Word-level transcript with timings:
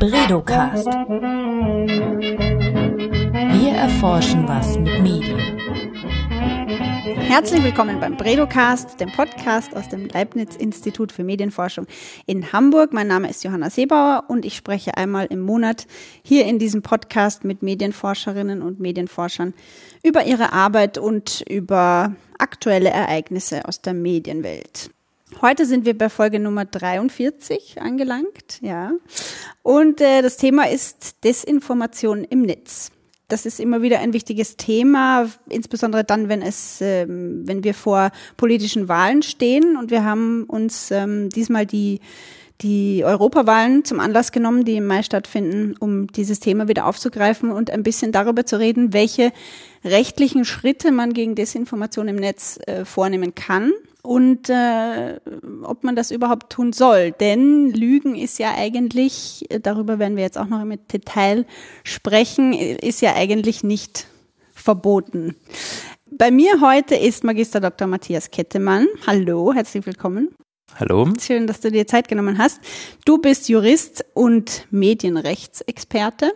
Bredocast. 0.00 0.86
Wir 3.52 3.72
erforschen 3.72 4.48
was 4.48 4.78
mit 4.78 4.98
Medien. 5.02 5.38
Herzlich 7.18 7.62
willkommen 7.62 8.00
beim 8.00 8.16
Bredocast, 8.16 8.98
dem 8.98 9.12
Podcast 9.12 9.76
aus 9.76 9.90
dem 9.90 10.08
Leibniz-Institut 10.08 11.12
für 11.12 11.22
Medienforschung 11.22 11.86
in 12.24 12.50
Hamburg. 12.50 12.94
Mein 12.94 13.08
Name 13.08 13.28
ist 13.28 13.44
Johanna 13.44 13.68
Seebauer 13.68 14.24
und 14.28 14.46
ich 14.46 14.56
spreche 14.56 14.96
einmal 14.96 15.26
im 15.26 15.40
Monat 15.40 15.86
hier 16.22 16.46
in 16.46 16.58
diesem 16.58 16.80
Podcast 16.80 17.44
mit 17.44 17.60
Medienforscherinnen 17.62 18.62
und 18.62 18.80
Medienforschern 18.80 19.52
über 20.02 20.24
ihre 20.24 20.54
Arbeit 20.54 20.96
und 20.96 21.44
über 21.46 22.14
aktuelle 22.38 22.88
Ereignisse 22.88 23.68
aus 23.68 23.82
der 23.82 23.92
Medienwelt. 23.92 24.90
Heute 25.40 25.64
sind 25.64 25.86
wir 25.86 25.96
bei 25.96 26.10
Folge 26.10 26.38
Nummer 26.38 26.66
43 26.66 27.80
angelangt, 27.80 28.58
ja. 28.60 28.92
Und 29.62 30.00
äh, 30.00 30.20
das 30.20 30.36
Thema 30.36 30.68
ist 30.68 31.24
Desinformation 31.24 32.24
im 32.24 32.42
Netz. 32.42 32.90
Das 33.28 33.46
ist 33.46 33.58
immer 33.58 33.80
wieder 33.80 34.00
ein 34.00 34.12
wichtiges 34.12 34.56
Thema, 34.56 35.30
insbesondere 35.48 36.04
dann, 36.04 36.28
wenn 36.28 36.42
es, 36.42 36.80
ähm, 36.82 37.42
wenn 37.46 37.64
wir 37.64 37.72
vor 37.74 38.10
politischen 38.36 38.88
Wahlen 38.88 39.22
stehen. 39.22 39.76
Und 39.76 39.90
wir 39.90 40.04
haben 40.04 40.44
uns 40.44 40.90
ähm, 40.90 41.30
diesmal 41.30 41.64
die 41.64 42.00
die 42.60 43.04
Europawahlen 43.06 43.86
zum 43.86 44.00
Anlass 44.00 44.32
genommen, 44.32 44.66
die 44.66 44.76
im 44.76 44.86
Mai 44.86 45.02
stattfinden, 45.02 45.74
um 45.80 46.08
dieses 46.08 46.40
Thema 46.40 46.68
wieder 46.68 46.84
aufzugreifen 46.84 47.50
und 47.50 47.70
ein 47.70 47.82
bisschen 47.82 48.12
darüber 48.12 48.44
zu 48.44 48.58
reden, 48.58 48.92
welche 48.92 49.32
rechtlichen 49.82 50.44
Schritte 50.44 50.92
man 50.92 51.14
gegen 51.14 51.34
Desinformation 51.34 52.08
im 52.08 52.16
Netz 52.16 52.58
äh, 52.66 52.84
vornehmen 52.84 53.34
kann 53.34 53.72
und 54.02 54.48
äh, 54.48 55.20
ob 55.62 55.84
man 55.84 55.96
das 55.96 56.10
überhaupt 56.10 56.50
tun 56.50 56.72
soll. 56.72 57.12
Denn 57.12 57.70
Lügen 57.70 58.14
ist 58.14 58.38
ja 58.38 58.54
eigentlich, 58.54 59.46
darüber 59.62 59.98
werden 59.98 60.16
wir 60.16 60.24
jetzt 60.24 60.38
auch 60.38 60.46
noch 60.46 60.62
im 60.62 60.78
Detail 60.88 61.46
sprechen, 61.84 62.52
ist 62.52 63.00
ja 63.02 63.14
eigentlich 63.14 63.62
nicht 63.62 64.06
verboten. 64.52 65.36
Bei 66.10 66.30
mir 66.30 66.60
heute 66.60 66.96
ist 66.96 67.24
Magister 67.24 67.60
Dr. 67.60 67.86
Matthias 67.86 68.30
Kettemann. 68.30 68.86
Hallo, 69.06 69.52
herzlich 69.54 69.86
willkommen. 69.86 70.34
Hallo. 70.78 71.08
Schön, 71.20 71.46
dass 71.46 71.60
du 71.60 71.70
dir 71.70 71.86
Zeit 71.86 72.08
genommen 72.08 72.38
hast. 72.38 72.60
Du 73.04 73.18
bist 73.18 73.48
Jurist 73.48 74.04
und 74.14 74.66
Medienrechtsexperte 74.70 76.32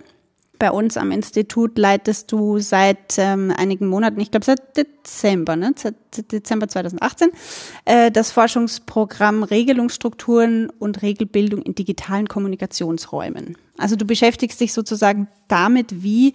bei 0.58 0.70
uns 0.70 0.96
am 0.96 1.10
Institut 1.10 1.76
leitest 1.78 2.30
du 2.32 2.58
seit 2.58 3.18
ähm, 3.18 3.52
einigen 3.56 3.86
Monaten, 3.86 4.20
ich 4.20 4.30
glaube 4.30 4.46
seit 4.46 4.76
Dezember, 4.76 5.56
ne? 5.56 5.74
seit 5.76 5.96
Dezember 6.32 6.68
2018, 6.68 7.30
äh, 7.84 8.10
das 8.10 8.30
Forschungsprogramm 8.30 9.42
Regelungsstrukturen 9.42 10.70
und 10.78 11.02
Regelbildung 11.02 11.62
in 11.62 11.74
digitalen 11.74 12.28
Kommunikationsräumen. 12.28 13.56
Also 13.78 13.96
du 13.96 14.04
beschäftigst 14.04 14.60
dich 14.60 14.72
sozusagen 14.72 15.28
damit, 15.48 16.02
wie 16.02 16.34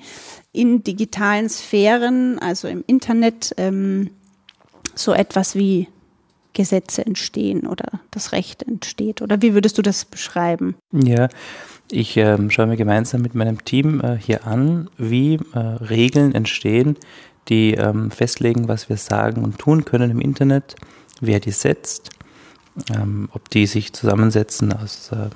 in 0.51 0.83
digitalen 0.83 1.49
Sphären, 1.49 2.39
also 2.39 2.67
im 2.67 2.83
Internet, 2.85 3.53
ähm, 3.57 4.09
so 4.95 5.13
etwas 5.13 5.55
wie 5.55 5.87
Gesetze 6.53 7.05
entstehen 7.05 7.67
oder 7.67 7.99
das 8.11 8.31
Recht 8.31 8.63
entsteht. 8.63 9.21
Oder 9.21 9.41
wie 9.41 9.53
würdest 9.53 9.77
du 9.77 9.81
das 9.81 10.05
beschreiben? 10.05 10.75
Ja, 10.91 11.29
ich 11.91 12.17
äh, 12.17 12.37
schaue 12.49 12.67
mir 12.67 12.77
gemeinsam 12.77 13.21
mit 13.21 13.35
meinem 13.35 13.63
Team 13.65 14.01
äh, 14.01 14.17
hier 14.17 14.45
an, 14.45 14.89
wie 14.97 15.39
äh, 15.53 15.59
Regeln 15.59 16.35
entstehen, 16.35 16.97
die 17.47 17.73
ähm, 17.73 18.11
festlegen, 18.11 18.67
was 18.67 18.89
wir 18.89 18.97
sagen 18.97 19.43
und 19.43 19.57
tun 19.57 19.85
können 19.85 20.11
im 20.11 20.21
Internet, 20.21 20.75
wer 21.19 21.39
die 21.39 21.51
setzt, 21.51 22.11
ähm, 22.95 23.29
ob 23.33 23.49
die 23.49 23.65
sich 23.65 23.93
zusammensetzen 23.93 24.71
aus 24.73 25.11
äh, 25.11 25.29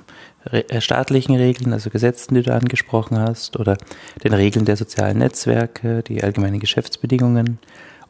äh, 0.52 0.82
staatlichen 0.82 1.36
Regeln, 1.36 1.74
also 1.74 1.90
Gesetzen, 1.90 2.36
die 2.36 2.44
du 2.44 2.54
angesprochen 2.54 3.18
hast, 3.18 3.58
oder 3.60 3.78
den 4.24 4.34
Regeln 4.34 4.66
der 4.66 4.78
sozialen 4.78 5.20
Netzwerke, 5.20 6.04
die 6.04 6.24
allgemeinen 6.24 6.60
Geschäftsbedingungen, 6.60 7.60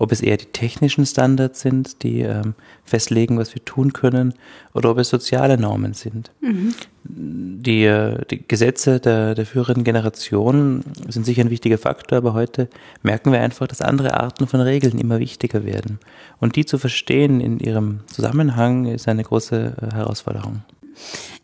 ob 0.04 0.12
es 0.12 0.22
eher 0.22 0.38
die 0.38 0.46
technischen 0.46 1.06
Standards 1.06 1.62
sind, 1.62 2.04
die 2.04 2.22
ähm, 2.22 2.56
festlegen, 2.84 3.38
was 3.38 3.56
wir 3.56 3.64
tun 3.64 3.94
können, 3.94 4.34
oder 4.74 4.92
ob 4.92 4.98
es 4.98 5.10
soziale 5.10 5.58
Normen 5.58 5.94
sind. 5.94 6.30
Mhm. 6.42 6.76
Die, 7.06 7.86
äh, 7.86 8.24
die, 8.30 8.46
Gesetze 8.46 9.00
der, 9.00 9.34
der 9.34 9.46
früheren 9.46 9.84
Generation 9.84 10.84
sind 11.08 11.26
sicher 11.26 11.42
ein 11.42 11.50
wichtiger 11.50 11.78
Faktor, 11.78 12.18
aber 12.18 12.34
heute 12.34 12.68
merken 13.02 13.32
wir 13.32 13.40
einfach, 13.40 13.68
dass 13.68 13.82
andere 13.82 14.20
Arten 14.20 14.46
von 14.46 14.60
Regeln 14.60 15.00
immer 15.00 15.20
wichtiger 15.20 15.66
werden. 15.66 16.00
Und 16.40 16.58
die 16.58 16.66
zu 16.66 16.78
verstehen 16.78 17.40
in 17.40 17.60
ihrem 17.60 18.02
Zusammenhang 18.08 18.86
ist 18.86 19.08
eine 19.08 19.24
große 19.24 19.74
äh, 19.82 19.96
Herausforderung. 19.96 20.64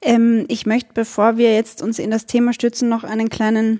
Ähm, 0.02 0.46
ich 0.50 0.66
möchte, 0.66 0.90
bevor 0.94 1.38
wir 1.38 1.54
jetzt 1.54 1.82
uns 1.82 1.98
in 1.98 2.12
das 2.12 2.26
Thema 2.26 2.54
stützen, 2.54 2.90
noch 2.90 3.04
einen 3.06 3.30
kleinen 3.30 3.80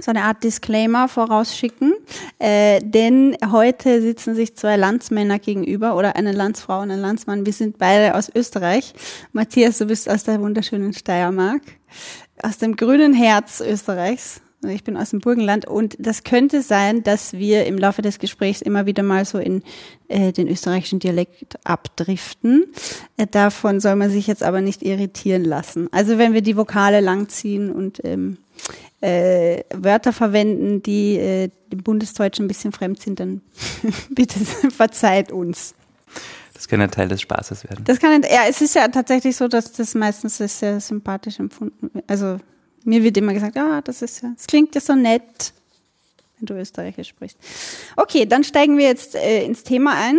so 0.00 0.10
eine 0.10 0.22
Art 0.22 0.42
Disclaimer 0.44 1.08
vorausschicken, 1.08 1.94
äh, 2.38 2.80
denn 2.82 3.36
heute 3.50 4.00
sitzen 4.00 4.34
sich 4.34 4.56
zwei 4.56 4.76
Landsmänner 4.76 5.38
gegenüber 5.38 5.96
oder 5.96 6.16
eine 6.16 6.32
Landsfrau 6.32 6.80
und 6.80 6.90
ein 6.90 7.00
Landsmann. 7.00 7.46
Wir 7.46 7.52
sind 7.52 7.78
beide 7.78 8.14
aus 8.14 8.30
Österreich. 8.34 8.94
Matthias, 9.32 9.78
du 9.78 9.86
bist 9.86 10.08
aus 10.08 10.24
der 10.24 10.40
wunderschönen 10.40 10.92
Steiermark, 10.92 11.62
aus 12.42 12.58
dem 12.58 12.76
grünen 12.76 13.14
Herz 13.14 13.60
Österreichs. 13.60 14.40
Ich 14.68 14.84
bin 14.84 14.98
aus 14.98 15.10
dem 15.10 15.20
Burgenland 15.20 15.66
und 15.66 15.96
das 15.98 16.22
könnte 16.22 16.60
sein, 16.60 17.02
dass 17.02 17.32
wir 17.32 17.64
im 17.64 17.78
Laufe 17.78 18.02
des 18.02 18.18
Gesprächs 18.18 18.60
immer 18.60 18.84
wieder 18.84 19.02
mal 19.02 19.24
so 19.24 19.38
in 19.38 19.62
äh, 20.08 20.32
den 20.32 20.48
österreichischen 20.48 20.98
Dialekt 20.98 21.56
abdriften. 21.64 22.64
Äh, 23.16 23.26
davon 23.26 23.80
soll 23.80 23.96
man 23.96 24.10
sich 24.10 24.26
jetzt 24.26 24.42
aber 24.42 24.60
nicht 24.60 24.82
irritieren 24.82 25.44
lassen. 25.44 25.88
Also 25.92 26.18
wenn 26.18 26.34
wir 26.34 26.42
die 26.42 26.58
Vokale 26.58 27.00
langziehen 27.00 27.72
und 27.72 28.04
ähm, 28.04 28.36
äh, 29.00 29.62
Wörter 29.72 30.12
verwenden, 30.12 30.82
die 30.82 31.16
äh, 31.16 31.50
dem 31.72 31.82
Bundesdeutschen 31.82 32.44
ein 32.44 32.48
bisschen 32.48 32.72
fremd 32.72 33.00
sind, 33.00 33.20
dann 33.20 33.42
bitte 34.10 34.38
verzeiht 34.70 35.32
uns. 35.32 35.74
Das 36.52 36.68
kann 36.68 36.82
ein 36.82 36.90
Teil 36.90 37.08
des 37.08 37.22
Spaßes 37.22 37.64
werden. 37.64 37.84
Das 37.84 37.98
kann, 37.98 38.22
ja, 38.22 38.42
es 38.48 38.60
ist 38.60 38.74
ja 38.74 38.86
tatsächlich 38.88 39.34
so, 39.34 39.48
dass 39.48 39.72
das 39.72 39.94
meistens 39.94 40.36
sehr 40.36 40.80
sympathisch 40.80 41.38
empfunden 41.38 41.90
wird. 41.94 42.04
Also 42.06 42.38
mir 42.84 43.02
wird 43.02 43.16
immer 43.16 43.32
gesagt, 43.32 43.56
ah, 43.56 43.80
das 43.80 44.02
ist 44.02 44.22
ja, 44.22 44.32
es 44.36 44.46
klingt 44.46 44.74
ja 44.74 44.80
so 44.80 44.94
nett, 44.94 45.54
wenn 46.38 46.46
du 46.46 46.54
Österreichisch 46.54 47.08
sprichst. 47.08 47.38
Okay, 47.96 48.26
dann 48.26 48.44
steigen 48.44 48.76
wir 48.76 48.86
jetzt 48.86 49.14
äh, 49.14 49.44
ins 49.44 49.62
Thema 49.64 49.94
ein. 49.94 50.18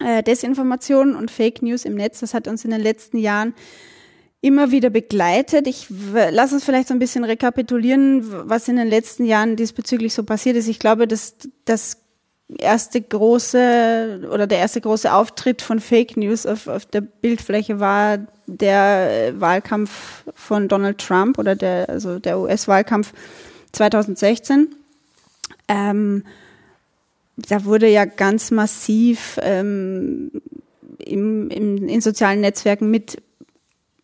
Äh, 0.00 0.22
Desinformation 0.22 1.16
und 1.16 1.30
Fake 1.30 1.62
News 1.62 1.84
im 1.84 1.94
Netz, 1.94 2.20
das 2.20 2.34
hat 2.34 2.46
uns 2.46 2.64
in 2.64 2.70
den 2.70 2.80
letzten 2.80 3.18
Jahren 3.18 3.54
immer 4.40 4.70
wieder 4.70 4.90
begleitet. 4.90 5.66
Ich 5.66 5.88
lass 5.88 6.52
uns 6.52 6.64
vielleicht 6.64 6.88
so 6.88 6.94
ein 6.94 7.00
bisschen 7.00 7.24
rekapitulieren, 7.24 8.48
was 8.48 8.68
in 8.68 8.76
den 8.76 8.88
letzten 8.88 9.24
Jahren 9.24 9.56
diesbezüglich 9.56 10.14
so 10.14 10.22
passiert 10.22 10.56
ist. 10.56 10.68
Ich 10.68 10.78
glaube, 10.78 11.08
dass 11.08 11.34
das 11.64 11.98
erste 12.56 13.02
große 13.02 14.28
oder 14.32 14.46
der 14.46 14.58
erste 14.58 14.80
große 14.80 15.12
Auftritt 15.12 15.60
von 15.60 15.80
Fake 15.80 16.16
News 16.16 16.46
auf, 16.46 16.66
auf 16.66 16.86
der 16.86 17.02
Bildfläche 17.02 17.80
war 17.80 18.18
der 18.46 19.34
Wahlkampf 19.38 20.24
von 20.34 20.68
Donald 20.68 20.98
Trump 20.98 21.38
oder 21.38 21.54
der 21.54 21.88
also 21.90 22.18
der 22.18 22.38
US-Wahlkampf 22.38 23.12
2016. 23.72 24.74
Ähm, 25.68 26.24
da 27.36 27.64
wurde 27.64 27.88
ja 27.88 28.04
ganz 28.06 28.50
massiv 28.50 29.38
ähm, 29.42 30.30
im, 30.98 31.50
im, 31.50 31.88
in 31.88 32.00
sozialen 32.00 32.40
Netzwerken 32.40 32.90
mit 32.90 33.18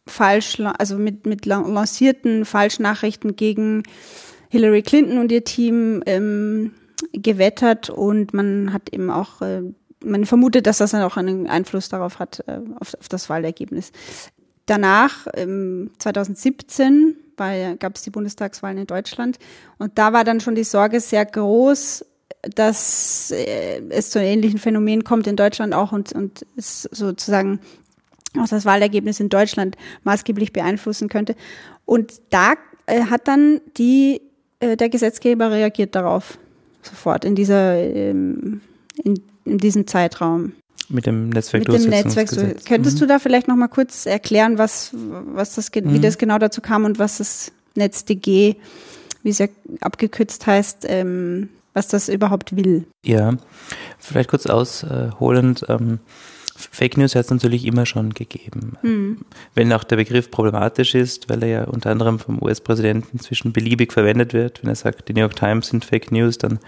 falsch, 0.06 0.60
also 0.60 0.96
mit, 0.96 1.26
mit 1.26 1.46
lancierten 1.46 2.44
Falschnachrichten 2.44 3.36
gegen 3.36 3.82
Hillary 4.50 4.82
Clinton 4.82 5.18
und 5.18 5.32
ihr 5.32 5.44
Team 5.44 6.02
ähm, 6.06 6.72
gewettert 7.12 7.90
und 7.90 8.34
man 8.34 8.72
hat 8.72 8.90
eben 8.92 9.10
auch, 9.10 9.40
äh, 9.42 9.62
man 10.04 10.26
vermutet, 10.26 10.66
dass 10.66 10.78
das 10.78 10.92
dann 10.92 11.02
auch 11.02 11.16
einen 11.16 11.46
Einfluss 11.46 11.88
darauf 11.88 12.18
hat, 12.18 12.44
äh, 12.46 12.60
auf, 12.78 12.94
auf 12.94 13.08
das 13.08 13.28
Wahlergebnis. 13.28 13.92
Danach, 14.66 15.26
ähm, 15.34 15.90
2017, 15.98 17.16
gab 17.36 17.96
es 17.96 18.02
die 18.02 18.10
Bundestagswahlen 18.10 18.78
in 18.78 18.86
Deutschland 18.86 19.38
und 19.78 19.98
da 19.98 20.12
war 20.12 20.22
dann 20.22 20.40
schon 20.40 20.54
die 20.54 20.62
Sorge 20.62 21.00
sehr 21.00 21.26
groß, 21.26 22.04
dass 22.42 23.32
äh, 23.32 23.82
es 23.88 24.10
zu 24.10 24.20
ähnlichen 24.20 24.58
Phänomenen 24.58 25.04
kommt 25.04 25.26
in 25.26 25.36
Deutschland 25.36 25.74
auch 25.74 25.92
und, 25.92 26.12
und 26.12 26.46
es 26.56 26.82
sozusagen 26.82 27.60
auch 28.38 28.48
das 28.48 28.64
Wahlergebnis 28.64 29.20
in 29.20 29.28
Deutschland 29.28 29.76
maßgeblich 30.04 30.52
beeinflussen 30.52 31.08
könnte. 31.08 31.34
Und 31.84 32.14
da 32.30 32.54
äh, 32.86 33.04
hat 33.04 33.28
dann 33.28 33.60
die, 33.76 34.20
äh, 34.60 34.76
der 34.76 34.88
Gesetzgeber 34.88 35.50
reagiert 35.50 35.94
darauf 35.94 36.38
sofort 36.82 37.24
in 37.24 37.34
dieser 37.34 37.76
ähm, 37.76 38.60
in, 39.02 39.20
in 39.44 39.58
diesem 39.58 39.86
Zeitraum. 39.86 40.52
Mit 40.88 41.06
dem 41.06 41.30
Netzwerk. 41.30 41.66
Mit 41.66 41.82
dem 41.82 41.90
Netzwerk. 41.90 42.28
Könntest 42.66 42.96
mhm. 42.96 43.00
du 43.00 43.06
da 43.06 43.18
vielleicht 43.18 43.48
noch 43.48 43.56
mal 43.56 43.68
kurz 43.68 44.06
erklären, 44.06 44.58
was, 44.58 44.90
was 44.92 45.54
das, 45.54 45.70
mhm. 45.74 45.92
wie 45.92 46.00
das 46.00 46.18
genau 46.18 46.38
dazu 46.38 46.60
kam 46.60 46.84
und 46.84 46.98
was 46.98 47.18
das 47.18 47.52
NetzDG, 47.74 48.56
wie 49.22 49.30
es 49.30 49.38
ja 49.38 49.46
abgekürzt 49.80 50.46
heißt, 50.46 50.84
ähm, 50.88 51.48
was 51.72 51.88
das 51.88 52.08
überhaupt 52.08 52.54
will? 52.54 52.86
Ja, 53.04 53.34
vielleicht 53.98 54.28
kurz 54.28 54.46
ausholend. 54.46 55.64
Ähm, 55.68 56.00
Fake 56.56 56.96
News 56.96 57.14
hat 57.14 57.24
es 57.24 57.30
natürlich 57.30 57.64
immer 57.66 57.84
schon 57.84 58.14
gegeben. 58.14 58.76
Mhm. 58.82 59.18
Wenn 59.54 59.72
auch 59.72 59.84
der 59.84 59.96
Begriff 59.96 60.30
problematisch 60.30 60.94
ist, 60.94 61.28
weil 61.28 61.42
er 61.42 61.48
ja 61.48 61.64
unter 61.64 61.90
anderem 61.90 62.18
vom 62.18 62.40
US-Präsidenten 62.40 63.18
zwischen 63.18 63.52
beliebig 63.52 63.92
verwendet 63.92 64.32
wird. 64.32 64.62
Wenn 64.62 64.70
er 64.70 64.76
sagt, 64.76 65.08
die 65.08 65.14
New 65.14 65.20
York 65.20 65.36
Times 65.36 65.68
sind 65.68 65.84
Fake 65.84 66.12
News, 66.12 66.38
dann 66.38 66.60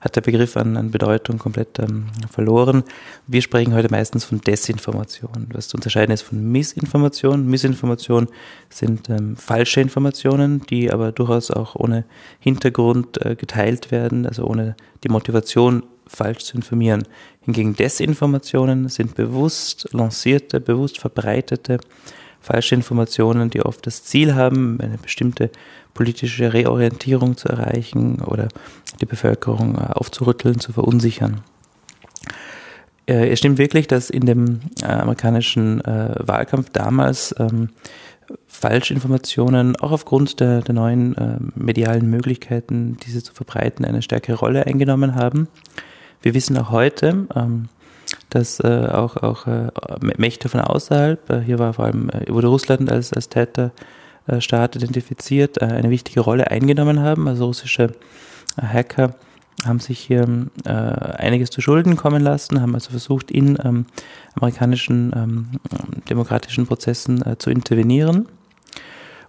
hat 0.00 0.16
der 0.16 0.20
Begriff 0.20 0.56
an, 0.56 0.76
an 0.76 0.90
Bedeutung 0.90 1.38
komplett 1.38 1.78
ähm, 1.78 2.06
verloren. 2.30 2.84
Wir 3.26 3.42
sprechen 3.42 3.74
heute 3.74 3.90
meistens 3.90 4.24
von 4.24 4.40
Desinformation. 4.40 5.48
Was 5.52 5.68
zu 5.68 5.76
unterscheiden 5.76 6.12
ist 6.12 6.22
von 6.22 6.52
Missinformation. 6.52 7.46
Missinformation 7.46 8.28
sind 8.70 9.08
ähm, 9.10 9.36
falsche 9.36 9.80
Informationen, 9.80 10.62
die 10.70 10.92
aber 10.92 11.12
durchaus 11.12 11.50
auch 11.50 11.74
ohne 11.74 12.04
Hintergrund 12.38 13.24
äh, 13.24 13.36
geteilt 13.36 13.90
werden, 13.90 14.26
also 14.26 14.44
ohne 14.46 14.76
die 15.02 15.08
Motivation 15.08 15.82
falsch 16.06 16.44
zu 16.44 16.56
informieren. 16.56 17.04
Hingegen 17.40 17.74
Desinformationen 17.74 18.88
sind 18.88 19.14
bewusst 19.14 19.88
lancierte, 19.92 20.60
bewusst 20.60 20.98
verbreitete 20.98 21.78
falsche 22.40 22.76
Informationen, 22.76 23.50
die 23.50 23.60
oft 23.60 23.86
das 23.86 24.04
Ziel 24.04 24.34
haben, 24.34 24.78
eine 24.80 24.98
bestimmte 24.98 25.50
politische 25.94 26.52
Reorientierung 26.52 27.36
zu 27.36 27.48
erreichen 27.48 28.20
oder 28.20 28.48
die 29.00 29.06
Bevölkerung 29.06 29.74
äh, 29.74 29.92
aufzurütteln, 29.92 30.60
zu 30.60 30.72
verunsichern. 30.72 31.40
Äh, 33.06 33.30
es 33.30 33.40
stimmt 33.40 33.58
wirklich, 33.58 33.88
dass 33.88 34.10
in 34.10 34.26
dem 34.26 34.60
äh, 34.82 34.86
amerikanischen 34.86 35.82
Wahlkampf 35.84 36.70
damals 36.70 37.34
ähm, 37.38 37.70
Falschinformationen 38.46 39.76
auch 39.76 39.92
aufgrund 39.92 40.40
der, 40.40 40.60
der 40.60 40.74
neuen 40.74 41.52
medialen 41.54 42.10
Möglichkeiten, 42.10 42.96
diese 43.06 43.22
zu 43.22 43.32
verbreiten, 43.32 43.84
eine 43.84 44.02
stärkere 44.02 44.36
Rolle 44.36 44.66
eingenommen 44.66 45.14
haben. 45.14 45.48
Wir 46.22 46.34
wissen 46.34 46.56
auch 46.58 46.70
heute, 46.70 47.26
ähm, 47.34 47.68
dass 48.30 48.60
äh, 48.60 48.88
auch, 48.92 49.16
auch 49.16 49.46
äh, 49.46 49.70
Mächte 50.16 50.48
von 50.48 50.60
außerhalb, 50.60 51.30
äh, 51.30 51.40
hier 51.40 51.58
war 51.58 51.72
vor 51.74 51.86
allem, 51.86 52.10
äh, 52.10 52.32
wurde 52.32 52.48
Russland 52.48 52.90
als, 52.90 53.12
als 53.12 53.28
Täterstaat 53.28 54.76
identifiziert, 54.76 55.60
äh, 55.60 55.66
eine 55.66 55.90
wichtige 55.90 56.20
Rolle 56.20 56.50
eingenommen 56.50 57.00
haben. 57.00 57.28
Also 57.28 57.46
russische 57.46 57.92
äh, 58.56 58.62
Hacker 58.62 59.14
haben 59.64 59.80
sich 59.80 60.00
hier 60.00 60.26
einiges 60.54 61.48
zu 61.48 61.62
Schulden 61.62 61.96
kommen 61.96 62.22
lassen, 62.22 62.60
haben 62.60 62.74
also 62.74 62.90
versucht, 62.90 63.30
in 63.30 63.58
ähm, 63.64 63.86
amerikanischen 64.34 65.12
ähm, 65.16 65.48
demokratischen 66.10 66.66
Prozessen 66.66 67.24
zu 67.38 67.48
intervenieren 67.48 68.28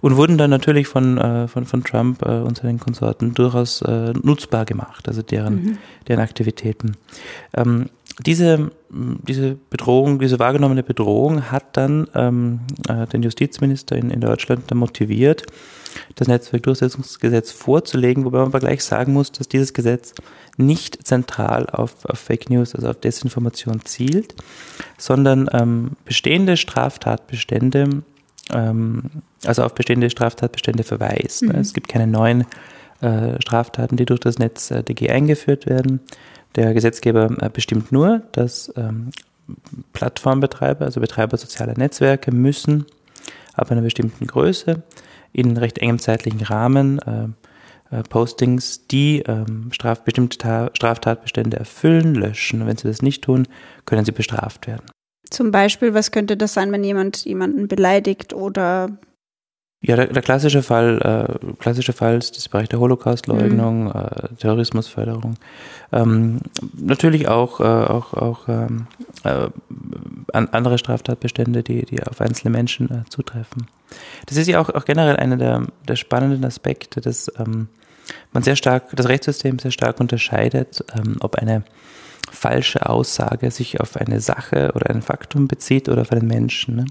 und 0.02 0.18
wurden 0.18 0.38
dann 0.38 0.50
natürlich 0.50 0.88
von, 0.88 1.18
äh, 1.18 1.48
von, 1.48 1.66
von 1.66 1.84
Trump 1.84 2.22
äh, 2.24 2.40
und 2.40 2.58
seinen 2.58 2.80
Konsorten 2.80 3.34
durchaus 3.34 3.82
äh, 3.82 4.14
nutzbar 4.22 4.66
gemacht, 4.66 5.08
also 5.08 5.22
deren, 5.22 5.56
mhm. 5.56 5.78
deren 6.08 6.22
Aktivitäten. 6.22 6.98
Ähm, 7.54 7.88
diese, 8.26 8.72
diese 8.90 9.58
Bedrohung, 9.70 10.20
diese 10.20 10.40
wahrgenommene 10.40 10.82
Bedrohung 10.82 11.52
hat 11.52 11.78
dann 11.78 12.08
ähm, 12.16 12.62
äh, 12.88 13.06
den 13.08 13.22
Justizminister 13.22 13.96
in, 13.96 14.10
in 14.10 14.22
Deutschland 14.22 14.64
dann 14.68 14.80
motiviert, 14.80 15.46
das 16.16 16.28
Netzwerkdurchsetzungsgesetz 16.28 17.52
vorzulegen, 17.52 18.26
wobei 18.26 18.40
man 18.40 18.48
aber 18.48 18.60
gleich 18.60 18.84
sagen 18.84 19.14
muss, 19.14 19.32
dass 19.32 19.48
dieses 19.48 19.74
Gesetz 19.74 20.14
nicht 20.58 21.06
zentral 21.06 21.68
auf, 21.68 22.06
auf 22.06 22.20
Fake 22.20 22.50
News, 22.50 22.74
also 22.74 22.90
auf 22.90 23.00
Desinformation 23.00 23.82
zielt, 23.86 24.36
sondern 24.98 25.48
ähm, 25.54 25.92
bestehende 26.06 26.58
Straftatbestände, 26.58 28.04
also 28.50 29.64
auf 29.64 29.76
bestehende 29.76 30.10
Straftatbestände 30.10 30.84
verweist. 30.84 31.44
Mhm. 31.44 31.52
Es 31.52 31.74
gibt 31.74 31.88
keine 31.88 32.08
neuen 32.08 32.46
äh, 33.02 33.40
Straftaten, 33.42 33.98
die 33.98 34.06
durch 34.06 34.20
das 34.20 34.40
NetzDG 34.40 35.08
äh, 35.08 35.12
eingeführt 35.12 35.66
werden. 35.66 36.00
Der 36.56 36.74
Gesetzgeber 36.74 37.30
äh, 37.42 37.50
bestimmt 37.50 37.92
nur, 37.92 38.24
dass 38.32 38.74
ähm, 38.76 39.12
Plattformbetreiber, 39.94 40.86
also 40.86 41.00
Betreiber 41.00 41.38
sozialer 41.38 41.78
Netzwerke, 41.78 42.32
müssen 42.32 42.86
ab 43.54 43.72
einer 43.72 43.82
bestimmten 43.82 44.28
Größe 44.28 44.84
in 45.34 45.58
recht 45.58 45.78
engem 45.78 46.00
zeitlichen 46.00 46.42
Rahmen 46.42 47.00
äh, 47.00 47.28
äh, 47.96 48.04
Postings, 48.04 48.88
die 48.88 49.20
ähm, 49.28 49.70
straf 49.72 50.02
bestimmte 50.02 50.72
Straftatbestände 50.74 51.58
erfüllen, 51.58 52.16
löschen. 52.16 52.66
Wenn 52.66 52.78
sie 52.78 52.88
das 52.88 53.02
nicht 53.02 53.24
tun, 53.24 53.48
können 53.86 54.06
sie 54.06 54.12
bestraft 54.12 54.68
werden. 54.68 54.86
Zum 55.30 55.52
Beispiel, 55.52 55.94
was 55.94 56.12
könnte 56.12 56.38
das 56.38 56.54
sein, 56.54 56.72
wenn 56.72 56.84
jemand 56.84 57.26
jemanden 57.26 57.68
beleidigt 57.68 58.34
oder 58.34 58.98
ja, 59.82 59.96
der, 59.96 60.08
der 60.08 60.24
klassische 60.24 60.64
Fall, 60.64 61.00
äh, 61.02 61.54
klassische 61.60 61.94
Fall 61.94 62.18
ist 62.18 62.36
das 62.36 62.50
Bereich 62.50 62.68
der 62.68 62.80
Holocaustleugnung, 62.80 63.86
mhm. 63.86 63.92
äh, 63.92 64.36
Terrorismusförderung. 64.40 65.36
Ähm, 65.92 66.40
natürlich 66.76 67.28
auch, 67.28 67.60
äh, 67.60 67.64
auch, 67.64 68.14
auch 68.14 68.48
ähm, 68.48 68.88
äh, 69.24 69.50
andere 70.34 70.80
Straftatbestände, 70.80 71.62
die, 71.62 71.86
die 71.86 72.02
auf 72.04 72.20
einzelne 72.22 72.52
Menschen 72.52 72.90
äh, 72.90 73.10
zutreffen. 73.10 73.68
Das 74.26 74.38
ist 74.38 74.48
ja 74.48 74.60
auch, 74.60 74.70
auch 74.70 74.84
generell 74.84 75.18
einer 75.18 75.38
der, 75.38 75.68
der 75.88 75.96
spannenden 75.96 76.44
Aspekte, 76.44 77.00
dass 77.00 77.32
ähm, 77.38 77.68
man 78.34 78.42
sehr 78.42 78.56
stark, 78.56 78.96
das 78.96 79.08
Rechtssystem 79.08 79.60
sehr 79.60 79.72
stark 79.72 80.00
unterscheidet, 80.00 80.84
ähm, 80.98 81.18
ob 81.20 81.36
eine 81.36 81.64
falsche 82.32 82.90
Aussage 82.90 83.52
sich 83.52 83.80
auf 83.80 83.98
eine 83.98 84.20
Sache 84.20 84.72
oder 84.76 84.90
ein 84.90 85.02
Faktum 85.02 85.48
bezieht 85.48 85.90
oder 85.90 86.02
auf 86.02 86.12
einen 86.12 86.28
Menschen. 86.28 86.76
Ne? 86.76 86.86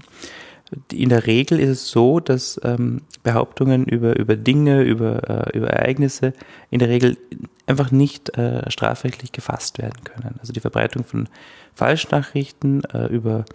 In 0.91 1.09
der 1.09 1.27
Regel 1.27 1.59
ist 1.59 1.69
es 1.69 1.89
so, 1.89 2.19
dass 2.19 2.59
ähm, 2.63 3.01
Behauptungen 3.23 3.85
über, 3.85 4.17
über 4.17 4.35
Dinge, 4.35 4.81
über, 4.81 5.47
äh, 5.47 5.57
über 5.57 5.69
Ereignisse 5.69 6.33
in 6.69 6.79
der 6.79 6.89
Regel 6.89 7.17
einfach 7.67 7.91
nicht 7.91 8.37
äh, 8.37 8.69
strafrechtlich 8.69 9.31
gefasst 9.31 9.77
werden 9.77 10.03
können. 10.03 10.35
Also 10.39 10.53
die 10.53 10.59
Verbreitung 10.59 11.03
von 11.03 11.29
Falschnachrichten 11.73 12.83
äh, 12.85 13.07
über 13.07 13.45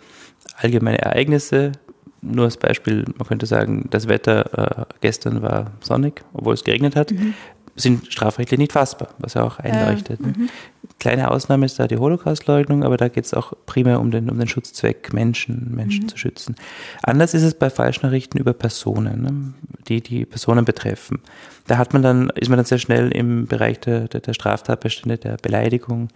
allgemeine 0.56 0.99
Ereignisse, 1.00 1.73
nur 2.20 2.44
als 2.44 2.56
Beispiel, 2.56 3.05
man 3.17 3.26
könnte 3.26 3.46
sagen, 3.46 3.88
das 3.90 4.06
Wetter 4.08 4.87
äh, 4.88 4.94
gestern 5.00 5.43
war 5.43 5.73
sonnig, 5.81 6.23
obwohl 6.32 6.55
es 6.55 6.64
geregnet 6.64 6.94
hat, 6.94 7.11
mhm 7.11 7.35
sind 7.75 8.13
strafrechtlich 8.13 8.59
nicht 8.59 8.73
fassbar, 8.73 9.09
was 9.19 9.35
er 9.35 9.45
auch 9.45 9.59
einleuchtet. 9.59 10.21
Ja, 10.21 10.27
mhm. 10.27 10.51
Kleine 10.99 11.31
Ausnahme 11.31 11.67
ist 11.67 11.79
da 11.79 11.89
die 11.89 11.97
Holocaustleugnung, 11.97 12.85
aber 12.85 12.97
da 12.97 13.09
geht 13.09 13.25
es 13.25 13.35
auch 13.35 13.55
primär 13.67 13.99
um 14.01 14.11
den, 14.11 14.29
um 14.31 14.39
den 14.39 14.49
Schutzzweck, 14.49 15.13
Menschen, 15.13 15.75
Menschen 15.75 16.05
mhm. 16.05 16.09
zu 16.09 16.19
schützen. 16.19 16.55
Anders 17.03 17.35
ist 17.35 17.43
es 17.43 17.55
bei 17.55 17.71
Falschnachrichten 17.71 18.39
über 18.39 18.53
Personen, 18.53 19.23
ne, 19.23 19.55
die 19.89 20.03
die 20.03 20.27
Personen 20.27 20.65
betreffen. 20.65 21.21
Da 21.67 21.79
hat 21.79 21.93
man 21.93 22.03
dann, 22.03 22.31
ist 22.31 22.49
man 22.49 22.59
dann 22.59 22.67
sehr 22.67 22.79
schnell 22.79 23.11
im 23.11 23.47
Bereich 23.47 23.81
der, 23.81 24.09
der, 24.09 24.21
der 24.21 24.35
Straftatbestände, 24.35 25.17
der 25.17 25.37
Beleidigung, 25.37 26.09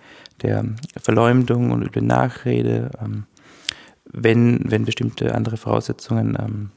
der 0.42 0.64
Verleumdung 1.00 1.70
und 1.70 1.82
über 1.82 2.00
Nachrede, 2.00 2.90
ähm, 3.02 3.24
wenn, 4.12 4.60
wenn 4.70 4.84
bestimmte 4.84 5.34
andere 5.34 5.56
Voraussetzungen 5.56 6.36
ähm, 6.38 6.70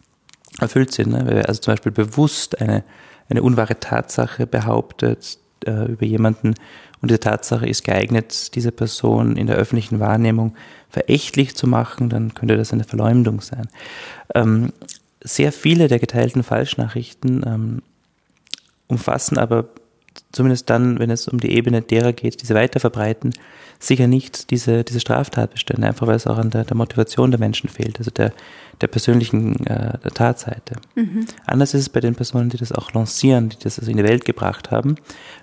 erfüllt 0.60 0.92
sind. 0.94 1.12
Ne? 1.12 1.44
Also 1.48 1.62
zum 1.62 1.74
Beispiel 1.74 1.92
bewusst 1.92 2.62
eine 2.62 2.84
eine 3.30 3.44
unwahre 3.44 3.80
Tatsache 3.80 4.48
behauptet 4.48 5.38
äh, 5.66 5.92
über 5.92 6.06
jemanden 6.06 6.56
und 7.02 7.12
diese 7.12 7.20
Tatsache 7.20 7.68
ist 7.68 7.84
geeignet, 7.84 8.56
diese 8.56 8.72
Person 8.72 9.38
in 9.38 9.48
der 9.48 9.56
öffentlichen 9.56 10.00
Wahrnehmung 10.00 10.56
verächtlich 10.90 11.56
zu 11.56 11.68
machen, 11.68 12.10
dann 12.10 12.34
könnte 12.34 12.58
das 12.58 12.74
eine 12.74 12.84
Verleumdung 12.84 13.42
sein. 13.42 13.70
Ähm, 14.36 14.74
sehr 15.22 15.52
viele 15.52 15.88
der 15.88 16.00
geteilten 16.00 16.44
Falschnachrichten 16.44 17.44
ähm, 17.46 17.82
umfassen 18.88 19.38
aber 19.38 19.66
zumindest 20.32 20.70
dann, 20.70 21.00
wenn 21.00 21.10
es 21.10 21.28
um 21.28 21.40
die 21.40 21.52
Ebene 21.52 21.82
derer 21.82 22.14
geht, 22.14 22.42
diese 22.42 22.56
weiter 22.56 22.80
verbreiten, 22.80 23.34
sicher 23.80 24.08
nicht 24.08 24.52
diese, 24.52 24.84
diese 24.84 25.00
Straftatbestände, 25.00 25.88
einfach 25.88 26.06
weil 26.06 26.16
es 26.16 26.28
auch 26.28 26.38
an 26.38 26.50
der, 26.50 26.66
der 26.66 26.76
Motivation 26.76 27.32
der 27.32 27.40
Menschen 27.40 27.70
fehlt, 27.70 27.98
also 27.98 28.12
der, 28.12 28.34
der 28.82 28.88
persönlichen 28.88 29.66
äh, 29.66 29.98
der 30.04 30.12
Tatseite. 30.12 30.76
Mhm. 30.96 31.26
Anders 31.46 31.74
ist 31.74 31.82
es 31.82 31.90
bei 31.90 32.02
den 32.02 32.16
Personen, 32.16 32.50
die 32.50 32.58
das 32.58 32.72
auch 32.72 32.94
lancieren, 32.94 33.50
die 33.50 33.58
das 33.60 33.80
also 33.80 33.90
in 33.90 33.98
die 33.98 34.04
Welt 34.04 34.26
gebracht 34.26 34.72
haben. 34.72 34.96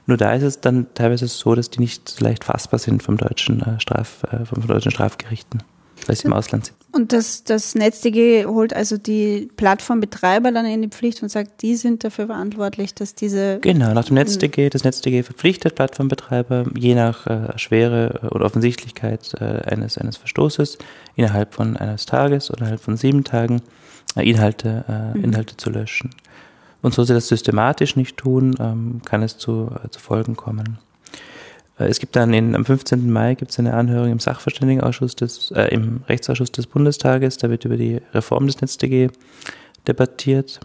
Nur 0.07 0.19
da 0.19 0.35
ist 0.35 0.43
es 0.43 0.61
dann 0.61 0.87
teilweise 0.95 1.27
so, 1.29 1.55
dass 1.55 1.71
die 1.71 1.81
nicht 1.81 2.09
so 2.09 2.25
leicht 2.25 2.45
fassbar 2.45 2.79
sind 2.79 3.03
vom 3.03 3.17
deutschen, 3.17 3.63
äh, 3.63 3.81
Straf, 3.81 4.25
äh, 4.31 4.45
vom 4.45 4.67
deutschen 4.67 4.91
Strafgerichten 4.91 5.63
sie 6.09 6.27
im 6.27 6.33
Ausland 6.33 6.67
sind. 6.67 6.77
Und 6.93 7.13
das, 7.13 7.45
das 7.45 7.75
NetzDG 7.75 8.47
holt 8.47 8.75
also 8.75 8.97
die 8.97 9.51
Plattformbetreiber 9.57 10.51
dann 10.51 10.65
in 10.65 10.83
die 10.83 10.89
Pflicht 10.89 11.23
und 11.23 11.29
sagt, 11.29 11.63
die 11.63 11.77
sind 11.77 12.05
dafür 12.05 12.27
verantwortlich, 12.27 12.95
dass 12.95 13.15
diese. 13.15 13.59
Genau, 13.61 13.93
nach 13.93 14.07
dem 14.07 14.15
NetzDG, 14.15 14.71
das 14.71 14.85
NetzDG 14.85 15.23
verpflichtet 15.23 15.75
Plattformbetreiber 15.75 16.65
je 16.75 16.95
nach 16.95 17.27
äh, 17.27 17.59
Schwere 17.59 18.29
oder 18.31 18.47
Offensichtlichkeit 18.47 19.35
äh, 19.41 19.45
eines, 19.45 19.99
eines 19.99 20.17
Verstoßes 20.17 20.79
innerhalb 21.17 21.55
von 21.55 21.77
eines 21.77 22.07
Tages 22.07 22.51
oder 22.51 22.61
innerhalb 22.61 22.81
von 22.81 22.97
sieben 22.97 23.25
Tagen 23.25 23.61
äh, 24.17 24.29
Inhalte, 24.29 24.85
äh, 24.89 25.19
mhm. 25.19 25.25
Inhalte 25.25 25.57
zu 25.57 25.71
löschen. 25.71 26.11
Und 26.83 26.95
so 26.95 27.05
sie 27.05 27.15
das 27.15 27.29
systematisch 27.29 27.97
nicht 27.97 28.17
tun, 28.17 28.55
ähm, 28.61 29.01
kann 29.05 29.23
es 29.23 29.39
zu, 29.39 29.71
äh, 29.85 29.89
zu 29.91 30.01
Folgen 30.01 30.37
kommen. 30.37 30.79
Äh, 31.79 31.85
es 31.87 31.99
gibt 31.99 32.17
dann 32.17 32.33
in, 32.35 32.55
am 32.55 32.65
15. 32.65 33.11
Mai 33.11 33.35
gibt 33.35 33.51
es 33.51 33.59
eine 33.59 33.75
Anhörung 33.75 34.11
im 34.11 34.19
Sachverständigenausschuss 34.19 35.17
des, 35.17 35.51
äh, 35.53 35.69
im 35.69 36.03
Rechtsausschuss 36.09 36.53
des 36.53 36.67
Bundestages. 36.67 37.37
Da 37.39 37.51
wird 37.51 37.65
über 37.65 37.77
die 37.77 38.01
Reform 38.15 38.47
des 38.47 38.61
NetzDG 38.61 39.09
debattiert. 39.87 40.61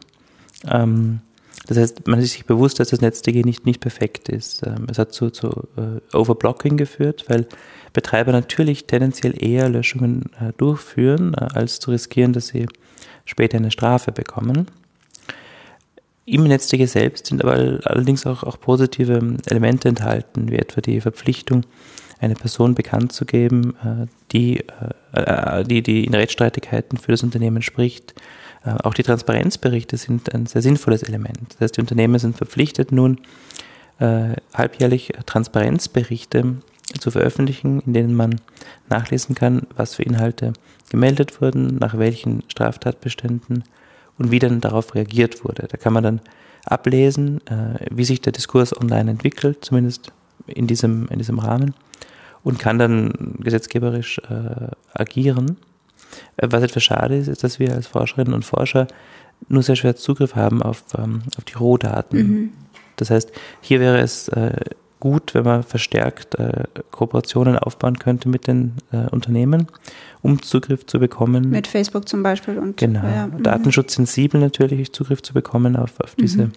Ähm, 0.67 1.19
Das 1.67 1.77
heißt, 1.77 2.07
man 2.07 2.19
ist 2.19 2.31
sich 2.31 2.45
bewusst, 2.45 2.79
dass 2.79 2.89
das 2.89 3.01
NetzDG 3.01 3.43
nicht, 3.43 3.65
nicht 3.65 3.81
perfekt 3.81 4.29
ist. 4.29 4.65
Ähm, 4.65 4.87
es 4.89 4.97
hat 4.97 5.13
zu, 5.13 5.29
zu 5.29 5.67
äh, 5.77 6.15
Overblocking 6.17 6.75
geführt, 6.75 7.25
weil 7.27 7.45
Betreiber 7.93 8.31
natürlich 8.31 8.87
tendenziell 8.87 9.35
eher 9.41 9.69
Löschungen 9.69 10.31
äh, 10.39 10.53
durchführen, 10.57 11.33
äh, 11.35 11.47
als 11.53 11.79
zu 11.79 11.91
riskieren, 11.91 12.33
dass 12.33 12.47
sie 12.47 12.65
später 13.25 13.57
eine 13.57 13.69
Strafe 13.69 14.11
bekommen. 14.11 14.67
Im 16.25 16.43
NetzDG 16.43 16.85
selbst 16.85 17.27
sind 17.27 17.43
aber 17.43 17.53
allerdings 17.83 18.25
auch, 18.25 18.43
auch 18.43 18.59
positive 18.59 19.37
Elemente 19.47 19.89
enthalten, 19.89 20.51
wie 20.51 20.57
etwa 20.57 20.81
die 20.81 21.01
Verpflichtung, 21.01 21.65
eine 22.21 22.35
Person 22.35 22.75
bekannt 22.75 23.11
zu 23.11 23.25
geben, 23.25 23.75
äh, 23.83 24.05
die, 24.31 24.63
äh, 25.13 25.63
die, 25.63 25.81
die 25.81 26.05
in 26.05 26.13
Rechtsstreitigkeiten 26.13 26.97
für 26.97 27.11
das 27.11 27.23
Unternehmen 27.23 27.63
spricht. 27.63 28.13
Äh, 28.63 28.75
auch 28.83 28.93
die 28.93 29.01
Transparenzberichte 29.03 29.97
sind 29.97 30.33
ein 30.33 30.45
sehr 30.45 30.61
sinnvolles 30.61 31.01
Element. 31.01 31.39
Das 31.49 31.61
heißt, 31.61 31.77
die 31.77 31.81
Unternehmen 31.81 32.19
sind 32.19 32.37
verpflichtet, 32.37 32.91
nun 32.91 33.19
halbjährlich 34.55 35.13
Transparenzberichte 35.27 36.55
zu 36.99 37.11
veröffentlichen, 37.11 37.81
in 37.85 37.93
denen 37.93 38.15
man 38.15 38.41
nachlesen 38.89 39.35
kann, 39.35 39.67
was 39.75 39.93
für 39.93 40.01
Inhalte 40.01 40.53
gemeldet 40.89 41.39
wurden, 41.39 41.75
nach 41.75 41.95
welchen 41.95 42.41
Straftatbeständen 42.47 43.63
und 44.17 44.31
wie 44.31 44.39
dann 44.39 44.61
darauf 44.61 44.95
reagiert 44.95 45.43
wurde. 45.43 45.67
Da 45.69 45.77
kann 45.77 45.93
man 45.93 46.03
dann 46.03 46.21
ablesen, 46.65 47.41
wie 47.89 48.03
sich 48.03 48.21
der 48.21 48.33
Diskurs 48.33 48.79
online 48.79 49.09
entwickelt, 49.09 49.65
zumindest 49.65 50.13
in 50.45 50.67
diesem, 50.67 51.07
in 51.07 51.17
diesem 51.17 51.39
Rahmen 51.39 51.73
und 52.43 52.59
kann 52.59 52.79
dann 52.79 53.35
gesetzgeberisch 53.39 54.19
äh, 54.29 54.67
agieren. 54.93 55.57
Äh, 56.37 56.47
was 56.49 56.63
etwas 56.63 56.83
schade 56.83 57.17
ist, 57.17 57.27
ist, 57.27 57.43
dass 57.43 57.59
wir 57.59 57.73
als 57.73 57.87
Forscherinnen 57.87 58.33
und 58.33 58.45
Forscher 58.45 58.87
nur 59.47 59.63
sehr 59.63 59.75
schwer 59.75 59.95
Zugriff 59.95 60.35
haben 60.35 60.61
auf, 60.61 60.83
ähm, 60.97 61.23
auf 61.37 61.43
die 61.45 61.53
Rohdaten. 61.53 62.19
Mhm. 62.19 62.49
Das 62.95 63.09
heißt, 63.09 63.31
hier 63.61 63.79
wäre 63.79 63.99
es 63.99 64.27
äh, 64.29 64.53
gut, 65.01 65.33
wenn 65.33 65.43
man 65.43 65.63
verstärkt 65.63 66.35
äh, 66.35 66.63
Kooperationen 66.91 67.57
aufbauen 67.57 67.99
könnte 67.99 68.29
mit 68.29 68.47
den 68.47 68.75
äh, 68.93 69.09
Unternehmen, 69.09 69.67
um 70.21 70.41
Zugriff 70.41 70.85
zu 70.85 70.99
bekommen. 70.99 71.49
Mit 71.49 71.67
Facebook 71.67 72.07
zum 72.07 72.23
Beispiel. 72.23 72.57
Und, 72.57 72.77
genau. 72.77 73.03
Ja, 73.03 73.27
mhm. 73.27 73.43
Datenschutzsensibel 73.43 74.39
natürlich 74.39 74.93
Zugriff 74.93 75.21
zu 75.21 75.33
bekommen 75.33 75.75
auf, 75.75 75.99
auf, 75.99 76.15
diese, 76.15 76.45
mhm. 76.45 76.51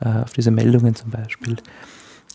äh, 0.00 0.22
auf 0.22 0.34
diese 0.34 0.50
Meldungen 0.50 0.94
zum 0.94 1.10
Beispiel. 1.10 1.56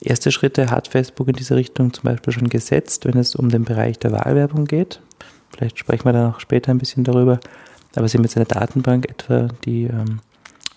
Erste 0.01 0.32
Schritte 0.32 0.72
hat 0.72 0.88
Facebook 0.88 1.27
in 1.27 1.36
diese 1.36 1.56
Richtung 1.56 1.94
zum 1.94 2.06
Beispiel 2.06 2.34
schon 2.34 2.50
gesetzt, 2.50 3.06
wenn 3.06 3.18
es 3.18 3.36
um 3.36 3.50
den 3.50 3.63
Bereich 3.63 4.00
der 4.00 4.12
Wahlwerbung 4.12 4.65
geht. 4.65 5.00
Vielleicht 5.56 5.77
sprechen 5.77 6.06
wir 6.06 6.13
da 6.13 6.27
noch 6.27 6.39
später 6.39 6.72
ein 6.72 6.80
bisschen 6.80 7.04
darüber. 7.04 7.39
Aber 7.96 8.08
sie 8.08 8.18
haben 8.18 8.24
jetzt 8.24 8.36
eine 8.36 8.46
Datenbank 8.46 9.10
etwa, 9.10 9.48
die 9.63 9.84
ähm, 9.84 10.20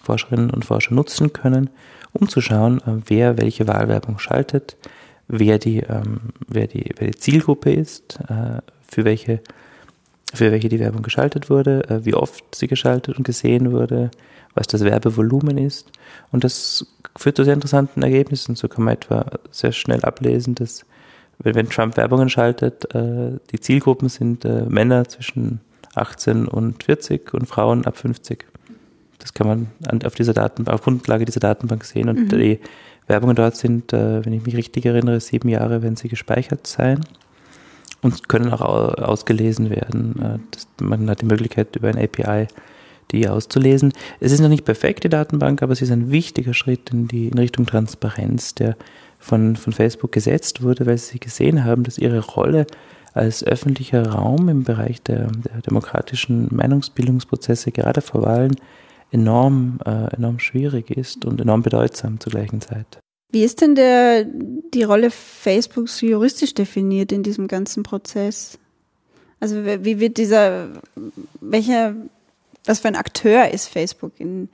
Forscherinnen 0.02 0.50
und 0.50 0.64
Forscher 0.64 0.94
nutzen 0.94 1.32
können, 1.32 1.70
um 2.20 2.28
zu 2.28 2.40
schauen, 2.40 2.78
äh, 2.78 3.00
wer 3.06 3.38
welche 3.38 3.66
Wahlwerbung 3.66 4.18
schaltet, 4.18 4.76
wer 5.28 5.58
die, 5.58 5.78
ähm, 5.80 6.20
wer 6.46 6.66
die, 6.66 6.92
wer 6.96 7.08
die 7.08 7.18
Zielgruppe 7.18 7.72
ist, 7.72 8.18
äh, 8.28 8.60
für 8.86 9.04
welche 9.04 9.40
für 10.34 10.52
welche 10.52 10.68
die 10.68 10.78
Werbung 10.78 11.00
geschaltet 11.00 11.48
wurde, 11.48 11.88
äh, 11.88 12.04
wie 12.04 12.12
oft 12.12 12.54
sie 12.54 12.66
geschaltet 12.66 13.16
und 13.16 13.24
gesehen 13.24 13.72
wurde, 13.72 14.10
was 14.54 14.66
das 14.66 14.84
Werbevolumen 14.84 15.56
ist. 15.56 15.90
Und 16.30 16.44
das 16.44 16.86
führt 17.16 17.36
zu 17.36 17.44
sehr 17.44 17.54
interessanten 17.54 18.02
Ergebnissen. 18.02 18.54
So 18.54 18.68
kann 18.68 18.84
man 18.84 18.92
etwa 18.92 19.24
sehr 19.50 19.72
schnell 19.72 20.04
ablesen, 20.04 20.54
dass 20.54 20.84
wenn, 21.38 21.70
Trump 21.70 21.96
Werbungen 21.96 22.28
schaltet, 22.28 22.86
die 22.92 23.60
Zielgruppen 23.60 24.10
sind 24.10 24.44
Männer 24.44 25.08
zwischen 25.08 25.60
18 25.94 26.46
und 26.46 26.82
40 26.82 27.32
und 27.32 27.46
Frauen 27.46 27.86
ab 27.86 27.96
50. 27.96 28.44
Das 29.18 29.34
kann 29.34 29.46
man 29.46 29.66
an, 29.86 30.02
auf 30.04 30.14
dieser 30.14 30.34
Datenbank, 30.34 30.74
auf 30.74 30.82
Grundlage 30.82 31.24
dieser 31.24 31.40
Datenbank 31.40 31.84
sehen. 31.84 32.08
Und 32.08 32.20
mhm. 32.20 32.28
die 32.28 32.60
Werbungen 33.06 33.36
dort 33.36 33.56
sind, 33.56 33.92
äh, 33.92 34.24
wenn 34.24 34.32
ich 34.32 34.44
mich 34.44 34.56
richtig 34.56 34.86
erinnere, 34.86 35.20
sieben 35.20 35.48
Jahre, 35.48 35.82
wenn 35.82 35.96
sie 35.96 36.08
gespeichert 36.08 36.66
sein 36.66 37.00
und 38.02 38.28
können 38.28 38.52
auch 38.52 38.60
ausgelesen 38.60 39.70
werden. 39.70 40.20
Äh, 40.20 40.38
das, 40.50 40.68
man 40.80 41.08
hat 41.10 41.22
die 41.22 41.26
Möglichkeit 41.26 41.74
über 41.76 41.88
ein 41.88 41.98
API 41.98 42.46
die 43.10 43.28
auszulesen. 43.28 43.92
Es 44.20 44.32
ist 44.32 44.40
noch 44.40 44.48
nicht 44.48 44.64
perfekt, 44.64 45.04
die 45.04 45.08
Datenbank, 45.08 45.62
aber 45.62 45.72
es 45.72 45.82
ist 45.82 45.90
ein 45.90 46.10
wichtiger 46.10 46.54
Schritt 46.54 46.90
in, 46.90 47.08
die, 47.08 47.28
in 47.28 47.38
Richtung 47.38 47.66
Transparenz, 47.66 48.54
der 48.54 48.76
von, 49.18 49.56
von 49.56 49.72
Facebook 49.72 50.12
gesetzt 50.12 50.62
wurde, 50.62 50.86
weil 50.86 50.98
sie 50.98 51.18
gesehen 51.18 51.64
haben, 51.64 51.84
dass 51.84 51.98
ihre 51.98 52.20
Rolle 52.20 52.66
als 53.14 53.42
öffentlicher 53.42 54.06
Raum 54.06 54.48
im 54.48 54.64
Bereich 54.64 55.02
der, 55.02 55.26
der 55.28 55.62
demokratischen 55.62 56.48
Meinungsbildungsprozesse 56.54 57.72
gerade 57.72 58.00
vor 58.00 58.22
Wahlen 58.22 58.56
enorm, 59.10 59.78
äh, 59.84 60.14
enorm 60.16 60.38
schwierig 60.38 60.90
ist 60.90 61.24
und 61.24 61.40
enorm 61.40 61.62
bedeutsam 61.62 62.20
zur 62.20 62.32
gleichen 62.32 62.60
Zeit. 62.60 62.98
Wie 63.30 63.44
ist 63.44 63.60
denn 63.60 63.74
der, 63.74 64.24
die 64.24 64.82
Rolle 64.82 65.10
Facebooks 65.10 66.00
juristisch 66.00 66.54
definiert 66.54 67.12
in 67.12 67.22
diesem 67.22 67.46
ganzen 67.46 67.82
Prozess? 67.82 68.58
Also 69.40 69.64
wie 69.64 70.00
wird 70.00 70.16
dieser, 70.16 70.68
welcher 71.40 71.94
was 72.64 72.80
für 72.80 72.88
ein 72.88 72.96
Akteur 72.96 73.50
ist 73.50 73.68
Facebook? 73.68 74.12
In 74.18 74.48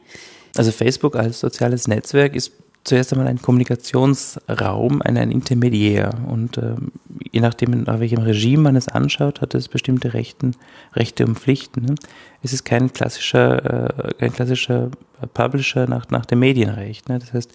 also 0.56 0.70
Facebook 0.70 1.16
als 1.16 1.40
soziales 1.40 1.88
Netzwerk 1.88 2.36
ist 2.36 2.52
zuerst 2.84 3.12
einmal 3.12 3.26
ein 3.28 3.40
Kommunikationsraum, 3.40 5.02
ein, 5.02 5.16
ein 5.16 5.30
Intermediär. 5.30 6.10
Und 6.28 6.58
ähm, 6.58 6.92
je 7.32 7.40
nachdem, 7.40 7.82
nach 7.82 7.98
welchem 7.98 8.20
Regime 8.20 8.62
man 8.62 8.76
es 8.76 8.88
anschaut, 8.88 9.40
hat 9.40 9.54
es 9.54 9.68
bestimmte 9.68 10.14
Rechten, 10.14 10.52
Rechte 10.94 11.26
und 11.26 11.38
Pflichten. 11.38 11.86
Ne? 11.86 11.94
Es 12.42 12.52
ist 12.52 12.64
kein 12.64 12.92
klassischer, 12.92 14.08
äh, 14.08 14.14
kein 14.18 14.32
klassischer 14.32 14.90
Publisher 15.32 15.88
nach, 15.88 16.10
nach 16.10 16.26
dem 16.26 16.40
Medienrecht. 16.40 17.08
Ne? 17.08 17.18
Das 17.18 17.32
heißt, 17.32 17.52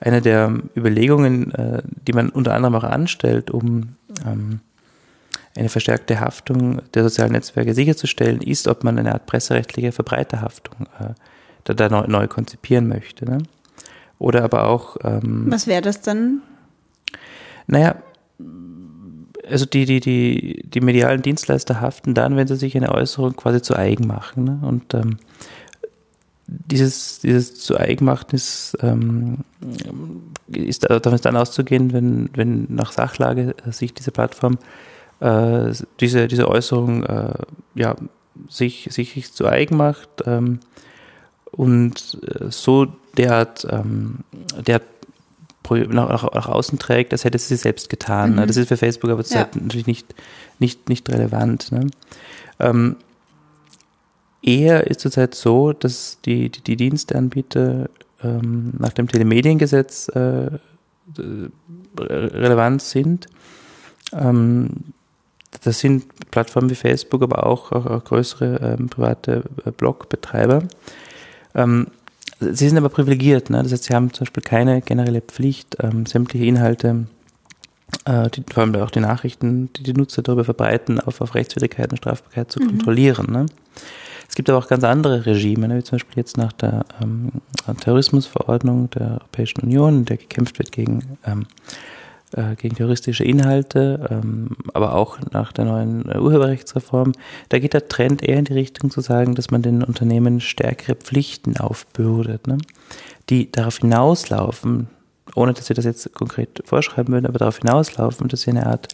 eine 0.00 0.22
der 0.22 0.56
Überlegungen, 0.76 1.52
äh, 1.52 1.82
die 2.06 2.12
man 2.12 2.28
unter 2.30 2.54
anderem 2.54 2.76
auch 2.76 2.84
anstellt, 2.84 3.50
um 3.50 3.96
ähm, 4.24 4.60
eine 5.56 5.68
verstärkte 5.68 6.20
Haftung 6.20 6.82
der 6.94 7.02
sozialen 7.02 7.32
Netzwerke 7.32 7.74
sicherzustellen, 7.74 8.40
ist, 8.40 8.68
ob 8.68 8.84
man 8.84 8.96
eine 8.96 9.12
Art 9.12 9.26
presserechtliche 9.26 9.90
Verbreiterhaftung 9.90 10.86
äh, 11.00 11.14
da, 11.64 11.74
da 11.74 11.88
neu, 11.88 12.06
neu, 12.06 12.28
konzipieren 12.28 12.86
möchte. 12.86 13.24
Ne? 13.24 13.38
Oder 14.18 14.44
aber 14.44 14.66
auch. 14.66 14.96
Ähm, 15.04 15.46
Was 15.48 15.66
wäre 15.66 15.82
das 15.82 16.00
dann? 16.00 16.42
Naja, 17.66 17.96
also 19.48 19.66
die, 19.66 19.84
die, 19.84 20.00
die, 20.00 20.64
die 20.68 20.80
medialen 20.80 21.22
Dienstleister 21.22 21.80
haften 21.80 22.14
dann, 22.14 22.36
wenn 22.36 22.46
sie 22.46 22.56
sich 22.56 22.76
eine 22.76 22.92
Äußerung 22.92 23.36
quasi 23.36 23.62
zu 23.62 23.76
eigen 23.76 24.06
machen. 24.06 24.44
Ne? 24.44 24.58
Und 24.62 24.94
ähm, 24.94 25.18
dieses, 26.46 27.20
dieses 27.20 27.56
zu 27.56 27.78
eigen 27.78 28.04
machen 28.04 28.28
ist, 28.32 28.76
ähm, 28.80 29.38
ist 30.48 30.88
davon 30.88 31.18
dann 31.20 31.36
auszugehen, 31.36 31.92
wenn, 31.92 32.30
wenn 32.34 32.66
nach 32.70 32.92
Sachlage 32.92 33.54
sich 33.70 33.92
diese 33.92 34.10
Plattform 34.10 34.58
äh, 35.20 35.72
diese, 36.00 36.28
diese 36.28 36.48
Äußerung 36.48 37.04
äh, 37.04 37.34
ja, 37.74 37.96
sich, 38.48 38.88
sich 38.90 39.32
zu 39.32 39.46
eigen 39.46 39.76
macht 39.76 40.08
ähm, 40.26 40.60
und 41.50 42.18
äh, 42.22 42.50
so 42.50 42.86
derart, 43.18 43.66
ähm, 43.70 44.20
derart 44.66 44.84
nach, 45.70 46.08
nach, 46.08 46.32
nach, 46.32 46.48
außen 46.48 46.78
trägt, 46.78 47.12
als 47.12 47.24
hätte 47.24 47.38
sie 47.38 47.54
es 47.54 47.62
selbst 47.62 47.90
getan. 47.90 48.36
Ne? 48.36 48.42
Mhm. 48.42 48.46
Das 48.46 48.56
ist 48.56 48.68
für 48.68 48.78
Facebook 48.78 49.10
aber 49.10 49.22
ja. 49.22 49.46
natürlich 49.54 49.86
nicht, 49.86 50.14
nicht, 50.58 50.88
nicht 50.88 51.08
relevant. 51.10 51.70
Ne? 51.72 51.88
Ähm, 52.58 52.96
eher 54.42 54.86
ist 54.86 55.00
zurzeit 55.00 55.34
so, 55.34 55.72
dass 55.74 56.18
die, 56.24 56.48
die, 56.48 56.62
die 56.62 56.76
Diensteanbieter 56.76 57.90
ähm, 58.22 58.72
nach 58.78 58.92
dem 58.92 59.08
Telemediengesetz 59.08 60.08
äh, 60.08 60.50
relevant 61.98 62.82
sind. 62.82 63.26
Ähm, 64.12 64.70
das 65.62 65.80
sind 65.80 66.30
Plattformen 66.30 66.70
wie 66.70 66.74
Facebook, 66.74 67.22
aber 67.22 67.46
auch, 67.46 67.72
auch, 67.72 67.86
auch 67.86 68.04
größere 68.04 68.76
ähm, 68.78 68.88
private 68.88 69.44
äh, 69.64 69.70
Blogbetreiber. 69.70 70.62
Ähm, 71.54 71.88
sie 72.40 72.68
sind 72.68 72.78
aber 72.78 72.88
privilegiert, 72.88 73.50
ne? 73.50 73.62
das 73.62 73.72
heißt, 73.72 73.84
sie 73.84 73.94
haben 73.94 74.12
zum 74.12 74.24
Beispiel 74.24 74.42
keine 74.42 74.80
generelle 74.80 75.20
Pflicht, 75.20 75.76
ähm, 75.80 76.06
sämtliche 76.06 76.44
Inhalte, 76.44 77.06
äh, 78.04 78.30
die, 78.30 78.44
vor 78.52 78.62
allem 78.62 78.74
auch 78.76 78.90
die 78.90 79.00
Nachrichten, 79.00 79.72
die 79.74 79.82
die 79.82 79.94
Nutzer 79.94 80.22
darüber 80.22 80.44
verbreiten, 80.44 81.00
auf, 81.00 81.20
auf 81.20 81.34
Rechtswidrigkeit 81.34 81.90
und 81.90 81.98
Strafbarkeit 81.98 82.50
zu 82.50 82.60
mhm. 82.60 82.68
kontrollieren. 82.68 83.26
Ne? 83.30 83.46
Es 84.28 84.34
gibt 84.34 84.50
aber 84.50 84.58
auch 84.58 84.68
ganz 84.68 84.84
andere 84.84 85.26
Regime, 85.26 85.68
ne? 85.68 85.78
wie 85.78 85.82
zum 85.82 85.96
Beispiel 85.96 86.18
jetzt 86.18 86.36
nach 86.36 86.52
der 86.52 86.84
ähm, 87.02 87.30
Terrorismusverordnung 87.80 88.90
der 88.90 89.12
Europäischen 89.12 89.60
Union, 89.62 89.98
in 89.98 90.04
der 90.04 90.18
gekämpft 90.18 90.58
wird 90.58 90.70
gegen 90.72 91.18
ähm, 91.26 91.46
äh, 92.34 92.56
gegen 92.56 92.76
terroristische 92.76 93.24
Inhalte, 93.24 94.08
ähm, 94.10 94.50
aber 94.74 94.94
auch 94.94 95.18
nach 95.32 95.52
der 95.52 95.64
neuen 95.64 96.08
äh, 96.08 96.18
Urheberrechtsreform. 96.18 97.12
Da 97.48 97.58
geht 97.58 97.74
der 97.74 97.88
Trend 97.88 98.22
eher 98.22 98.38
in 98.38 98.44
die 98.44 98.54
Richtung 98.54 98.90
zu 98.90 99.00
sagen, 99.00 99.34
dass 99.34 99.50
man 99.50 99.62
den 99.62 99.82
Unternehmen 99.82 100.40
stärkere 100.40 100.94
Pflichten 100.94 101.56
aufbürdet, 101.56 102.46
ne? 102.46 102.58
die 103.30 103.50
darauf 103.50 103.78
hinauslaufen, 103.78 104.88
ohne 105.34 105.52
dass 105.52 105.66
sie 105.66 105.74
das 105.74 105.84
jetzt 105.84 106.12
konkret 106.14 106.62
vorschreiben 106.64 107.12
würden, 107.12 107.26
aber 107.26 107.38
darauf 107.38 107.58
hinauslaufen, 107.58 108.28
dass 108.28 108.42
sie 108.42 108.50
eine 108.50 108.66
Art, 108.66 108.88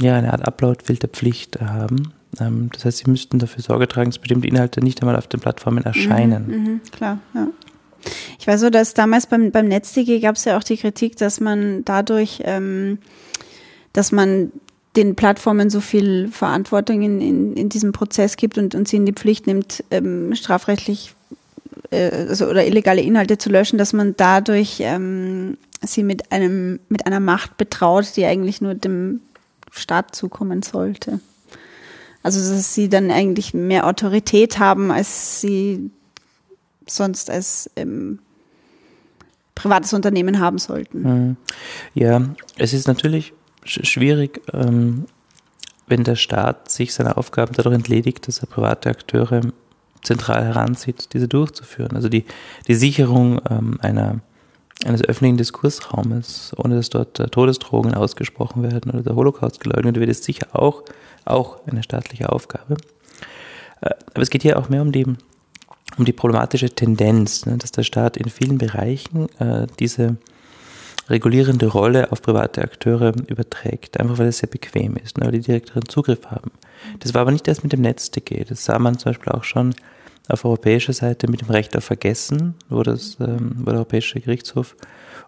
ja, 0.00 0.16
eine 0.16 0.32
Art 0.32 0.46
Upload-Filterpflicht 0.46 1.60
haben. 1.60 2.12
Ähm, 2.40 2.70
das 2.72 2.84
heißt, 2.84 2.98
sie 2.98 3.10
müssten 3.10 3.38
dafür 3.38 3.62
Sorge 3.62 3.88
tragen, 3.88 4.10
dass 4.10 4.18
bestimmte 4.18 4.48
Inhalte 4.48 4.82
nicht 4.82 5.00
einmal 5.02 5.16
auf 5.16 5.26
den 5.26 5.40
Plattformen 5.40 5.84
erscheinen. 5.84 6.46
Mhm, 6.46 6.72
mh, 6.74 6.80
klar, 6.90 7.18
ja. 7.34 7.46
Ich 8.42 8.48
weiß 8.48 8.60
so, 8.60 8.70
dass 8.70 8.92
damals 8.92 9.28
beim, 9.28 9.52
beim 9.52 9.68
NetzDG 9.68 10.18
gab 10.18 10.34
es 10.34 10.46
ja 10.46 10.58
auch 10.58 10.64
die 10.64 10.76
Kritik, 10.76 11.14
dass 11.16 11.38
man 11.38 11.84
dadurch, 11.84 12.42
ähm, 12.44 12.98
dass 13.92 14.10
man 14.10 14.50
den 14.96 15.14
Plattformen 15.14 15.70
so 15.70 15.80
viel 15.80 16.26
Verantwortung 16.26 17.02
in, 17.02 17.20
in, 17.20 17.56
in 17.56 17.68
diesem 17.68 17.92
Prozess 17.92 18.36
gibt 18.36 18.58
und, 18.58 18.74
und 18.74 18.88
sie 18.88 18.96
in 18.96 19.06
die 19.06 19.12
Pflicht 19.12 19.46
nimmt, 19.46 19.84
ähm, 19.92 20.34
strafrechtlich 20.34 21.14
äh, 21.92 22.10
also, 22.10 22.48
oder 22.48 22.66
illegale 22.66 23.00
Inhalte 23.00 23.38
zu 23.38 23.48
löschen, 23.48 23.78
dass 23.78 23.92
man 23.92 24.16
dadurch 24.16 24.78
ähm, 24.80 25.56
sie 25.80 26.02
mit 26.02 26.32
einem 26.32 26.80
mit 26.88 27.06
einer 27.06 27.20
Macht 27.20 27.56
betraut, 27.58 28.16
die 28.16 28.24
eigentlich 28.24 28.60
nur 28.60 28.74
dem 28.74 29.20
Staat 29.70 30.16
zukommen 30.16 30.62
sollte. 30.62 31.20
Also 32.24 32.40
dass 32.40 32.74
sie 32.74 32.88
dann 32.88 33.12
eigentlich 33.12 33.54
mehr 33.54 33.86
Autorität 33.86 34.58
haben, 34.58 34.90
als 34.90 35.40
sie 35.40 35.92
sonst 36.88 37.30
als 37.30 37.70
ähm, 37.76 38.18
privates 39.54 39.92
Unternehmen 39.92 40.40
haben 40.40 40.58
sollten. 40.58 41.02
Mhm. 41.02 41.36
Ja, 41.94 42.22
es 42.56 42.72
ist 42.72 42.88
natürlich 42.88 43.32
schwierig, 43.64 44.40
ähm, 44.52 45.06
wenn 45.86 46.04
der 46.04 46.16
Staat 46.16 46.70
sich 46.70 46.94
seiner 46.94 47.18
Aufgaben 47.18 47.52
dadurch 47.54 47.74
entledigt, 47.74 48.26
dass 48.26 48.38
er 48.38 48.46
private 48.46 48.88
Akteure 48.90 49.42
zentral 50.02 50.44
heranzieht, 50.44 51.12
diese 51.12 51.28
durchzuführen. 51.28 51.94
Also 51.94 52.08
die, 52.08 52.24
die 52.66 52.74
Sicherung 52.74 53.40
ähm, 53.48 53.78
einer, 53.80 54.20
eines 54.84 55.02
öffentlichen 55.02 55.36
Diskursraumes, 55.36 56.52
ohne 56.56 56.76
dass 56.76 56.90
dort 56.90 57.20
äh, 57.20 57.28
Todesdrohungen 57.28 57.94
ausgesprochen 57.94 58.62
werden 58.62 58.90
oder 58.90 59.02
der 59.02 59.14
Holocaust 59.14 59.60
geleugnet 59.60 59.96
wird, 59.98 60.10
ist 60.10 60.24
sicher 60.24 60.48
auch, 60.52 60.82
auch 61.24 61.66
eine 61.66 61.82
staatliche 61.82 62.30
Aufgabe. 62.30 62.76
Äh, 63.80 63.90
aber 64.12 64.22
es 64.22 64.30
geht 64.30 64.42
hier 64.42 64.58
auch 64.58 64.68
mehr 64.68 64.82
um 64.82 64.92
die, 64.92 65.06
um 65.98 66.04
die 66.04 66.12
problematische 66.12 66.70
Tendenz, 66.70 67.46
ne, 67.46 67.58
dass 67.58 67.72
der 67.72 67.82
Staat 67.82 68.16
in 68.16 68.30
vielen 68.30 68.58
Bereichen 68.58 69.28
äh, 69.38 69.66
diese 69.78 70.16
regulierende 71.08 71.66
Rolle 71.66 72.12
auf 72.12 72.22
private 72.22 72.62
Akteure 72.62 73.12
überträgt, 73.26 74.00
einfach 74.00 74.18
weil 74.18 74.28
es 74.28 74.38
sehr 74.38 74.48
bequem 74.48 74.96
ist, 74.96 75.18
ne, 75.18 75.26
weil 75.26 75.32
die 75.32 75.40
direkteren 75.40 75.88
Zugriff 75.88 76.26
haben. 76.26 76.50
Das 77.00 77.14
war 77.14 77.22
aber 77.22 77.32
nicht 77.32 77.48
erst 77.48 77.62
mit 77.62 77.72
dem 77.72 77.82
NetzDG, 77.82 78.44
das 78.44 78.64
sah 78.64 78.78
man 78.78 78.98
zum 78.98 79.10
Beispiel 79.10 79.32
auch 79.32 79.44
schon 79.44 79.74
auf 80.28 80.44
europäischer 80.44 80.92
Seite 80.92 81.28
mit 81.28 81.40
dem 81.40 81.50
Recht 81.50 81.76
auf 81.76 81.84
Vergessen, 81.84 82.54
wo, 82.68 82.82
das, 82.82 83.16
ähm, 83.20 83.56
wo 83.58 83.66
der 83.66 83.74
Europäische 83.74 84.20
Gerichtshof 84.20 84.76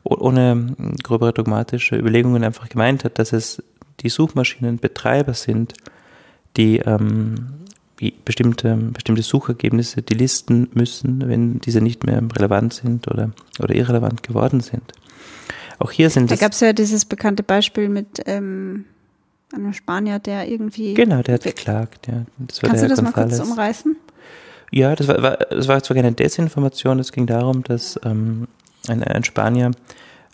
ohne 0.05 0.75
gröbere 1.03 1.33
dogmatische 1.33 1.97
Überlegungen 1.97 2.45
einfach 2.45 2.69
gemeint 2.69 3.05
hat, 3.05 3.19
dass 3.19 3.33
es 3.33 3.63
die 4.01 4.09
Suchmaschinenbetreiber 4.09 5.35
sind, 5.35 5.75
die 6.57 6.79
ähm, 6.79 7.64
bestimmte, 8.11 8.75
bestimmte 8.75 9.23
Suchergebnisse, 9.23 10.03
die 10.03 10.15
listen 10.15 10.69
müssen, 10.75 11.29
wenn 11.29 11.61
diese 11.61 11.81
nicht 11.81 12.05
mehr 12.05 12.23
relevant 12.37 12.75
sind 12.75 13.09
oder, 13.09 13.31
oder 13.61 13.75
irrelevant 13.75 14.23
geworden 14.23 14.61
sind. 14.61 14.93
Auch 15.79 15.91
hier 15.91 16.11
sind 16.11 16.31
Da 16.31 16.37
gab 16.37 16.53
es 16.53 16.61
ja 16.61 16.73
dieses 16.73 17.05
bekannte 17.05 17.43
Beispiel 17.43 17.89
mit 17.89 18.23
ähm, 18.27 18.85
einem 19.53 19.73
Spanier, 19.73 20.19
der 20.19 20.49
irgendwie. 20.49 20.95
Genau, 20.95 21.23
der 21.23 21.35
hat 21.35 21.43
geklagt, 21.43 22.07
ja. 22.07 22.25
Das 22.39 22.61
Kannst 22.61 22.83
du 22.83 22.89
das 22.89 23.01
González. 23.01 23.03
mal 23.03 23.13
kurz 23.13 23.41
umreißen? 23.41 23.97
Ja, 24.71 24.97
das 24.97 25.09
war, 25.09 25.23
war, 25.23 25.37
das 25.37 25.69
war 25.69 25.83
zwar 25.83 25.97
keine 25.97 26.13
Desinformation, 26.13 26.99
es 26.99 27.13
ging 27.13 27.27
darum, 27.27 27.63
dass 27.63 27.99
ähm, 28.05 28.49
ein, 28.89 29.05
ein 29.05 29.25
Spanier 29.25 29.71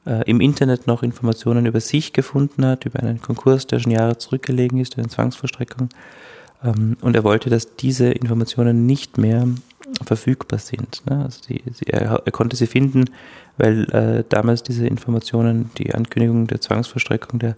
äh, 0.07 0.23
im 0.29 0.41
Internet 0.41 0.87
noch 0.87 1.03
Informationen 1.03 1.67
über 1.67 1.81
sich 1.81 2.13
gefunden 2.13 2.65
hat, 2.65 2.87
über 2.87 3.01
einen 3.01 3.21
Konkurs, 3.21 3.67
der 3.67 3.81
schon 3.81 3.93
Jahre 3.93 4.19
zurückgelegen 4.19 4.79
ist, 4.79 4.97
eine 4.97 5.09
Zwangsvollstreckung. 5.09 5.91
Ähm, 6.63 6.97
und 7.01 7.17
er 7.17 7.25
wollte, 7.25 7.51
dass 7.51 7.77
diese 7.77 8.11
Informationen 8.11 8.87
nicht 8.87 9.19
mehr 9.19 9.47
verfügbar 10.05 10.59
sind. 10.59 11.03
Ne? 11.09 11.25
Also 11.25 11.41
die, 11.49 11.63
sie, 11.73 11.87
er, 11.87 12.23
er, 12.25 12.33
konnte 12.33 12.57
sie 12.57 12.67
finden, 12.67 13.07
weil 13.57 13.91
äh, 13.93 14.25
damals 14.29 14.63
diese 14.63 14.87
Informationen, 14.87 15.71
die 15.79 15.95
Ankündigung 15.95 16.47
der 16.47 16.61
Zwangsverstreckung, 16.61 17.39
der, 17.39 17.55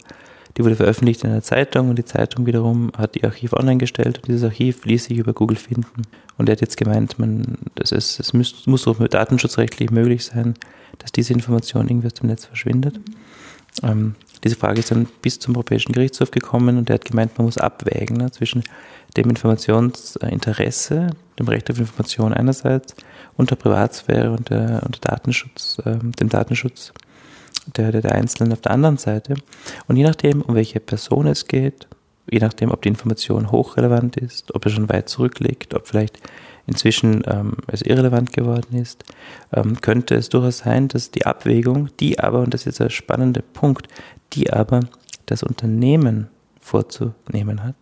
die 0.57 0.63
wurde 0.63 0.75
veröffentlicht 0.75 1.23
in 1.23 1.31
einer 1.31 1.41
Zeitung 1.41 1.89
und 1.89 1.97
die 1.97 2.05
Zeitung 2.05 2.45
wiederum 2.45 2.91
hat 2.97 3.15
die 3.15 3.23
Archiv 3.23 3.53
online 3.53 3.77
gestellt 3.77 4.19
und 4.19 4.27
dieses 4.27 4.43
Archiv 4.43 4.85
ließ 4.85 5.05
sich 5.05 5.17
über 5.17 5.33
Google 5.33 5.57
finden. 5.57 6.03
Und 6.37 6.49
er 6.49 6.53
hat 6.53 6.61
jetzt 6.61 6.77
gemeint, 6.77 7.19
man, 7.19 7.57
das 7.75 7.91
ist, 7.91 8.19
es 8.19 8.33
muss, 8.33 8.65
muss 8.67 8.87
auch 8.87 8.99
datenschutzrechtlich 9.07 9.91
möglich 9.91 10.25
sein, 10.25 10.55
dass 10.99 11.11
diese 11.11 11.33
Information 11.33 11.87
irgendwie 11.87 12.07
aus 12.07 12.13
dem 12.13 12.27
Netz 12.27 12.45
verschwindet. 12.45 12.99
Ähm, 13.81 14.15
diese 14.43 14.55
Frage 14.55 14.79
ist 14.79 14.91
dann 14.91 15.07
bis 15.21 15.39
zum 15.39 15.55
Europäischen 15.55 15.93
Gerichtshof 15.93 16.31
gekommen 16.31 16.77
und 16.77 16.89
er 16.89 16.95
hat 16.95 17.05
gemeint, 17.05 17.37
man 17.37 17.45
muss 17.45 17.57
abwägen 17.57 18.17
ne, 18.17 18.29
zwischen 18.31 18.63
dem 19.15 19.29
Informationsinteresse, 19.29 21.11
dem 21.39 21.47
Recht 21.47 21.69
auf 21.71 21.79
Information 21.79 22.33
einerseits 22.33 22.95
und 23.37 23.49
der 23.49 23.55
Privatsphäre 23.55 24.31
und, 24.31 24.49
der, 24.49 24.81
und 24.85 24.95
der 24.95 25.11
Datenschutz, 25.11 25.77
äh, 25.85 25.97
dem 25.97 26.29
Datenschutz 26.29 26.93
der, 27.77 27.91
der, 27.91 28.01
der 28.01 28.13
Einzelnen 28.13 28.51
auf 28.51 28.61
der 28.61 28.71
anderen 28.71 28.97
Seite. 28.97 29.35
Und 29.87 29.95
je 29.95 30.03
nachdem, 30.03 30.41
um 30.41 30.55
welche 30.55 30.79
Person 30.79 31.27
es 31.27 31.47
geht, 31.47 31.87
je 32.29 32.39
nachdem, 32.39 32.71
ob 32.71 32.81
die 32.81 32.89
Information 32.89 33.51
hochrelevant 33.51 34.17
ist, 34.17 34.53
ob 34.55 34.65
er 34.65 34.71
schon 34.71 34.89
weit 34.89 35.09
zurückliegt, 35.09 35.73
ob 35.73 35.87
vielleicht 35.87 36.19
inzwischen 36.67 37.23
ähm, 37.27 37.53
es 37.67 37.81
irrelevant 37.81 38.33
geworden 38.33 38.77
ist, 38.77 39.03
ähm, 39.51 39.81
könnte 39.81 40.15
es 40.15 40.29
durchaus 40.29 40.59
sein, 40.59 40.87
dass 40.87 41.11
die 41.11 41.25
Abwägung, 41.25 41.89
die 41.99 42.19
aber, 42.19 42.41
und 42.41 42.53
das 42.53 42.61
ist 42.61 42.65
jetzt 42.65 42.79
der 42.79 42.89
spannende 42.89 43.41
Punkt, 43.41 43.87
die 44.33 44.51
aber 44.51 44.81
das 45.25 45.43
Unternehmen 45.43 46.27
vorzunehmen 46.59 47.63
hat, 47.63 47.75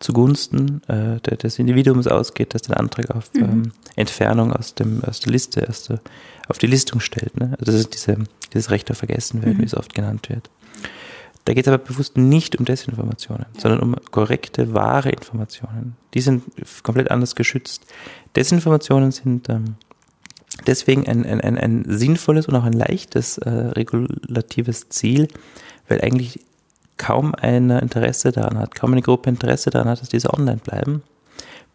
zugunsten 0.00 0.82
äh, 0.88 1.20
des 1.20 1.58
Individuums 1.58 2.08
ausgeht, 2.08 2.54
das 2.54 2.62
den 2.62 2.74
Antrag 2.74 3.10
auf 3.10 3.32
mhm. 3.34 3.42
ähm, 3.42 3.72
Entfernung 3.96 4.52
aus, 4.52 4.74
dem, 4.74 5.02
aus 5.04 5.20
der 5.20 5.32
Liste, 5.32 5.68
aus 5.68 5.84
der, 5.84 6.00
auf 6.48 6.58
die 6.58 6.66
Listung 6.66 7.00
stellt. 7.00 7.38
Ne? 7.38 7.54
Also 7.60 7.72
das 7.72 7.76
ist 7.76 7.94
diese, 7.94 8.18
dieses 8.52 8.70
Recht 8.70 8.90
auf 8.90 8.98
Vergessenwerden, 8.98 9.58
mhm. 9.58 9.62
wie 9.62 9.66
es 9.66 9.76
oft 9.76 9.94
genannt 9.94 10.28
wird. 10.28 10.50
Da 11.44 11.54
geht 11.54 11.66
es 11.66 11.72
aber 11.72 11.82
bewusst 11.82 12.16
nicht 12.16 12.56
um 12.58 12.64
Desinformationen, 12.64 13.46
sondern 13.58 13.80
um 13.80 13.96
korrekte, 14.10 14.74
wahre 14.74 15.10
Informationen. 15.10 15.96
Die 16.14 16.20
sind 16.20 16.44
komplett 16.84 17.10
anders 17.10 17.34
geschützt. 17.34 17.84
Desinformationen 18.36 19.10
sind 19.10 19.48
ähm, 19.48 19.74
deswegen 20.66 21.06
ein, 21.08 21.26
ein, 21.26 21.40
ein, 21.40 21.58
ein 21.58 21.84
sinnvolles 21.86 22.46
und 22.46 22.54
auch 22.54 22.64
ein 22.64 22.72
leichtes 22.72 23.38
äh, 23.38 23.50
regulatives 23.50 24.88
Ziel, 24.90 25.28
weil 25.88 26.00
eigentlich 26.00 26.40
kaum 26.96 27.34
ein 27.34 27.70
Interesse 27.70 28.30
daran 28.30 28.58
hat, 28.58 28.74
kaum 28.76 28.92
eine 28.92 29.02
Gruppe 29.02 29.28
Interesse 29.28 29.70
daran 29.70 29.88
hat, 29.88 30.00
dass 30.00 30.08
diese 30.08 30.32
online 30.32 30.60
bleiben, 30.62 31.02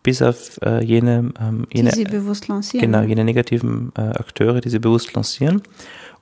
bis 0.02 0.22
auf 0.22 0.62
äh, 0.62 0.82
jene, 0.82 1.34
ähm, 1.42 1.68
jene, 1.74 1.90
die 1.90 1.96
sie 1.96 2.04
bewusst 2.06 2.48
lancieren. 2.48 2.92
Genau, 2.92 3.04
jene 3.04 3.26
negativen 3.26 3.92
äh, 3.98 4.02
Akteure, 4.02 4.62
die 4.62 4.70
sie 4.70 4.80
bewusst 4.80 5.14
lancieren. 5.14 5.62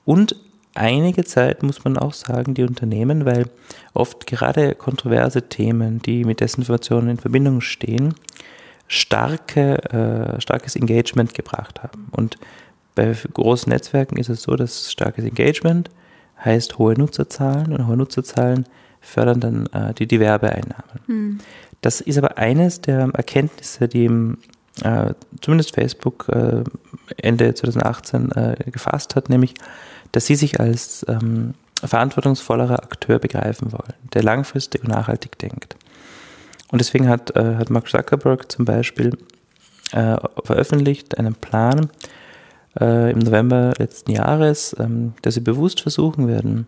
Und 0.04 0.34
einige 0.76 1.24
Zeit 1.24 1.62
muss 1.62 1.84
man 1.84 1.98
auch 1.98 2.12
sagen, 2.12 2.54
die 2.54 2.62
Unternehmen, 2.62 3.24
weil 3.24 3.46
oft 3.94 4.26
gerade 4.26 4.74
kontroverse 4.74 5.42
Themen, 5.42 6.00
die 6.00 6.24
mit 6.24 6.40
Desinformationen 6.40 7.10
in 7.10 7.18
Verbindung 7.18 7.60
stehen, 7.60 8.14
starke, 8.88 9.82
äh, 10.36 10.40
starkes 10.40 10.76
Engagement 10.76 11.34
gebracht 11.34 11.82
haben. 11.82 12.08
Und 12.12 12.38
bei 12.94 13.14
großen 13.32 13.70
Netzwerken 13.70 14.16
ist 14.16 14.28
es 14.28 14.42
so, 14.42 14.56
dass 14.56 14.92
starkes 14.92 15.24
Engagement 15.24 15.90
heißt 16.44 16.78
hohe 16.78 16.94
Nutzerzahlen 16.94 17.72
und 17.72 17.86
hohe 17.86 17.96
Nutzerzahlen 17.96 18.66
fördern 19.00 19.40
dann 19.40 19.66
äh, 19.66 19.94
die, 19.94 20.06
die 20.06 20.20
Werbeeinnahmen. 20.20 21.00
Hm. 21.06 21.38
Das 21.80 22.00
ist 22.00 22.18
aber 22.18 22.38
eines 22.38 22.80
der 22.80 23.10
Erkenntnisse, 23.14 23.88
die 23.88 24.06
äh, 24.82 25.14
zumindest 25.40 25.74
Facebook 25.74 26.28
äh, 26.28 26.64
Ende 27.16 27.54
2018 27.54 28.32
äh, 28.32 28.56
gefasst 28.70 29.14
hat, 29.14 29.28
nämlich, 29.28 29.54
dass 30.12 30.26
sie 30.26 30.36
sich 30.36 30.60
als 30.60 31.04
ähm, 31.08 31.54
verantwortungsvollerer 31.82 32.82
Akteur 32.82 33.18
begreifen 33.18 33.72
wollen, 33.72 33.94
der 34.14 34.22
langfristig 34.22 34.82
und 34.82 34.88
nachhaltig 34.88 35.38
denkt. 35.38 35.76
Und 36.70 36.80
deswegen 36.80 37.08
hat, 37.08 37.36
äh, 37.36 37.56
hat 37.56 37.70
Mark 37.70 37.88
Zuckerberg 37.88 38.50
zum 38.50 38.64
Beispiel 38.64 39.16
äh, 39.92 40.16
veröffentlicht 40.44 41.18
einen 41.18 41.34
Plan 41.34 41.90
im 42.78 43.20
November 43.20 43.72
letzten 43.78 44.10
Jahres, 44.10 44.76
ähm, 44.78 45.14
dass 45.22 45.32
sie 45.32 45.40
bewusst 45.40 45.80
versuchen 45.80 46.28
werden, 46.28 46.66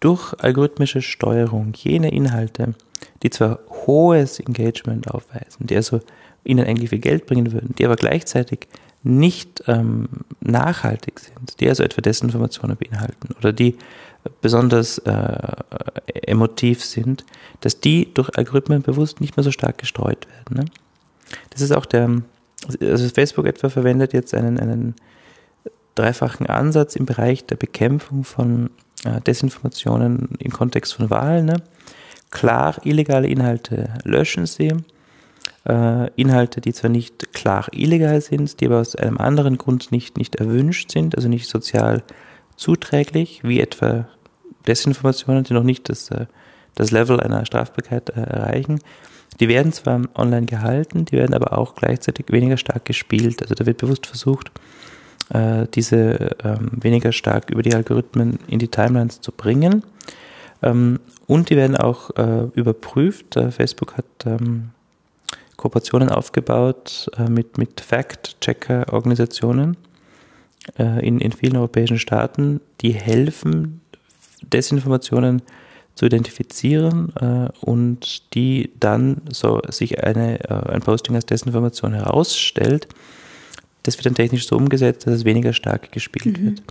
durch 0.00 0.34
algorithmische 0.38 1.02
Steuerung 1.02 1.72
jene 1.74 2.12
Inhalte, 2.12 2.74
die 3.22 3.30
zwar 3.30 3.60
hohes 3.86 4.38
Engagement 4.38 5.10
aufweisen, 5.10 5.66
die 5.66 5.76
also 5.76 6.00
ihnen 6.44 6.66
eigentlich 6.66 6.90
viel 6.90 6.98
Geld 6.98 7.26
bringen 7.26 7.52
würden, 7.52 7.74
die 7.76 7.84
aber 7.84 7.96
gleichzeitig 7.96 8.68
nicht 9.02 9.64
ähm, 9.66 10.08
nachhaltig 10.40 11.20
sind, 11.20 11.60
die 11.60 11.68
also 11.68 11.82
etwa 11.82 12.00
Desinformationen 12.00 12.76
beinhalten 12.76 13.34
oder 13.38 13.52
die 13.52 13.76
besonders 14.40 14.98
äh, 14.98 15.52
emotiv 16.26 16.84
sind, 16.84 17.24
dass 17.60 17.80
die 17.80 18.12
durch 18.14 18.36
Algorithmen 18.36 18.82
bewusst 18.82 19.20
nicht 19.20 19.36
mehr 19.36 19.44
so 19.44 19.50
stark 19.50 19.78
gestreut 19.78 20.28
werden. 20.28 20.64
Ne? 20.64 20.64
Das 21.50 21.60
ist 21.60 21.72
auch 21.72 21.86
der, 21.86 22.22
also 22.80 23.08
Facebook 23.08 23.46
etwa 23.46 23.68
verwendet 23.68 24.12
jetzt 24.12 24.34
einen, 24.34 24.60
einen 24.60 24.94
dreifachen 25.94 26.46
Ansatz 26.46 26.96
im 26.96 27.06
Bereich 27.06 27.44
der 27.46 27.56
Bekämpfung 27.56 28.24
von 28.24 28.70
äh, 29.04 29.20
Desinformationen 29.20 30.30
im 30.38 30.52
Kontext 30.52 30.94
von 30.94 31.10
Wahlen. 31.10 31.46
Ne? 31.46 31.56
Klar, 32.30 32.76
illegale 32.84 33.26
Inhalte 33.28 33.94
löschen 34.04 34.46
sie. 34.46 34.72
Äh, 35.68 36.10
Inhalte, 36.14 36.60
die 36.60 36.72
zwar 36.72 36.90
nicht 36.90 37.32
klar 37.32 37.66
illegal 37.72 38.20
sind, 38.20 38.60
die 38.60 38.66
aber 38.66 38.80
aus 38.80 38.96
einem 38.96 39.18
anderen 39.18 39.58
Grund 39.58 39.92
nicht, 39.92 40.16
nicht 40.16 40.36
erwünscht 40.36 40.90
sind, 40.90 41.16
also 41.16 41.28
nicht 41.28 41.48
sozial 41.48 42.02
zuträglich, 42.56 43.40
wie 43.44 43.60
etwa 43.60 44.06
Desinformationen, 44.66 45.44
die 45.44 45.54
noch 45.54 45.62
nicht 45.62 45.88
das, 45.88 46.10
äh, 46.10 46.26
das 46.74 46.90
Level 46.90 47.20
einer 47.20 47.44
Strafbarkeit 47.44 48.10
äh, 48.10 48.20
erreichen. 48.20 48.78
Die 49.40 49.48
werden 49.48 49.72
zwar 49.72 50.02
online 50.14 50.46
gehalten, 50.46 51.04
die 51.04 51.16
werden 51.16 51.34
aber 51.34 51.56
auch 51.56 51.74
gleichzeitig 51.74 52.26
weniger 52.30 52.56
stark 52.56 52.84
gespielt. 52.84 53.42
Also 53.42 53.54
da 53.54 53.64
wird 53.66 53.78
bewusst 53.78 54.06
versucht, 54.06 54.50
äh, 55.32 55.66
diese 55.74 56.36
ähm, 56.44 56.70
weniger 56.72 57.12
stark 57.12 57.50
über 57.50 57.62
die 57.62 57.74
Algorithmen 57.74 58.38
in 58.46 58.58
die 58.58 58.68
Timelines 58.68 59.20
zu 59.20 59.32
bringen. 59.32 59.84
Ähm, 60.62 61.00
und 61.26 61.48
die 61.48 61.56
werden 61.56 61.76
auch 61.76 62.10
überprüft. 62.54 63.38
Facebook 63.52 63.96
hat 63.96 64.04
ähm, 64.26 64.70
Kooperationen 65.62 66.08
aufgebaut 66.08 67.08
mit, 67.28 67.56
mit 67.56 67.80
Fact-Checker-Organisationen 67.80 69.76
in, 70.76 71.20
in 71.20 71.32
vielen 71.32 71.56
europäischen 71.56 71.98
Staaten, 71.98 72.60
die 72.80 72.92
helfen, 72.92 73.80
Desinformationen 74.42 75.42
zu 75.94 76.06
identifizieren 76.06 77.12
äh, 77.20 77.48
und 77.60 78.34
die 78.34 78.70
dann 78.80 79.22
so 79.30 79.60
sich 79.68 80.02
eine, 80.02 80.40
äh, 80.48 80.72
ein 80.72 80.80
Posting 80.80 81.14
als 81.14 81.26
Desinformation 81.26 81.92
herausstellt, 81.92 82.88
das 83.82 83.96
wird 83.96 84.06
dann 84.06 84.14
technisch 84.14 84.46
so 84.46 84.56
umgesetzt, 84.56 85.06
dass 85.06 85.14
es 85.14 85.24
weniger 85.24 85.52
stark 85.52 85.92
gespielt 85.92 86.38
mhm. 86.38 86.44
wird. 86.44 86.62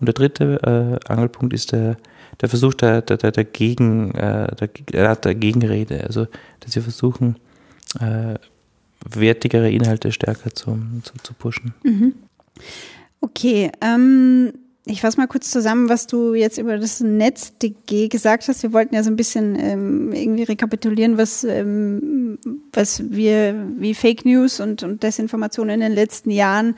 Und 0.00 0.06
der 0.06 0.14
dritte 0.14 0.98
äh, 1.06 1.12
Angelpunkt 1.12 1.52
ist 1.52 1.72
der, 1.72 1.96
der 2.40 2.48
Versuch 2.48 2.74
der, 2.74 3.02
der, 3.02 3.18
der, 3.18 3.32
der, 3.32 3.44
Gegen, 3.44 4.14
äh, 4.14 4.54
der, 4.56 5.16
der 5.16 5.34
Gegenrede, 5.34 6.04
also 6.04 6.26
dass 6.60 6.72
sie 6.72 6.80
versuchen, 6.80 7.36
äh, 7.98 8.34
wertigere 9.08 9.70
Inhalte 9.70 10.12
stärker 10.12 10.54
zu, 10.54 10.78
zu, 11.02 11.14
zu 11.22 11.34
pushen. 11.34 11.74
Mhm. 11.82 12.14
Okay, 13.20 13.70
ähm, 13.80 14.52
ich 14.86 15.02
fasse 15.02 15.18
mal 15.18 15.26
kurz 15.26 15.50
zusammen, 15.50 15.88
was 15.88 16.06
du 16.06 16.34
jetzt 16.34 16.58
über 16.58 16.78
das 16.78 17.00
NetzDG 17.00 18.08
gesagt 18.08 18.48
hast. 18.48 18.62
Wir 18.62 18.72
wollten 18.72 18.94
ja 18.94 19.02
so 19.02 19.10
ein 19.10 19.16
bisschen 19.16 19.56
ähm, 19.58 20.12
irgendwie 20.12 20.42
rekapitulieren, 20.42 21.18
was, 21.18 21.44
ähm, 21.44 22.38
was 22.72 23.10
wir 23.10 23.66
wie 23.76 23.94
Fake 23.94 24.24
News 24.24 24.58
und, 24.58 24.82
und 24.82 25.02
Desinformation 25.02 25.68
in 25.68 25.80
den 25.80 25.92
letzten 25.92 26.30
Jahren 26.30 26.76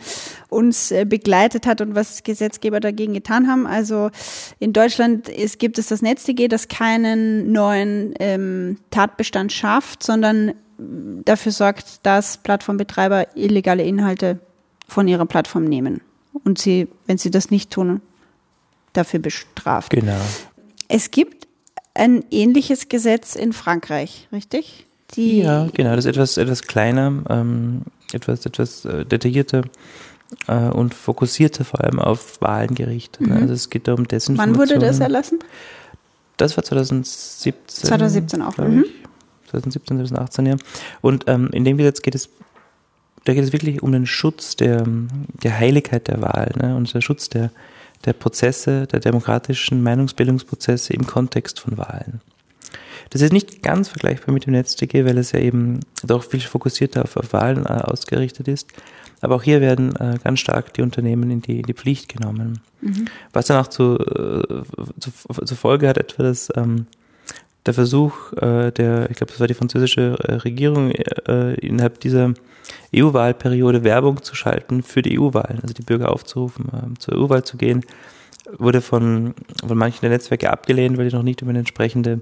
uns 0.48 0.90
äh, 0.90 1.05
begleitet 1.05 1.64
hat 1.64 1.81
und 1.81 1.94
was 1.94 2.25
Gesetzgeber 2.25 2.81
dagegen 2.81 3.14
getan 3.14 3.48
haben. 3.48 3.66
Also 3.66 4.11
in 4.59 4.72
Deutschland 4.72 5.29
ist, 5.29 5.61
gibt 5.61 5.79
es 5.79 5.87
das 5.87 6.03
NetzDG, 6.03 6.48
das 6.48 6.66
keinen 6.66 7.53
neuen 7.53 8.14
ähm, 8.18 8.79
Tatbestand 8.90 9.53
schafft, 9.53 10.03
sondern 10.03 10.55
dafür 11.24 11.52
sorgt, 11.52 12.04
dass 12.04 12.36
Plattformbetreiber 12.38 13.36
illegale 13.36 13.82
Inhalte 13.82 14.38
von 14.88 15.08
ihrer 15.08 15.26
Plattform 15.26 15.64
nehmen 15.64 16.00
und 16.44 16.58
sie, 16.58 16.88
wenn 17.06 17.18
sie 17.18 17.30
das 17.30 17.50
nicht 17.50 17.70
tun, 17.70 18.00
dafür 18.92 19.20
bestraft. 19.20 19.90
Genau. 19.90 20.20
Es 20.88 21.10
gibt 21.10 21.48
ein 21.94 22.24
ähnliches 22.30 22.88
Gesetz 22.88 23.34
in 23.34 23.52
Frankreich, 23.52 24.28
richtig? 24.32 24.86
Die 25.14 25.40
ja, 25.40 25.68
genau. 25.72 25.90
Das 25.94 26.04
ist 26.04 26.10
etwas, 26.10 26.36
etwas 26.36 26.62
kleiner, 26.62 27.22
ähm, 27.28 27.82
etwas, 28.12 28.46
etwas 28.46 28.84
äh, 28.84 29.04
detaillierter 29.04 29.62
äh, 30.48 30.68
und 30.68 30.94
fokussierter 30.94 31.64
vor 31.64 31.82
allem 31.82 31.98
auf 31.98 32.40
Wahlen 32.40 32.74
gerichtet. 32.74 33.26
Ne? 33.26 33.34
Mhm. 33.34 33.42
Also 33.42 33.54
es 33.54 33.70
geht 33.70 33.88
darum 33.88 34.08
Desinformation. 34.08 34.58
Wann 34.58 34.70
wurde 34.70 34.78
das 34.78 35.00
erlassen? 35.00 35.38
Das 36.38 36.56
war 36.56 36.64
2017. 36.64 37.86
2017 37.88 38.42
auch. 38.42 38.56
Mhm. 38.56 38.84
2017, 39.52 39.98
2018, 39.98 40.46
ja. 40.46 40.56
Und 41.00 41.24
ähm, 41.28 41.48
in 41.52 41.64
dem 41.64 41.78
Gesetz 41.78 42.02
geht 42.02 42.14
es 42.14 42.28
da 43.24 43.34
geht 43.34 43.44
es 43.44 43.52
wirklich 43.52 43.82
um 43.82 43.92
den 43.92 44.06
Schutz 44.06 44.56
der, 44.56 44.84
der 45.42 45.58
Heiligkeit 45.58 46.08
der 46.08 46.20
Wahl 46.22 46.52
ne? 46.60 46.76
und 46.76 46.92
der 46.92 47.00
Schutz 47.00 47.28
der, 47.28 47.50
der 48.04 48.12
Prozesse, 48.12 48.86
der 48.86 49.00
demokratischen 49.00 49.82
Meinungsbildungsprozesse 49.82 50.92
im 50.92 51.06
Kontext 51.06 51.60
von 51.60 51.78
Wahlen. 51.78 52.20
Das 53.10 53.20
ist 53.20 53.32
nicht 53.32 53.62
ganz 53.62 53.88
vergleichbar 53.88 54.32
mit 54.32 54.46
dem 54.46 54.54
NetzDG, 54.54 55.04
weil 55.04 55.18
es 55.18 55.32
ja 55.32 55.38
eben 55.38 55.80
doch 56.02 56.24
viel 56.24 56.40
fokussierter 56.40 57.02
auf, 57.02 57.16
auf 57.16 57.32
Wahlen 57.32 57.66
äh, 57.66 57.68
ausgerichtet 57.68 58.48
ist. 58.48 58.68
Aber 59.20 59.36
auch 59.36 59.42
hier 59.42 59.60
werden 59.60 59.94
äh, 59.96 60.18
ganz 60.24 60.40
stark 60.40 60.72
die 60.74 60.82
Unternehmen 60.82 61.30
in 61.30 61.42
die, 61.42 61.60
in 61.60 61.66
die 61.66 61.74
Pflicht 61.74 62.08
genommen. 62.08 62.60
Mhm. 62.80 63.04
Was 63.32 63.46
dann 63.46 63.62
auch 63.62 63.68
zu, 63.68 63.98
äh, 63.98 64.62
zu, 64.98 65.12
zur 65.44 65.56
Folge 65.56 65.88
hat, 65.88 65.98
etwa, 65.98 66.24
dass 66.24 66.48
ähm, 66.56 66.86
der 67.66 67.75
Versuch 67.75 68.33
äh, 68.35 68.70
der, 68.70 69.11
ich 69.11 69.16
glaube, 69.16 69.33
das 69.33 69.40
war 69.40 69.46
die 69.46 69.55
französische 69.55 70.16
äh, 70.20 70.35
Regierung, 70.35 70.90
äh, 70.90 71.55
innerhalb 71.55 72.01
dieser 72.01 72.35
EU-Wahlperiode 72.94 73.85
Werbung 73.85 74.22
zu 74.22 74.35
schalten 74.35 74.83
für 74.83 75.03
die 75.03 75.18
EU-Wahlen, 75.18 75.61
also 75.62 75.75
die 75.75 75.83
Bürger 75.83 76.11
aufzurufen, 76.11 76.66
äh, 76.68 76.98
zur 76.98 77.16
EU-Wahl 77.16 77.44
zu 77.44 77.57
gehen, 77.57 77.85
wurde 78.59 78.81
von, 78.81 79.35
von 79.66 79.79
manchen 79.79 80.01
der 80.01 80.11
Netzwerke 80.11 80.51
abgelehnt, 80.51 80.98
weil 80.98 81.09
die 81.09 81.14
noch 81.14 81.22
nicht 81.22 81.42
über 81.42 81.51
eine 81.51 81.61
entsprechende 81.61 82.20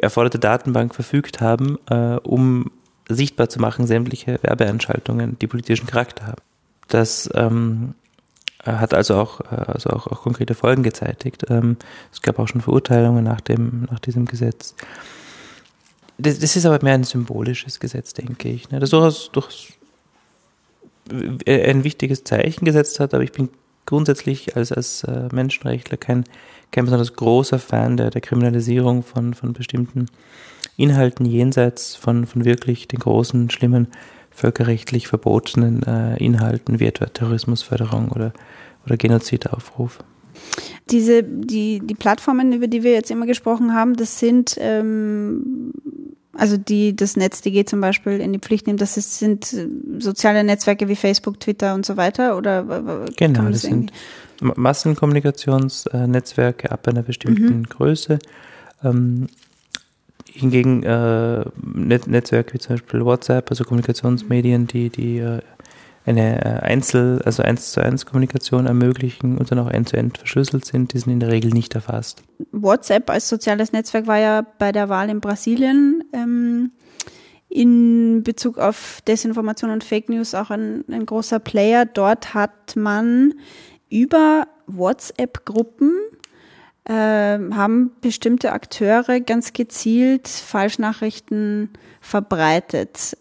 erforderte 0.00 0.38
Datenbank 0.38 0.94
verfügt 0.94 1.40
haben, 1.40 1.78
äh, 1.88 2.16
um 2.22 2.70
sichtbar 3.08 3.48
zu 3.48 3.60
machen, 3.60 3.86
sämtliche 3.86 4.38
Werbeanschaltungen, 4.42 5.38
die 5.38 5.46
politischen 5.46 5.86
Charakter 5.86 6.26
haben. 6.26 6.42
Das 6.88 7.28
ähm, 7.34 7.94
hat 8.64 8.94
also 8.94 9.16
auch, 9.16 9.40
also 9.40 9.90
auch, 9.90 10.06
auch 10.06 10.22
konkrete 10.22 10.54
Folgen 10.54 10.82
gezeitigt. 10.82 11.44
Ähm, 11.48 11.76
es 12.12 12.22
gab 12.22 12.38
auch 12.38 12.48
schon 12.48 12.60
Verurteilungen 12.60 13.24
nach, 13.24 13.40
dem, 13.40 13.86
nach 13.90 14.00
diesem 14.00 14.24
Gesetz 14.24 14.74
das, 16.18 16.38
das, 16.38 16.56
ist 16.56 16.66
aber 16.66 16.82
mehr 16.82 16.94
ein 16.94 17.04
symbolisches 17.04 17.80
Gesetz, 17.80 18.12
denke 18.12 18.48
ich. 18.48 18.70
Ne? 18.70 18.80
Das 18.80 18.90
durchaus, 18.90 19.30
durchaus 19.32 19.72
ein 21.46 21.84
wichtiges 21.84 22.24
Zeichen 22.24 22.64
gesetzt 22.64 23.00
hat, 23.00 23.14
aber 23.14 23.24
ich 23.24 23.32
bin 23.32 23.50
grundsätzlich 23.84 24.56
als, 24.56 24.72
als 24.72 25.04
äh, 25.04 25.28
Menschenrechtler 25.32 25.98
kein, 25.98 26.24
kein 26.70 26.84
besonders 26.84 27.14
großer 27.14 27.58
Fan 27.58 27.96
der, 27.96 28.10
der 28.10 28.20
Kriminalisierung 28.20 29.02
von, 29.02 29.34
von 29.34 29.52
bestimmten 29.52 30.06
Inhalten 30.76 31.26
jenseits 31.26 31.94
von, 31.94 32.26
von 32.26 32.44
wirklich 32.44 32.88
den 32.88 33.00
großen, 33.00 33.50
schlimmen, 33.50 33.88
völkerrechtlich 34.34 35.08
verbotenen 35.08 35.82
äh, 35.84 36.16
Inhalten 36.16 36.80
wie 36.80 36.86
etwa 36.86 37.06
Terrorismusförderung 37.06 38.10
oder, 38.10 38.32
oder 38.84 38.96
Genozidaufruf. 38.96 39.98
Diese, 40.90 41.22
die, 41.22 41.80
die 41.82 41.94
Plattformen, 41.94 42.52
über 42.52 42.66
die 42.66 42.82
wir 42.82 42.92
jetzt 42.92 43.10
immer 43.10 43.26
gesprochen 43.26 43.72
haben, 43.72 43.94
das 43.94 44.18
sind 44.18 44.56
ähm, 44.58 45.72
also 46.36 46.56
die 46.56 46.96
das 46.96 47.16
NetzDG 47.16 47.64
zum 47.64 47.80
Beispiel 47.80 48.20
in 48.20 48.32
die 48.32 48.38
Pflicht 48.38 48.66
nimmt, 48.66 48.80
das 48.80 48.96
ist, 48.96 49.18
sind 49.18 49.52
äh, 49.52 49.68
soziale 49.98 50.44
Netzwerke 50.44 50.88
wie 50.88 50.96
Facebook, 50.96 51.38
Twitter 51.40 51.74
und 51.74 51.84
so 51.86 51.96
weiter? 51.96 52.36
Oder 52.36 53.06
genau, 53.16 53.44
das, 53.44 53.52
das 53.52 53.62
sind 53.62 53.92
Massenkommunikationsnetzwerke 54.40 56.72
ab 56.72 56.88
einer 56.88 57.02
bestimmten 57.02 57.58
mhm. 57.58 57.68
Größe. 57.68 58.18
Ähm, 58.82 59.28
hingegen 60.34 60.82
äh, 60.82 61.44
Net 61.62 62.06
Netzwerke 62.06 62.54
wie 62.54 62.58
zum 62.58 62.74
Beispiel 62.74 63.04
WhatsApp, 63.04 63.50
also 63.50 63.64
Kommunikationsmedien, 63.64 64.66
die, 64.66 64.90
die 64.90 65.18
äh, 65.18 65.40
eine 66.04 66.44
äh, 66.44 66.60
Einzel-, 66.60 67.22
also 67.24 67.42
eins 67.42 67.72
zu 67.72 67.80
eins 67.80 68.04
Kommunikation 68.04 68.66
ermöglichen 68.66 69.38
und 69.38 69.50
dann 69.50 69.58
auch 69.58 69.70
end 69.70 69.88
zu 69.88 69.96
end 69.96 70.18
verschlüsselt 70.18 70.64
sind, 70.64 70.92
die 70.92 70.98
sind 70.98 71.12
in 71.12 71.20
der 71.20 71.30
Regel 71.30 71.50
nicht 71.50 71.74
erfasst. 71.74 72.22
WhatsApp 72.52 73.08
als 73.10 73.28
soziales 73.28 73.72
Netzwerk 73.72 74.06
war 74.06 74.18
ja 74.18 74.46
bei 74.58 74.72
der 74.72 74.88
Wahl 74.88 75.08
in 75.08 75.20
Brasilien 75.20 76.04
ähm, 76.12 76.72
in 77.48 78.22
Bezug 78.24 78.58
auf 78.58 79.00
Desinformation 79.06 79.70
und 79.70 79.84
Fake 79.84 80.08
News 80.08 80.34
auch 80.34 80.50
ein, 80.50 80.84
ein 80.90 81.06
großer 81.06 81.38
Player. 81.38 81.86
Dort 81.86 82.34
hat 82.34 82.74
man 82.76 83.34
über 83.88 84.48
WhatsApp-Gruppen 84.66 85.92
haben 86.92 87.92
bestimmte 88.02 88.52
Akteure 88.52 89.20
ganz 89.20 89.54
gezielt 89.54 90.28
Falschnachrichten 90.28 91.70
verbreitet. 92.00 93.16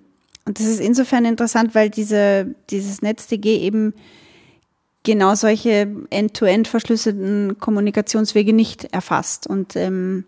Und 0.46 0.60
das 0.60 0.68
ist 0.68 0.82
insofern 0.82 1.24
interessant, 1.24 1.74
weil 1.74 1.90
diese, 1.90 2.56
dieses 2.70 3.02
NetzDG 3.02 3.58
eben 3.60 3.94
genau 5.04 5.36
solche 5.36 5.88
end-to-end 6.10 6.68
verschlüsselten 6.68 7.58
Kommunikationswege 7.60 8.54
nicht 8.54 8.86
erfasst. 8.94 9.48
Und 9.48 9.76
ähm, 9.76 10.26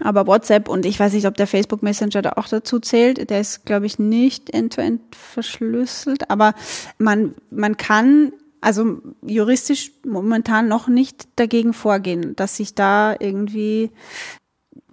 aber 0.00 0.26
WhatsApp 0.26 0.68
und 0.68 0.84
ich 0.84 0.98
weiß 0.98 1.12
nicht, 1.12 1.26
ob 1.26 1.36
der 1.36 1.46
Facebook 1.46 1.82
Messenger 1.82 2.22
da 2.22 2.32
auch 2.36 2.48
dazu 2.48 2.80
zählt. 2.80 3.30
Der 3.30 3.40
ist, 3.40 3.64
glaube 3.64 3.86
ich, 3.86 3.98
nicht 3.98 4.52
end-to-end 4.52 5.00
-end 5.00 5.16
verschlüsselt. 5.16 6.28
Aber 6.28 6.54
man, 6.98 7.34
man 7.50 7.76
kann 7.76 8.32
also 8.62 9.02
juristisch 9.26 9.90
momentan 10.06 10.68
noch 10.68 10.88
nicht 10.88 11.28
dagegen 11.36 11.74
vorgehen, 11.74 12.34
dass 12.36 12.56
sich 12.56 12.74
da 12.74 13.14
irgendwie 13.18 13.90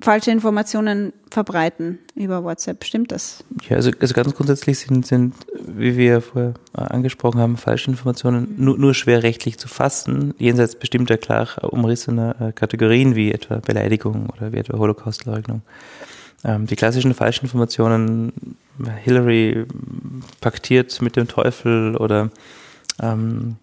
falsche 0.01 0.31
Informationen 0.31 1.13
verbreiten 1.29 1.99
über 2.15 2.43
WhatsApp. 2.43 2.83
Stimmt 2.83 3.11
das? 3.11 3.43
Ja, 3.69 3.75
also, 3.75 3.91
also 3.99 4.13
ganz 4.13 4.33
grundsätzlich 4.33 4.79
sind, 4.79 5.05
sind, 5.05 5.35
wie 5.65 5.97
wir 5.97 6.21
vorher 6.21 6.53
angesprochen 6.73 7.39
haben, 7.39 7.57
falsche 7.57 7.91
Informationen 7.91 8.55
nur, 8.57 8.77
nur 8.77 8.93
schwer 8.93 9.23
rechtlich 9.23 9.57
zu 9.59 9.67
fassen, 9.67 10.33
jenseits 10.37 10.75
bestimmter 10.75 11.17
klar 11.17 11.47
umrissener 11.61 12.35
äh, 12.41 12.51
Kategorien 12.51 13.15
wie 13.15 13.31
etwa 13.31 13.57
Beleidigung 13.57 14.29
oder 14.35 14.51
wie 14.51 14.57
etwa 14.57 14.77
Holocaustleugnung. 14.77 15.61
Ähm, 16.43 16.65
die 16.65 16.75
klassischen 16.75 17.13
Falschinformationen 17.13 18.57
Hillary 19.03 19.65
paktiert 20.39 21.01
mit 21.01 21.17
dem 21.17 21.27
Teufel 21.27 21.97
oder 21.97 22.31
ähm, 23.01 23.57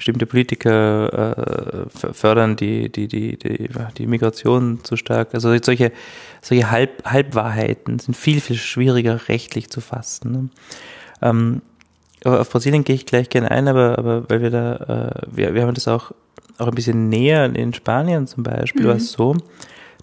bestimmte 0.00 0.24
Politiker 0.24 1.86
äh, 1.92 2.12
fördern 2.14 2.56
die, 2.56 2.88
die, 2.88 3.06
die, 3.06 3.36
die, 3.36 3.68
die 3.98 4.06
Migration 4.06 4.80
zu 4.82 4.96
stark. 4.96 5.34
Also 5.34 5.54
solche, 5.62 5.92
solche 6.40 6.70
Halb, 6.70 7.04
Halbwahrheiten 7.04 7.98
sind 7.98 8.16
viel, 8.16 8.40
viel 8.40 8.56
schwieriger 8.56 9.28
rechtlich 9.28 9.68
zu 9.68 9.82
fassen. 9.82 10.32
Ne? 10.32 10.48
Ähm, 11.20 11.62
aber 12.24 12.40
auf 12.40 12.50
Brasilien 12.50 12.84
gehe 12.84 12.96
ich 12.96 13.04
gleich 13.04 13.28
gerne 13.28 13.50
ein, 13.50 13.68
aber, 13.68 13.98
aber 13.98 14.28
weil 14.30 14.40
wir 14.40 14.50
da, 14.50 14.76
äh, 14.76 15.26
wir, 15.30 15.54
wir 15.54 15.62
haben 15.62 15.74
das 15.74 15.86
auch, 15.86 16.12
auch 16.56 16.68
ein 16.68 16.74
bisschen 16.74 17.10
näher 17.10 17.54
in 17.54 17.74
Spanien 17.74 18.26
zum 18.26 18.42
Beispiel, 18.42 18.84
mhm. 18.84 18.88
war 18.88 18.96
es 18.96 19.12
so, 19.12 19.36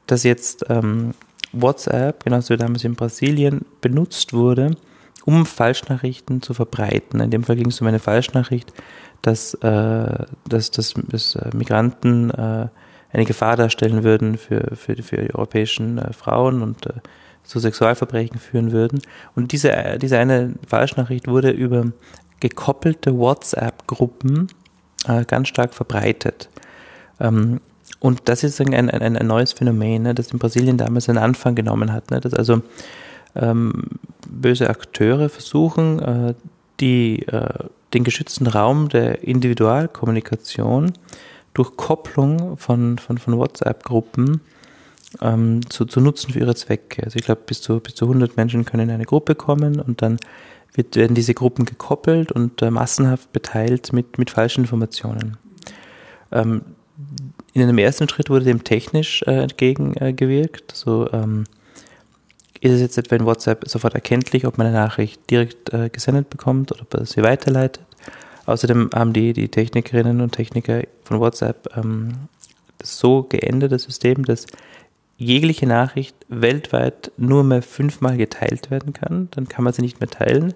dass 0.06 0.24
jetzt 0.24 0.66
ähm, 0.70 1.16
WhatsApp, 1.54 2.24
genauso 2.24 2.54
wie 2.54 2.58
damals 2.58 2.84
in 2.84 2.96
Brasilien, 2.96 3.66
benutzt 3.82 4.34
wurde, 4.34 4.76
um 5.28 5.46
Falschnachrichten 5.46 6.42
zu 6.42 6.54
verbreiten. 6.54 7.20
In 7.20 7.32
dem 7.32 7.44
Fall 7.44 7.58
ging 7.58 7.68
es 7.68 7.82
um 7.82 7.88
eine 7.88 8.00
Falschnachricht, 8.00 8.72
dass, 9.22 9.56
äh, 9.56 10.26
dass, 10.48 10.72
dass, 10.72 10.94
dass 10.96 11.36
äh, 11.36 11.50
Migranten 11.54 12.30
äh, 12.30 12.68
eine 13.12 13.26
Gefahr 13.26 13.58
darstellen 13.58 14.06
würden 14.06 14.38
für, 14.38 14.76
für, 14.78 14.96
für 15.04 15.18
die 15.18 15.36
europäischen 15.36 15.98
äh, 15.98 16.14
Frauen 16.14 16.62
und 16.62 16.86
äh, 16.86 16.94
zu 17.44 17.60
Sexualverbrechen 17.60 18.40
führen 18.40 18.72
würden. 18.72 19.02
Und 19.36 19.52
diese, 19.52 19.98
diese 20.02 20.18
eine 20.18 20.54
Falschnachricht 20.66 21.28
wurde 21.28 21.50
über 21.52 21.88
gekoppelte 22.40 23.18
WhatsApp-Gruppen 23.18 24.48
äh, 25.10 25.26
ganz 25.26 25.50
stark 25.50 25.74
verbreitet. 25.74 26.48
Ähm, 27.20 27.60
und 28.00 28.30
das 28.30 28.46
ist 28.46 28.62
ein, 28.62 28.74
ein, 28.74 28.90
ein, 28.90 29.18
ein 29.18 29.28
neues 29.28 29.52
Phänomen, 29.52 30.04
ne, 30.04 30.16
das 30.16 30.32
in 30.32 30.40
Brasilien 30.40 30.78
damals 30.78 31.10
einen 31.10 31.18
Anfang 31.18 31.54
genommen 31.56 31.92
hat. 31.92 32.12
Ne, 32.12 32.22
dass 32.22 32.34
also 32.34 32.62
ähm, 33.38 33.84
böse 34.28 34.70
Akteure 34.70 35.30
versuchen, 35.30 36.00
äh, 36.00 36.34
die 36.80 37.24
äh, 37.28 37.66
den 37.94 38.04
geschützten 38.04 38.48
Raum 38.48 38.90
der 38.90 39.24
Individualkommunikation 39.24 40.94
durch 41.54 41.76
Kopplung 41.78 42.58
von, 42.58 42.98
von, 42.98 43.18
von 43.18 43.38
WhatsApp-Gruppen 43.38 44.42
ähm, 45.22 45.62
zu, 45.70 45.86
zu 45.86 46.02
nutzen 46.02 46.34
für 46.34 46.40
ihre 46.40 46.56
Zwecke. 46.56 47.04
Also 47.04 47.18
ich 47.18 47.24
glaube, 47.24 47.42
bis 47.46 47.62
zu, 47.62 47.80
bis 47.80 47.96
zu 47.96 48.06
100 48.06 48.38
Menschen 48.38 48.66
können 48.66 48.90
in 48.90 48.96
eine 48.96 49.06
Gruppe 49.06 49.36
kommen 49.36 49.80
und 49.80 50.02
dann 50.02 50.20
wird, 50.74 50.96
werden 50.96 51.16
diese 51.16 51.34
Gruppen 51.34 51.66
gekoppelt 51.66 52.32
und 52.32 52.62
äh, 52.62 52.70
massenhaft 52.70 53.32
beteilt 53.32 53.94
mit, 53.94 54.18
mit 54.18 54.30
falschen 54.30 54.62
Informationen. 54.62 55.38
Ähm, 56.32 56.62
in 57.54 57.64
einem 57.64 57.78
ersten 57.78 58.08
Schritt 58.10 58.30
wurde 58.30 58.46
dem 58.46 58.64
technisch 58.64 59.24
äh, 59.24 59.42
entgegengewirkt. 59.42 60.76
So, 60.76 61.12
ähm, 61.12 61.46
ist 62.62 62.72
es 62.72 62.82
jetzt 62.82 62.98
etwa 62.98 63.16
in 63.16 63.26
WhatsApp 63.26 63.68
sofort 63.68 63.94
erkenntlich, 63.94 64.46
ob 64.46 64.58
man 64.58 64.68
eine 64.68 64.76
Nachricht 64.76 65.30
direkt 65.30 65.74
äh, 65.74 65.90
gesendet 65.90 66.30
bekommt 66.30 66.72
oder 66.72 66.82
ob 66.82 66.94
er 66.94 67.06
sie 67.06 67.24
weiterleitet. 67.24 67.84
Außerdem 68.46 68.90
haben 68.94 69.14
die, 69.14 69.34
die 69.34 69.50
Technikerinnen 69.50 70.22
und 70.22 70.32
Techniker 70.32 70.84
von 71.04 71.20
WhatsApp 71.20 71.70
ähm, 71.76 72.14
das 72.78 72.98
so 73.00 73.24
geändert, 73.24 73.72
das 73.72 73.84
System, 73.84 74.24
dass 74.24 74.46
jegliche 75.18 75.66
Nachricht 75.66 76.16
weltweit 76.30 77.12
nur 77.18 77.44
mehr 77.44 77.62
fünfmal 77.62 78.18
geteilt 78.18 78.70
werden 78.72 78.94
kann. 78.94 79.30
Dann 79.32 79.48
kann 79.48 79.64
man 79.64 79.74
sie 79.74 79.82
nicht 79.82 80.00
mehr 80.00 80.10
teilen. 80.10 80.54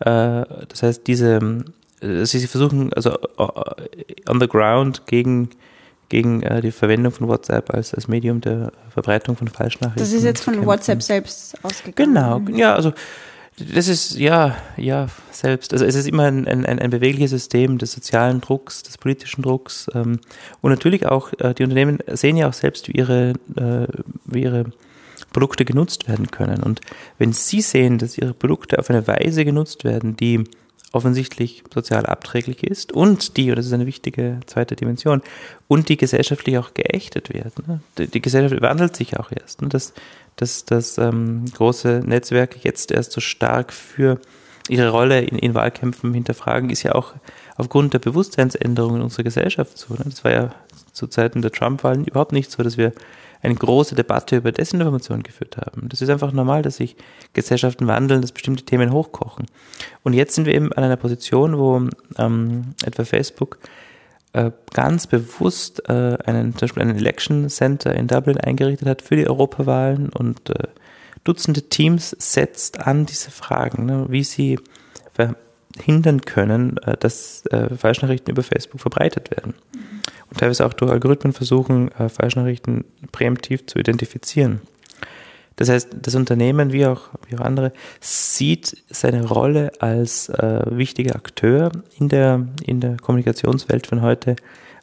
Äh, 0.00 0.44
das 0.68 0.82
heißt, 0.82 1.06
diese, 1.06 1.64
äh, 2.00 2.24
sie 2.24 2.46
versuchen 2.46 2.92
also 2.92 3.10
äh, 3.10 4.28
on 4.28 4.40
the 4.40 4.48
ground 4.48 5.06
gegen 5.06 5.50
gegen 6.12 6.42
äh, 6.42 6.60
die 6.60 6.72
Verwendung 6.72 7.10
von 7.10 7.26
WhatsApp 7.26 7.72
als, 7.72 7.94
als 7.94 8.06
Medium 8.06 8.42
der 8.42 8.70
Verbreitung 8.90 9.34
von 9.34 9.48
Falschnachrichten. 9.48 9.98
Das 10.02 10.12
ist 10.12 10.24
jetzt 10.24 10.44
von 10.44 10.52
kämpfen. 10.52 10.68
WhatsApp 10.68 11.02
selbst 11.02 11.56
ausgegangen. 11.64 12.14
Genau, 12.14 12.40
ja, 12.54 12.74
also 12.74 12.92
das 13.56 13.88
ist, 13.88 14.16
ja, 14.16 14.56
ja, 14.76 15.06
selbst. 15.30 15.72
Also 15.72 15.86
es 15.86 15.94
ist 15.94 16.06
immer 16.06 16.24
ein, 16.24 16.46
ein, 16.46 16.66
ein 16.66 16.90
bewegliches 16.90 17.30
System 17.30 17.78
des 17.78 17.92
sozialen 17.92 18.42
Drucks, 18.42 18.82
des 18.82 18.98
politischen 18.98 19.42
Drucks. 19.42 19.86
Ähm, 19.94 20.20
und 20.60 20.70
natürlich 20.70 21.06
auch, 21.06 21.32
äh, 21.38 21.54
die 21.54 21.62
Unternehmen 21.62 21.98
sehen 22.12 22.36
ja 22.36 22.48
auch 22.48 22.52
selbst, 22.52 22.88
wie 22.88 22.92
ihre, 22.92 23.30
äh, 23.56 23.86
wie 24.26 24.42
ihre 24.42 24.66
Produkte 25.32 25.64
genutzt 25.64 26.08
werden 26.08 26.30
können. 26.30 26.62
Und 26.62 26.82
wenn 27.16 27.32
sie 27.32 27.62
sehen, 27.62 27.96
dass 27.96 28.18
ihre 28.18 28.34
Produkte 28.34 28.78
auf 28.78 28.90
eine 28.90 29.06
Weise 29.06 29.46
genutzt 29.46 29.84
werden, 29.84 30.14
die 30.16 30.44
offensichtlich 30.92 31.64
sozial 31.72 32.06
abträglich 32.06 32.62
ist 32.62 32.92
und 32.92 33.36
die, 33.36 33.50
und 33.50 33.56
das 33.56 33.66
ist 33.66 33.72
eine 33.72 33.86
wichtige 33.86 34.40
zweite 34.46 34.76
Dimension, 34.76 35.22
und 35.66 35.88
die 35.88 35.96
gesellschaftlich 35.96 36.58
auch 36.58 36.74
geächtet 36.74 37.32
wird. 37.32 37.66
Ne? 37.66 37.80
Die, 37.98 38.06
die, 38.06 38.20
Gesellschaft 38.20 38.60
wandelt 38.60 38.94
sich 38.94 39.18
auch 39.18 39.32
erst. 39.32 39.62
Ne? 39.62 39.68
Dass, 39.68 39.94
dass, 40.36 40.64
dass 40.66 40.98
ähm, 40.98 41.46
große 41.54 42.02
Netzwerke 42.04 42.58
jetzt 42.62 42.90
erst 42.90 43.12
so 43.12 43.20
stark 43.20 43.72
für 43.72 44.20
ihre 44.68 44.90
Rolle 44.90 45.22
in, 45.22 45.38
in 45.38 45.54
Wahlkämpfen 45.54 46.12
hinterfragen, 46.12 46.70
ist 46.70 46.82
ja 46.82 46.94
auch 46.94 47.14
aufgrund 47.56 47.94
der 47.94 47.98
Bewusstseinsänderung 47.98 48.96
in 48.96 49.02
unserer 49.02 49.24
Gesellschaft 49.24 49.78
so. 49.78 49.94
Ne? 49.94 50.04
Das 50.04 50.24
war 50.24 50.32
ja 50.32 50.54
zu 50.92 51.06
Zeiten 51.06 51.40
der 51.42 51.52
Trump-Wahlen 51.52 52.04
überhaupt 52.04 52.32
nicht 52.32 52.50
so, 52.50 52.62
dass 52.62 52.76
wir 52.76 52.92
eine 53.42 53.54
große 53.54 53.94
Debatte 53.94 54.36
über 54.36 54.52
Desinformation 54.52 55.22
geführt 55.22 55.56
haben. 55.56 55.88
Das 55.88 56.00
ist 56.00 56.08
einfach 56.08 56.32
normal, 56.32 56.62
dass 56.62 56.76
sich 56.76 56.96
Gesellschaften 57.32 57.88
wandeln, 57.88 58.22
dass 58.22 58.32
bestimmte 58.32 58.64
Themen 58.64 58.92
hochkochen. 58.92 59.46
Und 60.04 60.12
jetzt 60.12 60.34
sind 60.34 60.46
wir 60.46 60.54
eben 60.54 60.72
an 60.72 60.84
einer 60.84 60.96
Position, 60.96 61.58
wo 61.58 61.88
ähm, 62.18 62.74
etwa 62.84 63.04
Facebook 63.04 63.58
äh, 64.32 64.52
ganz 64.72 65.08
bewusst 65.08 65.88
äh, 65.88 66.16
einen, 66.24 66.52
zum 66.52 66.60
Beispiel 66.60 66.82
ein 66.82 66.96
Election 66.96 67.48
Center 67.48 67.94
in 67.94 68.06
Dublin 68.06 68.38
eingerichtet 68.38 68.88
hat 68.88 69.02
für 69.02 69.16
die 69.16 69.28
Europawahlen 69.28 70.08
und 70.10 70.50
äh, 70.50 70.68
Dutzende 71.24 71.62
Teams 71.62 72.16
setzt 72.18 72.80
an 72.80 73.06
diese 73.06 73.30
Fragen, 73.30 73.86
ne, 73.86 74.06
wie 74.08 74.24
sie 74.24 74.58
verhindern 75.14 76.22
können, 76.22 76.78
äh, 76.78 76.96
dass 76.96 77.46
äh, 77.46 77.74
Falschnachrichten 77.76 78.32
über 78.32 78.42
Facebook 78.42 78.80
verbreitet 78.80 79.30
werden. 79.30 79.54
Mhm 79.72 80.01
teilweise 80.36 80.66
auch 80.66 80.72
durch 80.72 80.90
Algorithmen 80.90 81.32
versuchen, 81.32 81.90
äh, 81.92 82.08
Falschnachrichten 82.08 82.84
präemptiv 83.10 83.66
zu 83.66 83.78
identifizieren. 83.78 84.60
Das 85.56 85.68
heißt, 85.68 85.96
das 86.00 86.14
Unternehmen 86.14 86.72
wie 86.72 86.86
auch, 86.86 87.10
wie 87.28 87.36
auch 87.36 87.42
andere 87.42 87.72
sieht 88.00 88.74
seine 88.88 89.26
Rolle 89.26 89.70
als 89.80 90.30
äh, 90.30 90.62
wichtiger 90.66 91.14
Akteur 91.14 91.70
in 91.98 92.08
der, 92.08 92.46
in 92.64 92.80
der 92.80 92.96
Kommunikationswelt 92.96 93.86
von 93.86 94.00
heute 94.02 94.36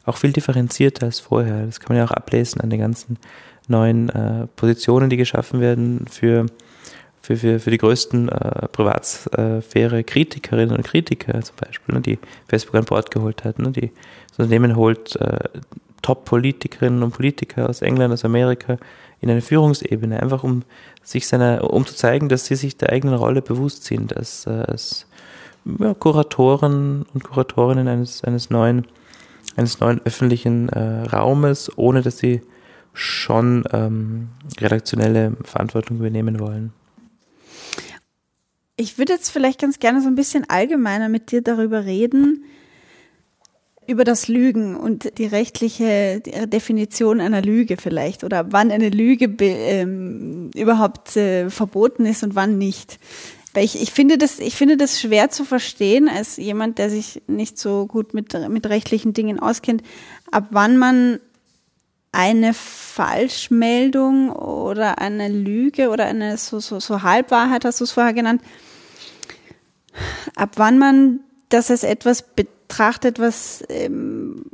auch 0.04 0.16
viel 0.16 0.32
differenzierter 0.32 1.06
als 1.06 1.20
vorher. 1.20 1.66
Das 1.66 1.78
kann 1.80 1.94
man 1.94 1.98
ja 1.98 2.04
auch 2.04 2.12
ablesen 2.12 2.60
an 2.60 2.70
den 2.70 2.80
ganzen 2.80 3.18
neuen 3.68 4.08
äh, 4.10 4.46
Positionen, 4.56 5.10
die 5.10 5.16
geschaffen 5.16 5.60
werden 5.60 6.06
für, 6.10 6.46
für, 7.20 7.36
für, 7.36 7.60
für 7.60 7.70
die 7.70 7.78
größten 7.78 8.28
äh, 8.28 8.66
Privatsphäre-Kritikerinnen 8.68 10.76
und 10.76 10.84
Kritiker 10.84 11.40
zum 11.42 11.56
Beispiel, 11.56 11.94
ne, 11.94 12.00
die 12.00 12.18
Facebook 12.48 12.76
an 12.76 12.84
Bord 12.84 13.10
geholt 13.10 13.44
hat, 13.44 13.58
ne, 13.58 13.70
die 13.70 13.90
Unternehmen 14.40 14.76
holt 14.76 15.16
äh, 15.16 15.38
Top-Politikerinnen 16.02 17.02
und 17.02 17.12
Politiker 17.12 17.68
aus 17.68 17.82
England, 17.82 18.12
aus 18.12 18.24
Amerika 18.24 18.78
in 19.20 19.30
eine 19.30 19.42
Führungsebene, 19.42 20.20
einfach 20.20 20.44
um 20.44 20.62
sich 21.02 21.26
seiner, 21.26 21.70
um 21.70 21.86
zu 21.86 21.94
zeigen, 21.94 22.28
dass 22.28 22.46
sie 22.46 22.56
sich 22.56 22.76
der 22.76 22.90
eigenen 22.90 23.14
Rolle 23.14 23.42
bewusst 23.42 23.84
sind, 23.84 24.16
als, 24.16 24.46
als 24.46 25.06
ja, 25.78 25.94
Kuratoren 25.94 27.04
und 27.12 27.24
Kuratorinnen 27.24 27.88
eines, 27.88 28.24
eines 28.24 28.50
neuen, 28.50 28.86
eines 29.56 29.80
neuen 29.80 30.00
öffentlichen 30.04 30.68
äh, 30.70 31.02
Raumes, 31.02 31.70
ohne 31.76 32.02
dass 32.02 32.18
sie 32.18 32.40
schon 32.92 33.64
ähm, 33.72 34.30
redaktionelle 34.60 35.36
Verantwortung 35.44 35.98
übernehmen 35.98 36.40
wollen. 36.40 36.72
Ich 38.76 38.96
würde 38.96 39.12
jetzt 39.12 39.30
vielleicht 39.30 39.60
ganz 39.60 39.78
gerne 39.78 40.00
so 40.00 40.08
ein 40.08 40.14
bisschen 40.14 40.48
allgemeiner 40.48 41.10
mit 41.10 41.30
dir 41.30 41.42
darüber 41.42 41.84
reden, 41.84 42.44
über 43.90 44.04
das 44.04 44.28
Lügen 44.28 44.76
und 44.76 45.18
die 45.18 45.26
rechtliche 45.26 46.20
Definition 46.46 47.20
einer 47.20 47.42
Lüge 47.42 47.76
vielleicht 47.76 48.24
oder 48.24 48.52
wann 48.52 48.70
eine 48.70 48.88
Lüge 48.88 49.26
ähm, 49.40 50.50
überhaupt 50.54 51.16
äh, 51.16 51.50
verboten 51.50 52.06
ist 52.06 52.22
und 52.22 52.34
wann 52.34 52.56
nicht. 52.56 52.98
Weil 53.52 53.64
ich, 53.64 53.82
ich 53.82 53.90
finde 53.90 54.16
das, 54.16 54.38
ich 54.38 54.54
finde 54.54 54.76
das 54.76 55.00
schwer 55.00 55.30
zu 55.30 55.44
verstehen 55.44 56.08
als 56.08 56.36
jemand, 56.36 56.78
der 56.78 56.88
sich 56.88 57.22
nicht 57.26 57.58
so 57.58 57.86
gut 57.86 58.14
mit, 58.14 58.32
mit 58.48 58.66
rechtlichen 58.66 59.12
Dingen 59.12 59.40
auskennt, 59.40 59.82
ab 60.30 60.46
wann 60.50 60.78
man 60.78 61.18
eine 62.12 62.54
Falschmeldung 62.54 64.30
oder 64.30 64.98
eine 64.98 65.28
Lüge 65.28 65.90
oder 65.90 66.06
eine 66.06 66.36
so, 66.36 66.60
so, 66.60 66.78
so 66.78 67.02
Halbwahrheit, 67.02 67.64
hast 67.64 67.80
du 67.80 67.84
es 67.84 67.92
vorher 67.92 68.12
genannt, 68.12 68.42
ab 70.36 70.52
wann 70.56 70.78
man 70.78 71.20
das 71.48 71.70
als 71.70 71.82
etwas 71.82 72.22
betrachtet, 72.22 72.59
betrachtet, 72.70 73.18
was, 73.18 73.64
ähm, 73.68 74.44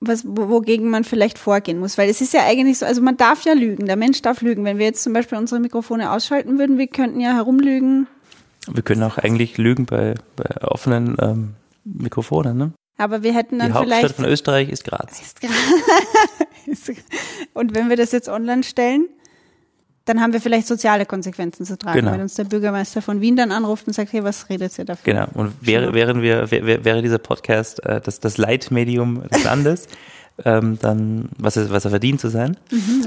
was, 0.00 0.24
wogegen 0.26 0.88
man 0.88 1.04
vielleicht 1.04 1.38
vorgehen 1.38 1.78
muss. 1.78 1.98
Weil 1.98 2.08
es 2.08 2.20
ist 2.20 2.32
ja 2.32 2.44
eigentlich 2.44 2.78
so, 2.78 2.86
also 2.86 3.02
man 3.02 3.16
darf 3.16 3.44
ja 3.44 3.52
lügen, 3.52 3.86
der 3.86 3.96
Mensch 3.96 4.22
darf 4.22 4.40
lügen. 4.40 4.64
Wenn 4.64 4.78
wir 4.78 4.86
jetzt 4.86 5.02
zum 5.02 5.12
Beispiel 5.12 5.38
unsere 5.38 5.60
Mikrofone 5.60 6.10
ausschalten 6.10 6.58
würden, 6.58 6.78
wir 6.78 6.86
könnten 6.86 7.20
ja 7.20 7.34
herumlügen. 7.34 8.06
Wir 8.70 8.82
können 8.82 9.02
auch 9.02 9.18
eigentlich 9.18 9.58
lügen 9.58 9.86
bei, 9.86 10.14
bei 10.36 10.62
offenen 10.62 11.16
ähm, 11.20 11.54
Mikrofonen, 11.84 12.56
ne? 12.56 12.72
Aber 12.96 13.22
wir 13.22 13.32
hätten 13.34 13.58
dann 13.58 13.68
Die 13.68 13.74
Hauptstadt 13.74 13.98
vielleicht. 13.98 14.16
von 14.16 14.24
Österreich 14.26 14.68
ist 14.70 14.84
Graz. 14.84 15.22
Und 17.54 17.74
wenn 17.74 17.88
wir 17.88 17.96
das 17.96 18.12
jetzt 18.12 18.28
online 18.28 18.62
stellen, 18.62 19.08
dann 20.10 20.20
haben 20.20 20.32
wir 20.32 20.40
vielleicht 20.40 20.66
soziale 20.66 21.06
Konsequenzen 21.06 21.64
zu 21.64 21.78
tragen, 21.78 22.00
Genau. 22.00 22.12
wenn 22.12 22.20
uns 22.20 22.34
der 22.34 22.44
Bürgermeister 22.44 23.00
von 23.00 23.20
Wien 23.20 23.36
dann 23.36 23.52
anruft 23.52 23.86
und 23.86 23.92
sagt, 23.92 24.12
hey, 24.12 24.24
was 24.24 24.48
redet 24.48 24.76
ihr 24.78 24.84
dafür? 24.84 25.14
Genau. 25.14 25.26
Und 25.34 25.54
wäre, 25.60 25.94
wären 25.94 26.20
wir, 26.20 26.50
wär, 26.50 26.84
wäre 26.84 27.00
dieser 27.00 27.18
Podcast 27.18 27.84
äh, 27.86 28.00
das, 28.00 28.18
das 28.18 28.36
Leitmedium 28.36 29.22
des 29.28 29.44
Landes, 29.44 29.86
ähm, 30.44 30.78
dann, 30.82 31.28
was, 31.38 31.56
es, 31.56 31.70
was 31.70 31.84
er 31.84 31.90
verdient 31.90 32.20
zu 32.20 32.28
sein, 32.28 32.56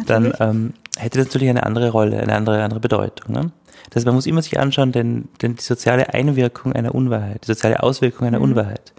dann 0.06 0.34
ähm, 0.40 0.74
hätte 0.98 1.18
das 1.20 1.28
natürlich 1.28 1.50
eine 1.50 1.64
andere 1.64 1.90
Rolle, 1.90 2.20
eine 2.22 2.36
andere, 2.36 2.64
andere 2.64 2.80
Bedeutung. 2.80 3.34
Ne? 3.34 3.52
Das 3.90 3.98
heißt, 3.98 4.06
man 4.06 4.16
muss 4.16 4.26
immer 4.26 4.42
sich 4.42 4.60
anschauen, 4.60 4.92
denn, 4.92 5.28
denn 5.42 5.56
die 5.56 5.62
soziale 5.62 6.14
Einwirkung 6.14 6.74
einer 6.74 6.96
Unwahrheit, 6.96 7.44
die 7.44 7.48
soziale 7.48 7.84
Auswirkung 7.84 8.28
einer 8.28 8.40
Unwahrheit, 8.40 8.94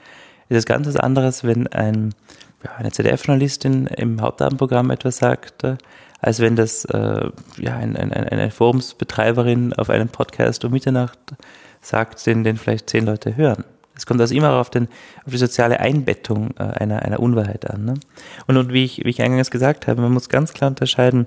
ist 0.48 0.58
es 0.58 0.66
ganz 0.66 0.94
anderes, 0.96 1.44
wenn 1.44 1.66
ein, 1.68 2.14
ja, 2.62 2.72
eine 2.76 2.92
ZDF-Journalistin 2.92 3.86
im 3.86 4.20
Hauptabendprogramm 4.20 4.90
etwas 4.90 5.16
sagt, 5.16 5.62
als 6.24 6.40
wenn 6.40 6.56
das 6.56 6.86
äh, 6.86 7.28
ja, 7.58 7.76
ein, 7.76 7.96
ein, 7.96 8.10
ein, 8.10 8.28
eine 8.28 8.50
Forumsbetreiberin 8.50 9.74
auf 9.74 9.90
einem 9.90 10.08
Podcast 10.08 10.64
um 10.64 10.72
Mitternacht 10.72 11.18
sagt, 11.82 12.24
den, 12.24 12.44
den 12.44 12.56
vielleicht 12.56 12.88
zehn 12.88 13.04
Leute 13.04 13.36
hören. 13.36 13.64
Es 13.94 14.06
kommt 14.06 14.22
also 14.22 14.34
immer 14.34 14.54
auf, 14.54 14.70
den, 14.70 14.88
auf 15.26 15.32
die 15.32 15.38
soziale 15.38 15.80
Einbettung 15.80 16.54
äh, 16.58 16.62
einer, 16.62 17.02
einer 17.02 17.20
Unwahrheit 17.20 17.70
an. 17.70 17.84
Ne? 17.84 17.94
Und, 18.46 18.56
und 18.56 18.72
wie, 18.72 18.84
ich, 18.84 19.04
wie 19.04 19.10
ich 19.10 19.20
eingangs 19.20 19.50
gesagt 19.50 19.86
habe, 19.86 20.00
man 20.00 20.12
muss 20.12 20.30
ganz 20.30 20.54
klar 20.54 20.70
unterscheiden 20.70 21.26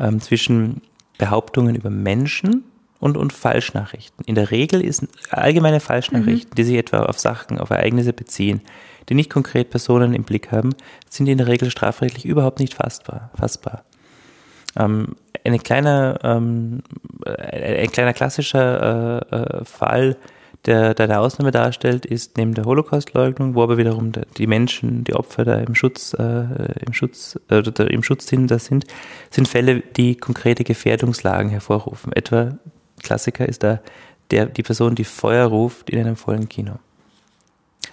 ähm, 0.00 0.20
zwischen 0.20 0.82
Behauptungen 1.16 1.76
über 1.76 1.88
Menschen 1.88 2.64
und, 2.98 3.16
und 3.16 3.32
Falschnachrichten. 3.32 4.24
In 4.24 4.34
der 4.34 4.50
Regel 4.50 4.80
ist 4.80 5.06
allgemeine 5.30 5.78
Falschnachrichten, 5.78 6.56
die 6.56 6.64
sich 6.64 6.76
etwa 6.76 7.04
auf 7.04 7.20
Sachen, 7.20 7.58
auf 7.58 7.70
Ereignisse 7.70 8.12
beziehen, 8.12 8.62
die 9.08 9.14
nicht 9.14 9.30
konkret 9.30 9.70
Personen 9.70 10.12
im 10.12 10.24
Blick 10.24 10.50
haben, 10.50 10.74
sind 11.08 11.28
in 11.28 11.38
der 11.38 11.46
Regel 11.46 11.70
strafrechtlich 11.70 12.24
überhaupt 12.26 12.58
nicht 12.58 12.74
fassbar. 12.74 13.30
fassbar. 13.38 13.84
Ähm, 14.76 15.16
eine 15.44 15.58
kleine, 15.58 16.18
ähm, 16.22 16.82
ein, 17.24 17.62
ein 17.62 17.92
kleiner 17.92 18.12
klassischer 18.12 19.22
äh, 19.30 19.36
äh, 19.36 19.64
Fall, 19.64 20.16
der, 20.66 20.94
der 20.94 21.04
eine 21.04 21.20
Ausnahme 21.20 21.50
darstellt, 21.50 22.04
ist 22.04 22.36
neben 22.36 22.54
der 22.54 22.64
Holocaustleugnung, 22.64 23.54
wo 23.54 23.62
aber 23.62 23.78
wiederum 23.78 24.12
der, 24.12 24.26
die 24.36 24.46
Menschen, 24.46 25.04
die 25.04 25.14
Opfer 25.14 25.44
da 25.44 25.54
im 25.58 25.74
Schutz, 25.74 26.14
äh, 26.14 26.82
im 26.84 26.92
Schutz, 26.92 27.38
äh, 27.50 27.60
im 27.92 28.02
Schutz 28.02 28.26
sind, 28.26 28.50
das 28.50 28.66
sind, 28.66 28.84
sind 29.30 29.48
Fälle, 29.48 29.80
die 29.96 30.16
konkrete 30.16 30.64
Gefährdungslagen 30.64 31.50
hervorrufen. 31.50 32.12
Etwa 32.12 32.58
Klassiker 33.02 33.48
ist 33.48 33.62
da 33.62 33.80
der, 34.30 34.46
die 34.46 34.62
Person, 34.62 34.94
die 34.94 35.04
Feuer 35.04 35.46
ruft 35.46 35.90
in 35.90 36.00
einem 36.00 36.16
vollen 36.16 36.48
Kino. 36.48 36.72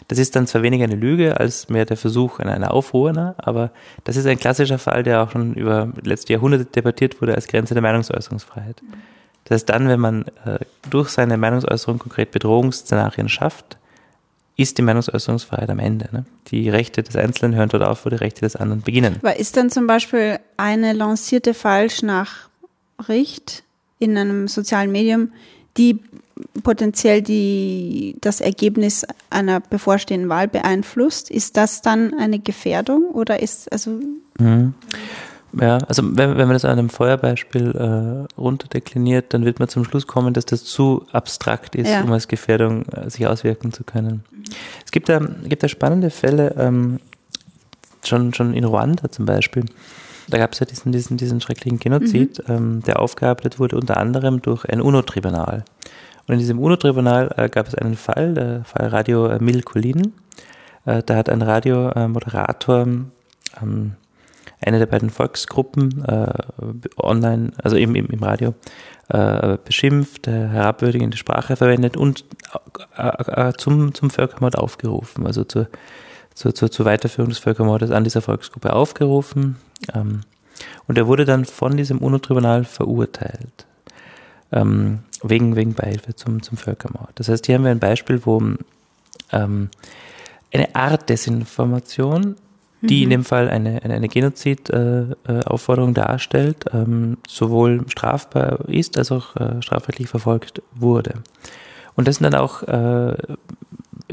Das 0.07 0.17
ist 0.17 0.35
dann 0.35 0.47
zwar 0.47 0.63
weniger 0.63 0.83
eine 0.83 0.95
Lüge 0.95 1.39
als 1.39 1.69
mehr 1.69 1.85
der 1.85 1.97
Versuch 1.97 2.39
einer, 2.39 2.53
einer 2.53 2.73
Aufruhr, 2.73 3.11
ne? 3.11 3.35
aber 3.37 3.71
das 4.03 4.17
ist 4.17 4.25
ein 4.25 4.39
klassischer 4.39 4.77
Fall, 4.77 5.03
der 5.03 5.23
auch 5.23 5.31
schon 5.31 5.53
über 5.53 5.91
letzte 6.03 6.33
Jahrhunderte 6.33 6.65
debattiert 6.65 7.21
wurde 7.21 7.35
als 7.35 7.47
Grenze 7.47 7.73
der 7.73 7.83
Meinungsäußerungsfreiheit. 7.83 8.81
Das 9.45 9.55
heißt, 9.55 9.69
dann, 9.69 9.87
wenn 9.87 9.99
man 9.99 10.25
äh, 10.45 10.59
durch 10.89 11.09
seine 11.09 11.37
Meinungsäußerung 11.37 11.99
konkret 11.99 12.31
Bedrohungsszenarien 12.31 13.29
schafft, 13.29 13.77
ist 14.57 14.77
die 14.77 14.81
Meinungsäußerungsfreiheit 14.81 15.69
am 15.69 15.79
Ende. 15.79 16.09
Ne? 16.11 16.25
Die 16.47 16.69
Rechte 16.69 17.03
des 17.03 17.15
Einzelnen 17.15 17.55
hören 17.55 17.69
dort 17.69 17.83
auf, 17.83 18.05
wo 18.05 18.09
die 18.09 18.15
Rechte 18.15 18.41
des 18.41 18.55
anderen 18.55 18.81
beginnen. 18.81 19.17
Aber 19.21 19.37
ist 19.37 19.57
dann 19.57 19.69
zum 19.69 19.85
Beispiel 19.85 20.39
eine 20.57 20.93
lancierte 20.93 21.53
Falschnachricht 21.53 23.63
in 23.99 24.17
einem 24.17 24.47
sozialen 24.47 24.91
Medium, 24.91 25.31
die 25.77 25.99
potenziell 26.63 27.21
die, 27.21 28.17
das 28.21 28.41
Ergebnis 28.41 29.05
einer 29.29 29.61
bevorstehenden 29.61 30.29
Wahl 30.29 30.47
beeinflusst, 30.47 31.31
ist 31.31 31.55
das 31.55 31.81
dann 31.81 32.13
eine 32.13 32.39
Gefährdung 32.39 33.05
oder 33.11 33.41
ist, 33.41 33.71
also, 33.71 33.99
Ja, 35.57 35.77
also 35.87 36.03
wenn, 36.03 36.31
wenn 36.37 36.47
man 36.47 36.51
das 36.51 36.65
an 36.65 36.71
einem 36.77 36.89
Feuerbeispiel 36.89 37.71
äh, 37.71 38.39
runterdekliniert, 38.39 39.33
dann 39.33 39.45
wird 39.45 39.59
man 39.59 39.69
zum 39.69 39.85
Schluss 39.85 40.05
kommen, 40.07 40.33
dass 40.33 40.45
das 40.45 40.65
zu 40.65 41.05
abstrakt 41.13 41.75
ist, 41.75 41.89
Ja. 41.89 42.01
um 42.01 42.11
als 42.11 42.27
Gefährdung 42.27 42.85
äh, 42.89 43.09
sich 43.09 43.25
auswirken 43.25 43.71
zu 43.71 43.85
können. 43.85 44.25
Es 44.83 44.91
gibt 44.91 45.07
da, 45.07 45.19
gibt 45.19 45.63
da 45.63 45.69
spannende 45.69 46.09
Fälle, 46.09 46.55
ähm, 46.57 46.99
schon, 48.03 48.33
schon 48.33 48.53
in 48.53 48.65
Ruanda 48.65 49.09
zum 49.09 49.25
Beispiel. 49.25 49.65
Da 50.27 50.37
gab 50.37 50.53
es 50.53 50.59
ja 50.59 50.65
diesen, 50.65 50.91
diesen, 50.91 51.17
diesen 51.17 51.41
schrecklichen 51.41 51.79
Genozid, 51.79 52.43
ähm, 52.47 52.81
der 52.83 52.99
aufgearbeitet 52.99 53.59
wurde 53.59 53.77
unter 53.77 53.97
anderem 53.97 54.41
durch 54.41 54.65
ein 54.65 54.81
UNO-Tribunal. 54.81 55.63
Und 56.27 56.33
in 56.33 56.39
diesem 56.39 56.59
UNO-Tribunal 56.59 57.33
äh, 57.37 57.49
gab 57.49 57.67
es 57.67 57.75
einen 57.75 57.95
Fall, 57.95 58.33
der 58.33 58.63
Fall 58.65 58.87
Radio 58.87 59.27
äh, 59.27 59.39
Mil 59.39 59.61
Colin. 59.61 60.13
Äh, 60.85 61.03
da 61.03 61.15
hat 61.15 61.29
ein 61.29 61.41
Radiomoderator 61.41 62.87
ähm, 63.61 63.91
eine 64.61 64.79
der 64.79 64.85
beiden 64.87 65.09
Volksgruppen 65.09 66.03
äh, 66.05 66.33
online, 66.97 67.51
also 67.61 67.75
im, 67.75 67.93
im, 67.95 68.07
im 68.07 68.23
Radio, 68.23 68.55
äh, 69.09 69.57
beschimpft, 69.63 70.27
äh, 70.27 70.47
herabwürdigende 70.47 71.17
Sprache 71.17 71.55
verwendet 71.55 71.97
und 71.97 72.25
zum, 73.57 73.93
zum 73.93 74.09
Völkermord 74.09 74.57
aufgerufen, 74.57 75.27
also 75.27 75.43
zur, 75.43 75.67
zur, 76.33 76.55
zur, 76.55 76.71
zur 76.71 76.85
Weiterführung 76.85 77.29
des 77.29 77.37
Völkermordes 77.37 77.91
an 77.91 78.03
dieser 78.03 78.21
Volksgruppe 78.21 78.73
aufgerufen. 78.73 79.57
Ähm, 79.93 80.21
und 80.87 80.97
er 80.97 81.07
wurde 81.07 81.25
dann 81.25 81.45
von 81.45 81.77
diesem 81.77 81.99
UNO-Tribunal 81.99 82.63
verurteilt. 82.63 83.65
Ähm, 84.51 84.99
wegen, 85.23 85.55
wegen 85.55 85.73
Beihilfe 85.73 86.15
zum, 86.15 86.41
zum 86.41 86.57
Völkermord. 86.57 87.09
Das 87.15 87.29
heißt, 87.29 87.45
hier 87.45 87.55
haben 87.55 87.63
wir 87.63 87.71
ein 87.71 87.79
Beispiel, 87.79 88.21
wo 88.25 88.41
ähm, 89.31 89.69
eine 90.53 90.75
Art 90.75 91.09
Desinformation, 91.09 92.35
die 92.81 93.03
in 93.03 93.09
dem 93.09 93.23
Fall 93.23 93.49
eine, 93.49 93.81
eine, 93.83 93.95
eine 93.95 94.07
Genozid-Aufforderung 94.07 95.93
darstellt, 95.95 96.65
ähm, 96.71 97.17
sowohl 97.27 97.83
strafbar 97.89 98.69
ist 98.69 98.97
als 98.97 99.11
auch 99.11 99.35
äh, 99.35 99.61
strafrechtlich 99.61 100.07
verfolgt 100.07 100.61
wurde. 100.73 101.15
Und 101.95 102.07
das 102.07 102.17
sind 102.17 102.31
dann 102.31 102.39
auch, 102.39 102.61
äh, 102.63 103.15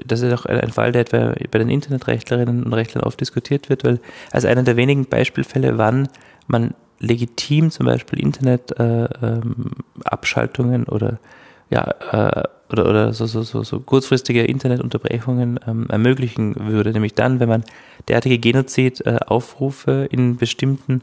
das 0.07 0.23
ist 0.23 0.33
auch 0.33 0.47
ein 0.47 0.73
Fall, 0.73 0.93
der 0.93 1.03
etwa 1.03 1.35
bei 1.51 1.59
den 1.59 1.69
Internetrechtlerinnen 1.69 2.63
und 2.65 2.73
Rechtlern 2.73 3.03
oft 3.05 3.21
diskutiert 3.21 3.69
wird, 3.69 3.83
weil 3.85 3.99
als 4.31 4.45
einer 4.45 4.63
der 4.63 4.77
wenigen 4.77 5.07
Beispielfälle, 5.07 5.77
wann 5.79 6.09
man 6.47 6.75
legitim 6.99 7.71
zum 7.71 7.87
Beispiel 7.87 8.21
Internetabschaltungen 8.21 10.85
oder 10.85 11.19
ja, 11.71 11.95
äh, 12.13 12.43
oder, 12.73 12.89
oder 12.89 13.13
so, 13.13 13.27
so, 13.27 13.43
so, 13.43 13.63
so 13.63 13.81
kurzfristige 13.81 14.45
Internetunterbrechungen 14.45 15.61
ähm, 15.67 15.87
ermöglichen 15.89 16.69
würde, 16.69 16.93
nämlich 16.93 17.15
dann, 17.15 17.41
wenn 17.41 17.49
man 17.49 17.65
derartige 18.09 18.39
Genozid-Aufrufe 18.39 20.09
in 20.11 20.37
bestimmten 20.37 21.03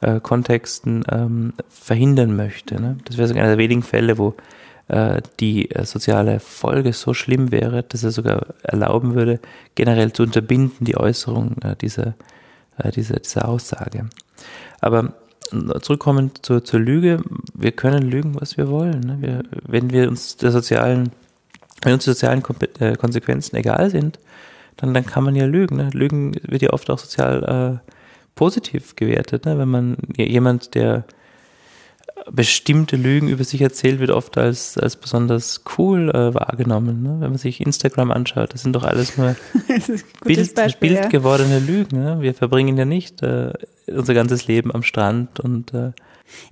äh, 0.00 0.20
Kontexten 0.20 1.04
ähm, 1.10 1.52
verhindern 1.68 2.36
möchte. 2.36 2.80
Ne? 2.80 2.96
Das 3.04 3.18
wäre 3.18 3.28
so 3.28 3.34
einer 3.34 3.48
der 3.48 3.58
wenigen 3.58 3.82
Fälle, 3.82 4.18
wo 4.18 4.34
äh, 4.90 5.22
die 5.38 5.70
äh, 5.70 5.84
soziale 5.84 6.40
Folge 6.40 6.92
so 6.92 7.14
schlimm 7.14 7.52
wäre, 7.52 7.84
dass 7.84 8.02
er 8.02 8.10
sogar 8.10 8.46
erlauben 8.64 9.14
würde, 9.14 9.38
generell 9.76 10.12
zu 10.12 10.24
unterbinden 10.24 10.84
die 10.84 10.96
Äußerung 10.96 11.58
äh, 11.62 11.76
dieser, 11.76 12.14
dieser, 12.96 13.20
dieser 13.20 13.48
Aussage. 13.48 14.08
Aber 14.80 15.12
zurückkommend 15.80 16.44
zur, 16.44 16.64
zur 16.64 16.80
Lüge, 16.80 17.22
wir 17.54 17.70
können 17.70 18.02
lügen, 18.02 18.40
was 18.40 18.56
wir 18.56 18.68
wollen. 18.68 19.00
Ne? 19.00 19.18
Wir, 19.20 19.42
wenn 19.64 19.90
wir 19.90 20.08
uns 20.08 20.36
der 20.38 20.50
sozialen, 20.50 21.10
wenn 21.82 21.92
uns 21.92 22.04
die 22.04 22.10
sozialen 22.10 22.42
Konsequenzen 22.42 23.56
egal 23.56 23.90
sind, 23.90 24.18
dann, 24.76 24.92
dann 24.92 25.06
kann 25.06 25.22
man 25.22 25.36
ja 25.36 25.46
lügen. 25.46 25.76
Ne? 25.76 25.90
Lügen 25.92 26.34
wird 26.42 26.62
ja 26.62 26.70
oft 26.70 26.90
auch 26.90 26.98
sozial 26.98 27.80
positiv 28.34 28.96
gewertet. 28.96 29.44
Ne? 29.44 29.56
Wenn 29.58 29.68
man 29.68 29.96
jemand, 30.16 30.74
der 30.74 31.04
bestimmte 32.32 32.96
Lügen 32.96 33.28
über 33.28 33.44
sich 33.44 33.60
erzählt, 33.60 34.00
wird 34.00 34.10
oft 34.10 34.38
als, 34.38 34.78
als 34.78 34.96
besonders 34.96 35.62
cool 35.76 36.10
äh, 36.10 36.34
wahrgenommen. 36.34 37.02
Ne? 37.02 37.16
Wenn 37.20 37.30
man 37.30 37.38
sich 37.38 37.60
Instagram 37.60 38.10
anschaut, 38.10 38.54
das 38.54 38.62
sind 38.62 38.74
doch 38.74 38.84
alles 38.84 39.16
nur 39.16 39.36
gutes 40.20 40.54
Bild, 40.54 40.56
ja. 40.56 40.66
bildgewordene 40.78 41.58
Lügen. 41.58 42.02
Ne? 42.02 42.18
Wir 42.20 42.34
verbringen 42.34 42.76
ja 42.76 42.84
nicht 42.84 43.22
äh, 43.22 43.52
unser 43.88 44.14
ganzes 44.14 44.46
Leben 44.46 44.72
am 44.72 44.82
Strand 44.82 45.40
und 45.40 45.74
äh, 45.74 45.92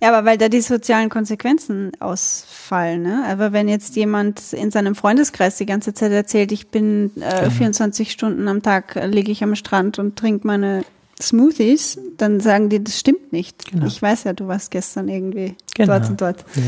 Ja, 0.02 0.08
aber 0.12 0.24
weil 0.28 0.38
da 0.38 0.48
die 0.48 0.60
sozialen 0.60 1.08
Konsequenzen 1.08 1.92
ausfallen. 2.00 3.02
Ne? 3.02 3.24
Aber 3.28 3.52
wenn 3.52 3.68
jetzt 3.68 3.94
jemand 3.96 4.52
in 4.52 4.70
seinem 4.70 4.94
Freundeskreis 4.94 5.56
die 5.56 5.66
ganze 5.66 5.94
Zeit 5.94 6.12
erzählt, 6.12 6.52
ich 6.52 6.68
bin 6.68 7.12
äh, 7.20 7.38
Genau. 7.40 7.50
24 7.50 8.10
Stunden 8.10 8.48
am 8.48 8.62
Tag 8.62 8.96
äh, 8.96 9.06
liege 9.06 9.30
ich 9.30 9.42
am 9.42 9.54
Strand 9.54 9.98
und 9.98 10.16
trinke 10.16 10.46
meine 10.46 10.84
Smoothies, 11.20 11.98
dann 12.16 12.40
sagen 12.40 12.68
die, 12.68 12.82
das 12.82 12.98
stimmt 12.98 13.32
nicht. 13.32 13.70
Genau. 13.70 13.86
Ich 13.86 14.00
weiß 14.00 14.24
ja, 14.24 14.32
du 14.32 14.46
warst 14.48 14.70
gestern 14.70 15.08
irgendwie 15.08 15.56
Genau. 15.74 15.98
dort 15.98 16.10
und 16.10 16.20
dort. 16.20 16.44
Ja. 16.54 16.62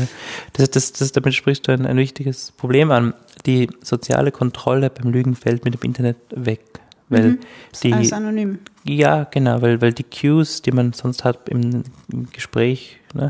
Das, 0.53 0.69
das, 0.71 0.93
das, 0.93 1.11
damit 1.11 1.33
sprichst 1.33 1.67
du 1.67 1.71
ein, 1.71 1.85
ein 1.85 1.97
wichtiges 1.97 2.51
Problem 2.51 2.91
an. 2.91 3.13
Die 3.45 3.69
soziale 3.81 4.31
Kontrolle 4.31 4.89
beim 4.89 5.11
Lügen 5.11 5.35
fällt 5.35 5.63
mit 5.65 5.73
dem 5.73 5.81
Internet 5.83 6.17
weg. 6.35 6.61
Weil 7.09 7.39
die, 7.83 7.93
Alles 7.93 8.13
anonym. 8.13 8.59
ja, 8.85 9.25
genau, 9.25 9.61
weil, 9.61 9.81
weil 9.81 9.91
die 9.91 10.05
Cues, 10.05 10.61
die 10.61 10.71
man 10.71 10.93
sonst 10.93 11.25
hat 11.25 11.49
im, 11.49 11.83
im 12.09 12.29
Gespräch, 12.31 12.99
ne, 13.13 13.27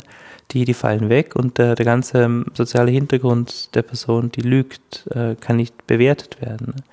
die, 0.51 0.65
die 0.65 0.75
fallen 0.75 1.09
weg 1.09 1.35
und 1.35 1.57
der, 1.57 1.73
der 1.73 1.85
ganze 1.85 2.21
ähm, 2.21 2.45
soziale 2.53 2.91
Hintergrund 2.91 3.73
der 3.73 3.81
Person, 3.81 4.31
die 4.31 4.41
lügt, 4.41 5.07
äh, 5.09 5.35
kann 5.35 5.55
nicht 5.55 5.87
bewertet 5.87 6.41
werden. 6.41 6.73
Ne? 6.75 6.83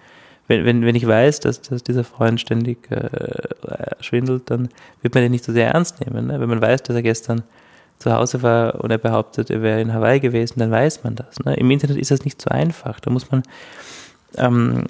Wenn, 0.49 0.65
wenn, 0.65 0.85
wenn 0.85 0.95
ich 0.95 1.07
weiß, 1.07 1.41
dass, 1.41 1.63
dass 1.63 1.83
dieser 1.83 2.05
Freund 2.05 2.41
ständig 2.41 2.91
äh, 2.91 3.09
schwindelt, 4.01 4.51
dann 4.51 4.69
wird 5.03 5.15
man 5.15 5.23
den 5.23 5.33
nicht 5.33 5.45
so 5.45 5.53
sehr 5.53 5.69
ernst 5.69 6.01
nehmen. 6.01 6.27
Ne? 6.27 6.41
Wenn 6.41 6.49
man 6.49 6.61
weiß, 6.61 6.83
dass 6.83 6.97
er 6.97 7.03
gestern 7.03 7.43
zu 7.99 8.13
Hause 8.13 8.43
war 8.43 8.83
und 8.83 8.91
er 8.91 8.99
behauptet, 8.99 9.51
er 9.51 9.63
wäre 9.63 9.81
in 9.81 9.93
Hawaii 9.93 10.21
gewesen, 10.21 10.59
dann 10.59 10.71
weiß 10.71 11.05
man 11.05 11.17
das. 11.17 11.39
Ne? 11.45 11.55
Im 11.55 11.71
Internet 11.71 11.99
ist 11.99 12.11
das 12.11 12.25
nicht 12.25 12.41
so 12.41 12.51
einfach. 12.51 12.99
Da 13.01 13.11
muss 13.11 13.31
man 13.31 13.43
ähm, 14.37 14.85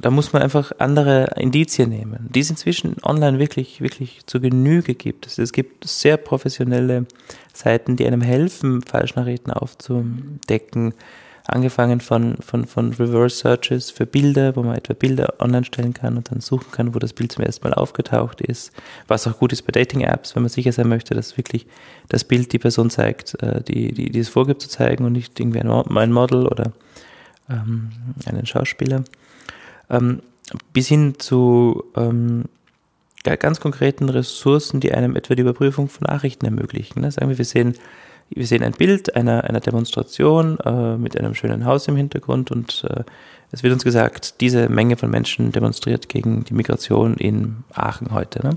da 0.00 0.10
muss 0.10 0.32
man 0.32 0.42
einfach 0.42 0.72
andere 0.78 1.30
Indizien 1.36 1.88
nehmen, 1.88 2.28
die 2.30 2.40
es 2.40 2.50
inzwischen 2.50 2.96
online 3.02 3.38
wirklich, 3.38 3.80
wirklich 3.80 4.26
zu 4.26 4.40
Genüge 4.40 4.94
gibt. 4.94 5.38
Es 5.38 5.52
gibt 5.52 5.88
sehr 5.88 6.18
professionelle 6.18 7.06
Seiten, 7.54 7.96
die 7.96 8.06
einem 8.06 8.20
helfen, 8.20 8.82
Falschnachrichten 8.82 9.52
aufzudecken. 9.52 10.92
Angefangen 11.46 12.00
von, 12.00 12.36
von, 12.38 12.66
von 12.66 12.94
Reverse 12.94 13.36
Searches 13.36 13.90
für 13.90 14.06
Bilder, 14.06 14.56
wo 14.56 14.62
man 14.62 14.76
etwa 14.76 14.94
Bilder 14.94 15.34
online 15.40 15.64
stellen 15.64 15.92
kann 15.92 16.16
und 16.16 16.30
dann 16.30 16.40
suchen 16.40 16.70
kann, 16.72 16.94
wo 16.94 16.98
das 16.98 17.12
Bild 17.12 17.32
zum 17.32 17.44
ersten 17.44 17.68
Mal 17.68 17.74
aufgetaucht 17.74 18.40
ist. 18.40 18.72
Was 19.08 19.26
auch 19.26 19.38
gut 19.38 19.52
ist 19.52 19.62
bei 19.62 19.72
Dating-Apps, 19.72 20.34
wenn 20.34 20.42
man 20.42 20.48
sicher 20.48 20.72
sein 20.72 20.88
möchte, 20.88 21.14
dass 21.14 21.36
wirklich 21.36 21.66
das 22.08 22.24
Bild 22.24 22.50
die 22.54 22.58
Person 22.58 22.88
zeigt, 22.88 23.40
äh, 23.42 23.62
die, 23.62 23.92
die, 23.92 24.10
die 24.10 24.18
es 24.18 24.30
vorgibt 24.30 24.62
zu 24.62 24.70
zeigen 24.70 25.04
und 25.04 25.12
nicht 25.12 25.38
irgendwie 25.38 25.60
ein 25.60 26.12
Model 26.12 26.46
oder 26.46 26.72
ähm, 27.50 27.90
einen 28.24 28.46
Schauspieler, 28.46 29.04
ähm, 29.90 30.22
bis 30.72 30.88
hin 30.88 31.16
zu 31.18 31.84
ähm, 31.94 32.44
ganz 33.22 33.60
konkreten 33.60 34.08
Ressourcen, 34.08 34.80
die 34.80 34.92
einem 34.92 35.16
etwa 35.16 35.34
die 35.34 35.42
Überprüfung 35.42 35.88
von 35.88 36.06
Nachrichten 36.06 36.44
ermöglichen. 36.46 37.00
Ne? 37.00 37.10
Sagen 37.10 37.28
wir, 37.28 37.38
wir 37.38 37.44
sehen, 37.44 37.74
wir 38.34 38.46
sehen 38.46 38.62
ein 38.62 38.72
Bild 38.72 39.14
einer, 39.16 39.44
einer 39.44 39.60
Demonstration 39.60 40.58
äh, 40.60 40.96
mit 40.96 41.18
einem 41.18 41.34
schönen 41.34 41.64
Haus 41.64 41.88
im 41.88 41.96
Hintergrund 41.96 42.50
und 42.50 42.84
äh, 42.88 43.04
es 43.52 43.62
wird 43.62 43.72
uns 43.72 43.84
gesagt, 43.84 44.40
diese 44.40 44.68
Menge 44.68 44.96
von 44.96 45.10
Menschen 45.10 45.52
demonstriert 45.52 46.08
gegen 46.08 46.44
die 46.44 46.54
Migration 46.54 47.14
in 47.14 47.58
Aachen 47.72 48.10
heute. 48.10 48.44
Ne? 48.44 48.54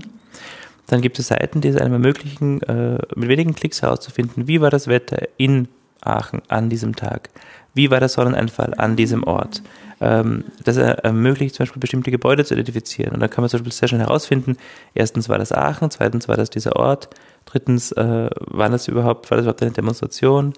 Dann 0.88 1.00
gibt 1.00 1.18
es 1.18 1.28
Seiten, 1.28 1.60
die 1.60 1.68
es 1.68 1.76
einem 1.76 1.92
ermöglichen, 1.92 2.62
äh, 2.62 2.98
mit 3.14 3.28
wenigen 3.28 3.54
Klicks 3.54 3.82
herauszufinden, 3.82 4.48
wie 4.48 4.60
war 4.60 4.70
das 4.70 4.88
Wetter 4.88 5.28
in 5.36 5.68
Aachen 6.00 6.42
an 6.48 6.68
diesem 6.68 6.96
Tag 6.96 7.30
wie 7.78 7.90
war 7.92 8.00
der 8.00 8.08
Sonneneinfall 8.08 8.74
an 8.76 8.96
diesem 8.96 9.22
Ort. 9.22 9.62
Ähm, 10.00 10.44
das 10.64 10.76
ermöglicht 10.76 11.54
zum 11.54 11.64
Beispiel 11.64 11.80
bestimmte 11.80 12.10
Gebäude 12.10 12.44
zu 12.44 12.54
identifizieren. 12.54 13.14
Und 13.14 13.20
da 13.20 13.28
kann 13.28 13.42
man 13.42 13.48
zum 13.48 13.58
Beispiel 13.60 13.72
sehr 13.72 13.88
schnell 13.88 14.00
herausfinden, 14.00 14.56
erstens 14.94 15.28
war 15.28 15.38
das 15.38 15.52
Aachen, 15.52 15.90
zweitens 15.90 16.28
war 16.28 16.36
das 16.36 16.50
dieser 16.50 16.76
Ort, 16.76 17.08
drittens 17.50 17.92
äh, 17.92 18.30
war 18.36 18.68
das 18.68 18.88
überhaupt, 18.88 19.30
war 19.30 19.36
das 19.36 19.44
überhaupt 19.44 19.62
eine 19.62 19.72
Demonstration. 19.72 20.52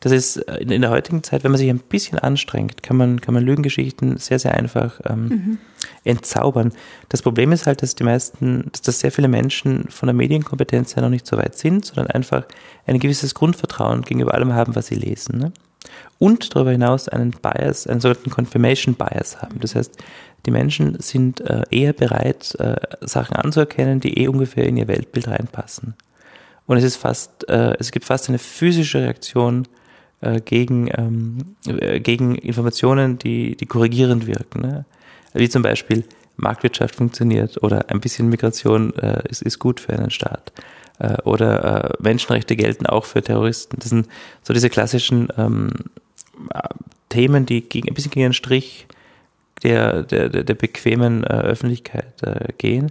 Das 0.00 0.12
ist 0.12 0.36
äh, 0.36 0.56
in, 0.58 0.70
in, 0.70 0.82
der 0.82 0.90
heutigen 0.90 1.22
Zeit, 1.22 1.44
wenn 1.44 1.50
man 1.50 1.58
sich 1.58 1.70
ein 1.70 1.78
bisschen 1.78 2.18
anstrengt, 2.18 2.82
kann 2.82 2.96
man, 2.96 3.20
kann 3.20 3.34
man 3.34 3.42
Lügengeschichten 3.42 4.18
sehr, 4.18 4.38
sehr 4.38 4.54
einfach 4.54 5.00
ähm, 5.04 5.28
mhm. 5.28 5.58
entzaubern. 6.04 6.72
Das 7.08 7.22
Problem 7.22 7.52
ist 7.52 7.66
halt, 7.66 7.82
dass 7.82 7.94
die 7.94 8.04
meisten, 8.04 8.68
dass, 8.72 8.82
dass 8.82 9.00
sehr 9.00 9.12
viele 9.12 9.28
Menschen 9.28 9.88
von 9.88 10.06
der 10.06 10.14
Medienkompetenz 10.14 10.96
her 10.96 11.02
noch 11.02 11.10
nicht 11.10 11.26
so 11.26 11.36
weit 11.36 11.56
sind, 11.56 11.84
sondern 11.84 12.08
einfach 12.08 12.44
ein 12.86 12.98
gewisses 12.98 13.34
Grundvertrauen 13.34 14.02
gegenüber 14.02 14.34
allem 14.34 14.52
haben, 14.52 14.74
was 14.74 14.86
sie 14.86 14.96
lesen. 14.96 15.38
Ne? 15.38 15.52
Und 16.18 16.54
darüber 16.54 16.70
hinaus 16.70 17.08
einen 17.08 17.30
Bias, 17.30 17.86
einen 17.86 18.00
sogenannten 18.00 18.30
Confirmation 18.30 18.94
Bias 18.94 19.40
haben. 19.42 19.60
Das 19.60 19.74
heißt, 19.74 19.96
die 20.46 20.50
Menschen 20.50 21.00
sind 21.00 21.40
äh, 21.40 21.62
eher 21.70 21.92
bereit, 21.92 22.54
äh, 22.58 22.76
Sachen 23.00 23.36
anzuerkennen, 23.36 24.00
die 24.00 24.18
eh 24.18 24.28
ungefähr 24.28 24.66
in 24.66 24.76
ihr 24.76 24.88
Weltbild 24.88 25.28
reinpassen. 25.28 25.94
Und 26.66 26.76
es 26.76 26.84
ist 26.84 26.96
fast, 26.96 27.48
äh, 27.48 27.74
es 27.78 27.92
gibt 27.92 28.06
fast 28.06 28.28
eine 28.28 28.38
physische 28.38 29.00
Reaktion 29.00 29.66
gegen, 30.46 30.88
ähm, 30.96 31.56
äh, 31.66 32.00
gegen 32.00 32.34
Informationen, 32.36 33.18
die, 33.18 33.56
die 33.56 33.66
korrigierend 33.66 34.26
wirken. 34.26 34.62
Ne? 34.62 34.86
Wie 35.34 35.50
zum 35.50 35.60
Beispiel, 35.60 36.04
Marktwirtschaft 36.36 36.94
funktioniert 36.94 37.62
oder 37.62 37.90
ein 37.90 38.00
bisschen 38.00 38.30
Migration 38.30 38.90
ist, 39.28 39.42
ist 39.42 39.58
gut 39.58 39.80
für 39.80 39.92
einen 39.92 40.10
Staat 40.10 40.50
äh, 40.98 41.20
oder 41.22 41.84
äh, 41.84 42.02
Menschenrechte 42.02 42.56
gelten 42.56 42.86
auch 42.86 43.04
für 43.04 43.22
Terroristen. 43.22 43.78
Das 43.78 43.90
sind 43.90 44.08
so 44.42 44.52
diese 44.52 44.70
klassischen 44.70 45.28
ähm, 45.36 45.70
Themen, 47.08 47.46
die 47.46 47.62
gegen, 47.62 47.88
ein 47.88 47.94
bisschen 47.94 48.10
gegen 48.10 48.26
den 48.26 48.32
Strich 48.32 48.86
der, 49.62 50.02
der, 50.02 50.28
der 50.28 50.54
bequemen 50.54 51.24
äh, 51.24 51.28
Öffentlichkeit 51.28 52.22
äh, 52.22 52.52
gehen. 52.58 52.90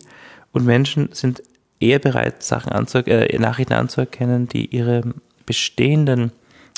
Und 0.52 0.66
Menschen 0.66 1.10
sind 1.14 1.44
eher 1.80 2.00
bereit, 2.00 2.44
Sachen 2.44 2.72
anzu 2.72 3.00
äh, 3.00 3.38
Nachrichten 3.38 3.74
anzuerkennen, 3.74 4.48
die 4.48 4.68
ihre 4.68 5.02
bestehenden 5.46 6.32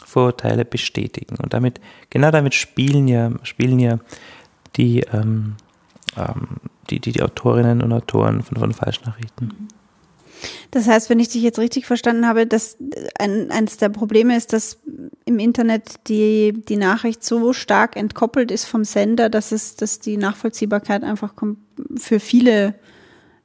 Vorurteile 0.06 0.66
bestätigen. 0.66 1.38
Und 1.42 1.54
damit, 1.54 1.80
genau 2.10 2.32
damit 2.32 2.54
spielen 2.56 3.08
ja, 3.08 3.32
spielen 3.44 3.80
ja 3.80 4.00
die, 4.76 5.02
ähm, 5.14 5.56
ähm, 6.18 6.58
die, 6.90 7.00
die, 7.00 7.12
die 7.12 7.24
Autorinnen 7.24 7.82
und 7.82 7.94
Autoren 7.94 8.42
von, 8.44 8.58
von 8.58 8.74
Falschnachrichten. 8.74 9.48
Mhm. 9.48 9.68
Das 10.72 10.88
heißt, 10.88 11.10
wenn 11.10 11.20
ich 11.20 11.30
dich 11.30 11.42
jetzt 11.42 11.60
richtig 11.60 11.86
verstanden 11.86 12.28
habe, 12.28 12.46
dass 12.46 12.78
ein, 13.20 13.52
eines 13.52 13.78
der 13.78 13.90
Probleme 13.90 14.36
ist, 14.36 14.54
dass 14.54 14.80
im 15.26 15.40
Internet 15.40 16.08
die, 16.08 16.54
die 16.68 16.78
Nachricht 16.78 17.24
so 17.24 17.54
stark 17.54 17.96
entkoppelt 17.96 18.52
ist 18.52 18.66
vom 18.66 18.84
Sender, 18.84 19.30
dass 19.30 19.52
es, 19.52 19.76
dass 19.76 20.00
die 20.00 20.18
Nachvollziehbarkeit 20.18 21.04
einfach 21.04 21.34
für 21.98 22.20
viele, 22.20 22.76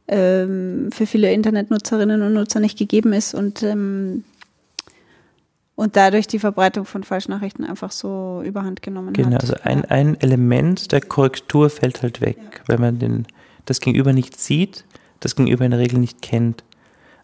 ähm, 0.08 0.90
für 0.92 1.06
viele 1.06 1.32
Internetnutzerinnen 1.32 2.22
und 2.22 2.34
Nutzer 2.34 2.60
nicht 2.60 2.78
gegeben 2.78 3.12
ist 3.12 3.34
und, 3.34 3.62
ähm, 3.62 4.24
und 5.74 5.96
dadurch 5.96 6.26
die 6.26 6.38
Verbreitung 6.38 6.84
von 6.84 7.04
Falschnachrichten 7.04 7.64
einfach 7.64 7.90
so 7.90 8.42
überhand 8.44 8.82
genommen 8.82 9.14
genau, 9.14 9.30
hat. 9.30 9.40
Genau, 9.40 9.52
also 9.52 9.64
ein, 9.64 9.84
ein 9.86 10.20
Element 10.20 10.92
der 10.92 11.00
Korrektur 11.00 11.70
fällt 11.70 12.02
halt 12.02 12.20
weg, 12.20 12.38
ja. 12.38 12.60
wenn 12.66 12.80
man 12.80 12.98
den, 12.98 13.26
das 13.64 13.80
Gegenüber 13.80 14.12
nicht 14.12 14.38
sieht, 14.38 14.84
das 15.20 15.36
Gegenüber 15.36 15.64
in 15.64 15.70
der 15.70 15.80
Regel 15.80 15.98
nicht 15.98 16.20
kennt. 16.20 16.64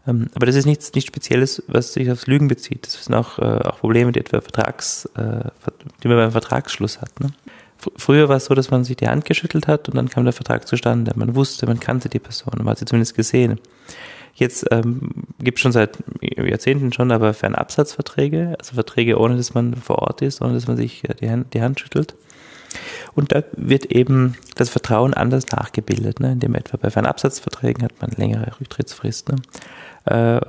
Ähm, 0.07 0.29
aber 0.35 0.47
das 0.47 0.55
ist 0.55 0.67
nichts, 0.67 0.93
nichts 0.95 1.09
Spezielles, 1.09 1.63
was 1.67 1.93
sich 1.93 2.11
aufs 2.11 2.27
Lügen 2.27 2.49
bezieht. 2.49 2.87
Das 2.87 3.05
sind 3.05 3.15
auch, 3.15 3.39
äh, 3.39 3.43
auch 3.43 3.79
Probleme, 3.79 4.13
die 4.13 4.21
etwa 4.21 4.41
Vertrags, 4.41 5.07
äh, 5.17 5.51
die 6.03 6.09
man 6.09 6.17
beim 6.17 6.33
Vertragsschluss 6.33 7.01
hat. 7.01 7.21
Ne? 7.21 7.31
Früher 7.97 8.29
war 8.29 8.37
es 8.37 8.47
so, 8.47 8.55
dass 8.55 8.71
man 8.71 8.85
sich 8.85 8.97
die 8.97 9.09
Hand 9.09 9.25
geschüttelt 9.25 9.67
hat 9.67 9.89
und 9.89 9.97
dann 9.97 10.09
kam 10.09 10.25
der 10.25 10.33
Vertrag 10.33 10.67
zustande. 10.67 11.13
Man 11.15 11.35
wusste, 11.35 11.67
man 11.67 11.81
kannte 11.81 12.09
die 12.09 12.19
Person, 12.19 12.55
man 12.59 12.69
hat 12.69 12.79
sie 12.79 12.85
zumindest 12.85 13.15
gesehen. 13.15 13.61
Jetzt 14.35 14.67
ähm, 14.71 15.11
gibt 15.39 15.59
es 15.59 15.63
schon 15.63 15.73
seit 15.73 15.99
Jahrzehnten 16.21 16.93
schon 16.93 17.11
aber 17.11 17.33
Fernabsatzverträge, 17.33 18.55
also 18.59 18.75
Verträge, 18.75 19.19
ohne 19.19 19.37
dass 19.37 19.55
man 19.55 19.75
vor 19.77 20.01
Ort 20.01 20.21
ist, 20.21 20.43
ohne 20.43 20.53
dass 20.53 20.67
man 20.67 20.77
sich 20.77 21.09
äh, 21.09 21.15
die 21.15 21.31
Hand, 21.31 21.55
die 21.55 21.63
Hand 21.63 21.81
schüttelt. 21.81 22.15
Und 23.15 23.33
da 23.33 23.43
wird 23.57 23.87
eben 23.87 24.35
das 24.55 24.69
Vertrauen 24.69 25.15
anders 25.15 25.47
nachgebildet, 25.49 26.21
ne? 26.21 26.33
indem 26.33 26.55
etwa 26.55 26.77
bei 26.77 26.91
Fernabsatzverträgen 26.91 27.83
hat 27.83 27.93
man 28.01 28.11
längere 28.11 28.61
Rücktrittsfrist. 28.61 29.31
Ne? 29.31 29.37
Äh, 30.07 30.41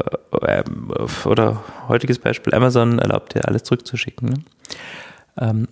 ähm, 0.42 0.92
oder 1.26 1.64
heutiges 1.88 2.20
Beispiel, 2.20 2.54
Amazon 2.54 3.00
erlaubt 3.00 3.36
dir 3.36 3.48
alles 3.48 3.64
zurückzuschicken. 3.64 4.30
Ne? 4.30 4.36
Ähm, 5.40 5.68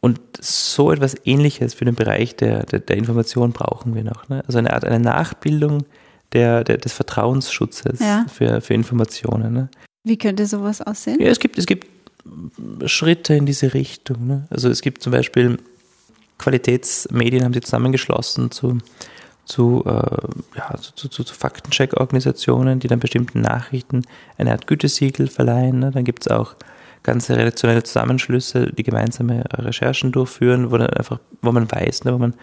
und 0.00 0.20
so 0.40 0.90
etwas 0.90 1.14
ähnliches 1.24 1.74
für 1.74 1.84
den 1.84 1.94
Bereich 1.94 2.36
der, 2.36 2.64
der, 2.64 2.80
der 2.80 2.96
Information 2.96 3.52
brauchen 3.52 3.94
wir 3.94 4.04
noch. 4.04 4.28
Ne? 4.28 4.42
Also 4.46 4.58
eine 4.58 4.72
Art 4.72 4.84
eine 4.84 4.98
Nachbildung 5.00 5.84
der, 6.32 6.64
der, 6.64 6.78
des 6.78 6.92
Vertrauensschutzes 6.92 8.00
ja. 8.00 8.26
für, 8.32 8.60
für 8.60 8.74
Informationen. 8.74 9.52
Ne? 9.52 9.68
Wie 10.04 10.18
könnte 10.18 10.46
sowas 10.46 10.82
aussehen? 10.82 11.20
Ja, 11.20 11.28
es 11.28 11.38
gibt, 11.38 11.56
es 11.56 11.66
gibt 11.66 11.86
Schritte 12.86 13.34
in 13.34 13.46
diese 13.46 13.74
Richtung. 13.74 14.26
Ne? 14.26 14.46
Also 14.50 14.68
es 14.68 14.82
gibt 14.82 15.02
zum 15.02 15.12
Beispiel 15.12 15.58
Qualitätsmedien 16.38 17.44
haben 17.44 17.54
sie 17.54 17.60
zusammengeschlossen 17.60 18.50
zu 18.50 18.78
zu, 19.44 19.84
äh, 19.86 20.58
ja, 20.58 20.74
zu, 20.76 21.08
zu, 21.08 21.24
zu 21.24 21.34
Faktencheck-Organisationen, 21.34 22.80
die 22.80 22.88
dann 22.88 23.00
bestimmten 23.00 23.40
Nachrichten 23.40 24.02
eine 24.38 24.52
Art 24.52 24.66
Gütesiegel 24.66 25.28
verleihen. 25.28 25.80
Ne? 25.80 25.90
Dann 25.90 26.04
gibt 26.04 26.22
es 26.22 26.28
auch 26.28 26.54
ganze 27.02 27.36
redaktionelle 27.36 27.82
Zusammenschlüsse, 27.82 28.72
die 28.72 28.82
gemeinsame 28.84 29.44
Recherchen 29.52 30.12
durchführen, 30.12 30.70
wo, 30.70 30.76
dann 30.76 30.90
einfach, 30.90 31.18
wo 31.40 31.50
man 31.50 31.70
weiß, 31.70 32.04
ne? 32.04 32.14
wo 32.14 32.18
man 32.18 32.34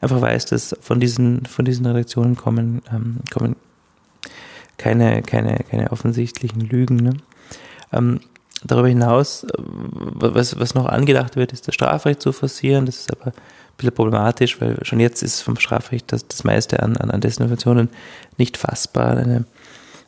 einfach 0.00 0.20
weiß, 0.20 0.46
dass 0.46 0.74
von 0.80 1.00
diesen, 1.00 1.44
von 1.46 1.64
diesen 1.64 1.84
Redaktionen 1.86 2.36
kommen, 2.36 2.82
ähm, 2.90 3.18
kommen 3.32 3.56
keine, 4.78 5.22
keine, 5.22 5.58
keine 5.70 5.92
offensichtlichen 5.92 6.60
Lügen. 6.60 6.96
Ne? 6.96 7.16
Ähm, 7.92 8.20
darüber 8.66 8.88
hinaus, 8.88 9.44
äh, 9.44 9.48
was, 9.56 10.58
was 10.58 10.74
noch 10.74 10.86
angedacht 10.86 11.36
wird, 11.36 11.52
ist 11.52 11.68
das 11.68 11.74
Strafrecht 11.74 12.22
zu 12.22 12.32
forcieren. 12.32 12.86
Das 12.86 12.96
ist 12.96 13.12
aber 13.12 13.32
bisschen 13.76 13.94
problematisch, 13.94 14.60
weil 14.60 14.78
schon 14.82 15.00
jetzt 15.00 15.22
ist 15.22 15.40
vom 15.40 15.56
Strafrecht 15.56 16.12
das, 16.12 16.26
das 16.26 16.44
meiste 16.44 16.82
an, 16.82 16.96
an, 16.96 17.10
an 17.10 17.20
Desinformationen 17.20 17.90
nicht 18.38 18.56
fassbar. 18.56 19.16
Eine, 19.16 19.44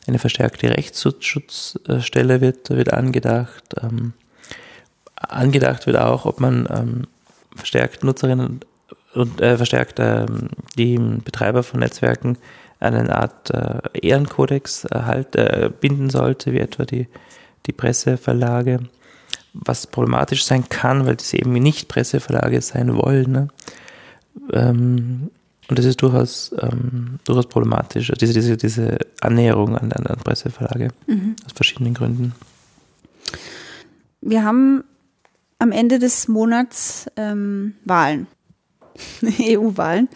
eine 0.07 0.19
verstärkte 0.19 0.69
Rechtsschutzstelle 0.69 2.41
wird, 2.41 2.69
wird 2.69 2.93
angedacht. 2.93 3.63
Ähm, 3.81 4.13
angedacht 5.15 5.85
wird 5.85 5.97
auch, 5.97 6.25
ob 6.25 6.39
man 6.39 6.67
ähm, 6.71 7.07
verstärkt 7.55 8.03
Nutzerinnen 8.03 8.61
und 9.13 9.41
äh, 9.41 9.57
verstärkt 9.57 9.99
äh, 9.99 10.25
die 10.77 10.97
Betreiber 10.97 11.63
von 11.63 11.79
Netzwerken 11.79 12.37
eine 12.79 13.13
Art 13.13 13.51
äh, 13.51 13.81
Ehrenkodex 13.93 14.87
halt, 14.89 15.31
binden 15.81 16.09
sollte, 16.09 16.53
wie 16.53 16.59
etwa 16.59 16.85
die, 16.85 17.07
die 17.65 17.71
Presseverlage 17.73 18.79
was 19.53 19.87
problematisch 19.87 20.45
sein 20.45 20.69
kann, 20.69 21.05
weil 21.07 21.15
das 21.15 21.33
eben 21.33 21.51
nicht 21.53 21.87
Presseverlage 21.87 22.61
sein 22.61 22.95
wollen. 22.95 23.31
Ne? 23.31 23.47
Ähm, 24.53 25.31
Und 25.67 25.77
das 25.79 25.85
ist 25.85 26.01
durchaus, 26.01 26.51
ähm, 26.59 27.19
durchaus 27.25 27.47
problematisch, 27.47 28.11
diese, 28.19 28.33
diese, 28.33 28.57
diese 28.57 28.97
Annäherung 29.21 29.75
an, 29.75 29.91
an, 29.91 30.05
an 30.07 30.17
Presseverlage 30.17 30.89
Mhm. 31.07 31.35
aus 31.45 31.53
verschiedenen 31.53 31.93
Gründen. 31.95 32.33
Wir 34.21 34.43
haben 34.43 34.83
am 35.59 35.71
Ende 35.71 35.99
des 35.99 36.27
Monats 36.27 37.07
ähm, 37.17 37.73
Wahlen, 37.85 38.27
EU-Wahlen. 39.23 40.09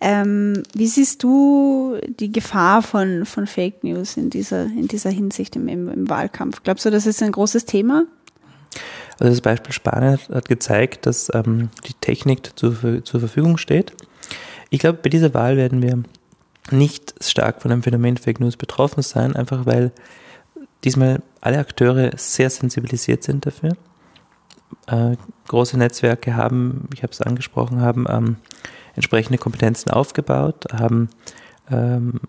Ähm, 0.00 0.62
wie 0.72 0.86
siehst 0.86 1.22
du 1.22 1.98
die 2.08 2.32
Gefahr 2.32 2.82
von, 2.82 3.26
von 3.26 3.46
Fake 3.46 3.84
News 3.84 4.16
in 4.16 4.30
dieser, 4.30 4.64
in 4.64 4.88
dieser 4.88 5.10
Hinsicht 5.10 5.56
im, 5.56 5.68
im, 5.68 5.88
im 5.88 6.08
Wahlkampf? 6.08 6.62
Glaubst 6.62 6.86
du, 6.86 6.90
das 6.90 7.06
ist 7.06 7.22
ein 7.22 7.32
großes 7.32 7.66
Thema? 7.66 8.04
Also 9.18 9.32
das 9.32 9.42
Beispiel 9.42 9.72
Spanien 9.72 10.18
hat, 10.32 10.48
gezeigt, 10.48 11.04
dass 11.04 11.30
ähm, 11.34 11.68
die 11.86 11.92
Technik 12.00 12.58
zur, 12.58 13.04
zur 13.04 13.20
Verfügung 13.20 13.58
steht. 13.58 13.92
Ich 14.70 14.80
glaube, 14.80 15.00
bei 15.02 15.10
dieser 15.10 15.34
Wahl 15.34 15.58
werden 15.58 15.82
wir 15.82 16.02
nicht 16.70 17.14
stark 17.22 17.60
von 17.60 17.70
dem 17.70 17.82
Phänomen 17.82 18.16
Fake 18.16 18.40
News 18.40 18.56
betroffen 18.56 19.02
sein, 19.02 19.36
einfach 19.36 19.66
weil 19.66 19.92
diesmal 20.84 21.20
alle 21.42 21.58
Akteure 21.58 22.12
sehr 22.16 22.48
sensibilisiert 22.48 23.22
sind 23.22 23.44
dafür. 23.44 23.76
Äh, 24.86 25.16
große 25.48 25.76
Netzwerke 25.76 26.36
haben, 26.36 26.88
ich 26.94 27.02
habe 27.02 27.12
es 27.12 27.20
angesprochen, 27.20 27.82
haben 27.82 28.06
ähm, 28.08 28.36
entsprechende 28.96 29.38
Kompetenzen 29.38 29.90
aufgebaut, 29.90 30.66
haben 30.72 31.08
ähm, 31.70 32.20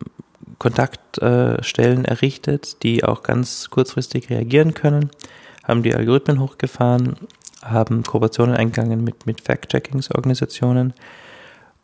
Kontaktstellen 0.60 2.06
errichtet, 2.06 2.84
die 2.84 3.04
auch 3.04 3.24
ganz 3.24 3.70
kurzfristig 3.70 4.30
reagieren 4.30 4.74
können, 4.74 5.10
haben 5.64 5.82
die 5.82 5.96
Algorithmen 5.96 6.40
hochgefahren, 6.40 7.16
haben 7.64 8.04
Kooperationen 8.04 8.56
eingegangen 8.56 9.04
mit, 9.04 9.26
mit 9.26 9.42
Fact-Checkings-Organisationen 9.42 10.94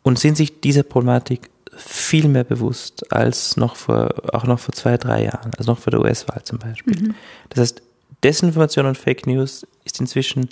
und 0.02 0.18
sind 0.18 0.36
sich 0.36 0.60
dieser 0.60 0.82
Problematik 0.84 1.50
viel 1.76 2.28
mehr 2.28 2.44
bewusst 2.44 3.12
als 3.12 3.56
noch 3.56 3.76
vor, 3.76 4.14
auch 4.32 4.44
noch 4.44 4.58
vor 4.58 4.74
zwei, 4.74 4.96
drei 4.96 5.24
Jahren, 5.24 5.52
also 5.56 5.72
noch 5.72 5.78
vor 5.78 5.90
der 5.90 6.00
US-Wahl 6.00 6.42
zum 6.44 6.58
Beispiel. 6.58 7.14
Das 7.50 7.60
heißt, 7.60 7.82
Desinformation 8.24 8.86
und 8.86 8.98
Fake 8.98 9.26
News 9.26 9.66
ist 9.84 10.00
inzwischen 10.00 10.48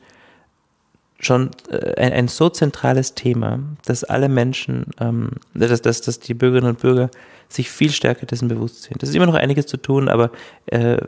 schon 1.18 1.50
äh, 1.70 1.94
ein, 2.00 2.12
ein 2.12 2.28
so 2.28 2.48
zentrales 2.48 3.14
Thema, 3.14 3.60
dass 3.84 4.04
alle 4.04 4.28
Menschen, 4.28 4.86
ähm, 5.00 5.30
dass, 5.54 5.80
dass, 5.82 6.00
dass 6.02 6.20
die 6.20 6.34
Bürgerinnen 6.34 6.70
und 6.70 6.80
Bürger 6.80 7.10
sich 7.48 7.70
viel 7.70 7.90
stärker 7.90 8.26
dessen 8.26 8.48
bewusst 8.48 8.82
sind. 8.82 9.02
Es 9.02 9.10
ist 9.10 9.14
immer 9.14 9.26
noch 9.26 9.34
einiges 9.34 9.66
zu 9.66 9.76
tun, 9.76 10.08
aber 10.08 10.30
äh, 10.66 10.98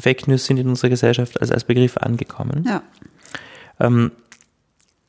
Fake 0.00 0.26
News 0.26 0.46
sind 0.46 0.58
in 0.58 0.68
unserer 0.68 0.88
Gesellschaft 0.88 1.40
als, 1.40 1.50
als 1.50 1.64
Begriff 1.64 1.96
angekommen. 1.98 2.64
Ja. 2.66 2.82
Ähm, 3.78 4.12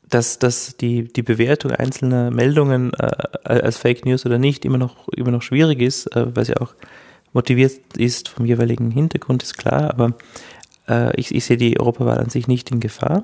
dass, 0.09 0.39
dass 0.39 0.77
die, 0.77 1.11
die 1.11 1.21
Bewertung 1.21 1.71
einzelner 1.71 2.31
Meldungen 2.31 2.93
äh, 2.93 3.11
als 3.43 3.77
Fake 3.77 4.05
News 4.05 4.25
oder 4.25 4.37
nicht 4.37 4.65
immer 4.65 4.77
noch, 4.77 5.07
immer 5.09 5.31
noch 5.31 5.41
schwierig 5.41 5.81
ist, 5.81 6.07
äh, 6.15 6.35
weil 6.35 6.45
sie 6.45 6.57
auch 6.57 6.75
motiviert 7.33 7.97
ist 7.97 8.29
vom 8.29 8.45
jeweiligen 8.45 8.89
Hintergrund, 8.89 9.43
ist 9.43 9.57
klar, 9.57 9.89
aber 9.89 10.13
äh, 10.89 11.19
ich, 11.19 11.33
ich 11.33 11.45
sehe 11.45 11.57
die 11.57 11.79
Europawahl 11.79 12.17
an 12.19 12.29
sich 12.29 12.47
nicht 12.47 12.71
in 12.71 12.79
Gefahr. 12.79 13.23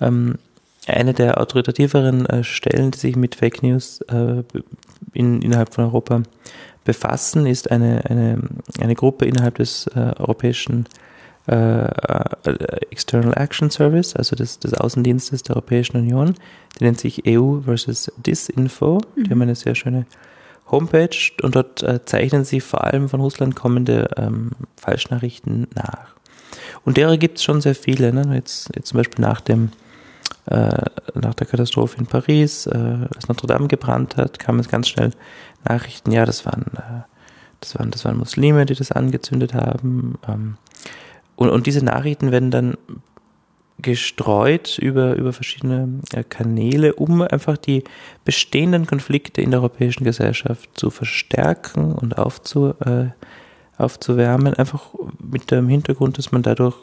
Ähm, 0.00 0.38
eine 0.86 1.14
der 1.14 1.40
autoritativeren 1.40 2.26
äh, 2.26 2.44
Stellen, 2.44 2.90
die 2.90 2.98
sich 2.98 3.16
mit 3.16 3.36
Fake 3.36 3.62
News 3.62 4.00
äh, 4.02 4.42
in, 5.12 5.40
innerhalb 5.42 5.74
von 5.74 5.84
Europa 5.84 6.22
befassen, 6.84 7.46
ist 7.46 7.70
eine, 7.70 8.04
eine, 8.06 8.40
eine 8.80 8.94
Gruppe 8.94 9.26
innerhalb 9.26 9.56
des 9.56 9.86
äh, 9.94 10.12
europäischen 10.18 10.86
äh, 11.48 11.84
äh, 11.84 11.86
External 12.90 13.34
Action 13.36 13.70
Service, 13.70 14.14
also 14.16 14.36
des, 14.36 14.58
des 14.58 14.74
Außendienstes 14.74 15.42
der 15.42 15.56
Europäischen 15.56 15.96
Union. 15.96 16.34
Die 16.78 16.84
nennt 16.84 17.00
sich 17.00 17.22
EU 17.26 17.60
versus 17.60 18.12
Disinfo. 18.16 19.00
Die 19.16 19.30
haben 19.30 19.42
eine 19.42 19.54
sehr 19.54 19.74
schöne 19.74 20.06
Homepage 20.70 21.16
und 21.42 21.56
dort 21.56 21.82
äh, 21.82 22.04
zeichnen 22.04 22.44
sie 22.44 22.60
vor 22.60 22.84
allem 22.84 23.08
von 23.08 23.20
Russland 23.20 23.56
kommende 23.56 24.08
ähm, 24.16 24.52
Falschnachrichten 24.76 25.66
nach. 25.74 26.14
Und 26.84 26.96
derer 26.96 27.16
gibt 27.16 27.38
es 27.38 27.44
schon 27.44 27.60
sehr 27.60 27.74
viele. 27.74 28.12
Ne? 28.12 28.34
Jetzt, 28.34 28.70
jetzt 28.74 28.88
zum 28.88 28.98
Beispiel 28.98 29.22
nach 29.22 29.40
dem 29.40 29.70
äh, 30.46 30.84
nach 31.14 31.34
der 31.34 31.46
Katastrophe 31.46 31.98
in 31.98 32.06
Paris, 32.06 32.66
äh, 32.66 32.76
als 33.14 33.28
Notre 33.28 33.46
Dame 33.46 33.68
gebrannt 33.68 34.16
hat, 34.16 34.40
kamen 34.40 34.58
es 34.58 34.68
ganz 34.68 34.88
schnell 34.88 35.12
Nachrichten, 35.64 36.10
ja, 36.10 36.24
das 36.26 36.44
waren, 36.44 36.66
äh, 36.76 37.02
das 37.60 37.78
waren, 37.78 37.92
das 37.92 38.04
waren 38.04 38.18
Muslime, 38.18 38.66
die 38.66 38.74
das 38.74 38.90
angezündet 38.90 39.54
haben. 39.54 40.18
Ähm, 40.26 40.56
und, 41.36 41.48
und 41.48 41.66
diese 41.66 41.84
Nachrichten 41.84 42.32
werden 42.32 42.50
dann 42.50 42.76
gestreut 43.78 44.78
über, 44.78 45.14
über 45.14 45.32
verschiedene 45.32 46.00
äh, 46.12 46.24
Kanäle, 46.24 46.94
um 46.94 47.22
einfach 47.22 47.56
die 47.56 47.84
bestehenden 48.24 48.86
Konflikte 48.86 49.42
in 49.42 49.50
der 49.50 49.60
europäischen 49.60 50.04
Gesellschaft 50.04 50.70
zu 50.74 50.90
verstärken 50.90 51.92
und 51.92 52.18
aufzu, 52.18 52.74
äh, 52.84 53.06
aufzuwärmen, 53.82 54.54
einfach 54.54 54.90
mit 55.18 55.50
dem 55.50 55.68
Hintergrund, 55.68 56.18
dass 56.18 56.32
man 56.32 56.42
dadurch 56.42 56.76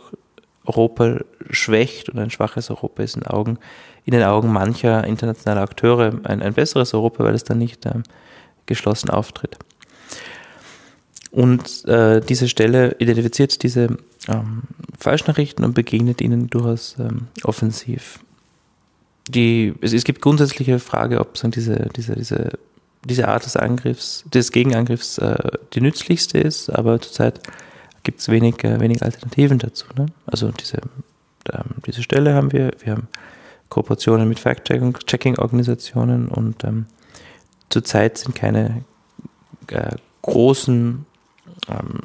Europa 0.65 1.19
schwächt 1.49 2.09
und 2.09 2.19
ein 2.19 2.29
schwaches 2.29 2.69
Europa 2.69 3.03
ist 3.03 3.15
in, 3.15 3.23
Augen, 3.23 3.57
in 4.05 4.13
den 4.13 4.23
Augen 4.23 4.51
mancher 4.51 5.03
internationaler 5.05 5.61
Akteure 5.61 6.19
ein, 6.23 6.41
ein 6.41 6.53
besseres 6.53 6.93
Europa, 6.93 7.23
weil 7.23 7.33
es 7.33 7.43
dann 7.43 7.57
nicht 7.57 7.85
ähm, 7.85 8.03
geschlossen 8.65 9.09
auftritt. 9.09 9.57
Und 11.31 11.85
äh, 11.85 12.21
diese 12.21 12.47
Stelle 12.47 12.95
identifiziert 12.99 13.61
diese 13.63 13.97
ähm, 14.27 14.63
Falschnachrichten 14.97 15.63
und 15.63 15.73
begegnet 15.75 16.21
ihnen 16.21 16.49
durchaus 16.49 16.95
ähm, 16.99 17.27
offensiv. 17.43 18.19
Die, 19.27 19.75
es, 19.81 19.93
es 19.93 20.03
gibt 20.03 20.21
grundsätzliche 20.21 20.79
Frage, 20.79 21.19
ob 21.19 21.37
so 21.37 21.47
diese, 21.47 21.89
diese, 21.95 22.15
diese, 22.15 22.51
diese 23.03 23.27
Art 23.27 23.45
des 23.45 23.55
Angriffs, 23.55 24.23
des 24.33 24.51
Gegenangriffs 24.51 25.17
äh, 25.17 25.37
die 25.73 25.81
nützlichste 25.81 26.37
ist, 26.37 26.69
aber 26.69 26.99
zurzeit 26.99 27.39
gibt 28.03 28.19
es 28.19 28.29
wenig, 28.29 28.63
äh, 28.63 28.79
wenig 28.79 29.03
Alternativen 29.03 29.59
dazu. 29.59 29.85
Ne? 29.97 30.07
Also 30.25 30.51
diese, 30.51 30.81
ähm, 31.51 31.75
diese 31.85 32.03
Stelle 32.03 32.33
haben 32.33 32.51
wir, 32.51 32.71
wir 32.79 32.93
haben 32.93 33.07
Kooperationen 33.69 34.27
mit 34.27 34.39
Fact-Checking-Organisationen 34.39 36.27
und 36.27 36.63
ähm, 36.63 36.87
zurzeit 37.69 38.17
sind 38.17 38.35
keine 38.35 38.83
äh, 39.67 39.95
großen 40.21 41.05
ähm, 41.69 42.01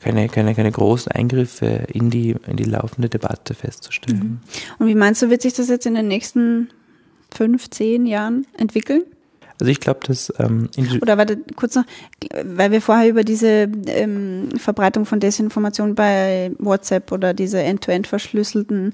keine, 0.00 0.28
keine, 0.28 0.54
keine 0.54 0.72
großen 0.72 1.12
Eingriffe 1.12 1.66
in 1.92 2.10
die, 2.10 2.34
in 2.46 2.56
die 2.56 2.64
laufende 2.64 3.08
Debatte 3.08 3.54
festzustellen. 3.54 4.40
Und 4.78 4.86
wie 4.88 4.96
meinst 4.96 5.22
du, 5.22 5.30
wird 5.30 5.42
sich 5.42 5.54
das 5.54 5.68
jetzt 5.68 5.86
in 5.86 5.94
den 5.94 6.08
nächsten 6.08 6.70
fünf, 7.32 7.70
zehn 7.70 8.06
Jahren 8.06 8.46
entwickeln? 8.58 9.04
Also 9.62 9.70
ich 9.70 9.78
glaube, 9.78 10.00
dass 10.08 10.32
ähm, 10.40 10.68
Oder 11.00 11.18
warte, 11.18 11.38
kurz 11.54 11.76
noch, 11.76 11.84
weil 12.44 12.72
wir 12.72 12.82
vorher 12.82 13.08
über 13.08 13.22
diese 13.22 13.68
ähm, 13.86 14.48
Verbreitung 14.56 15.06
von 15.06 15.20
Desinformation 15.20 15.94
bei 15.94 16.50
WhatsApp 16.58 17.12
oder 17.12 17.32
diese 17.32 17.62
end-to-end 17.62 18.08
verschlüsselten 18.08 18.92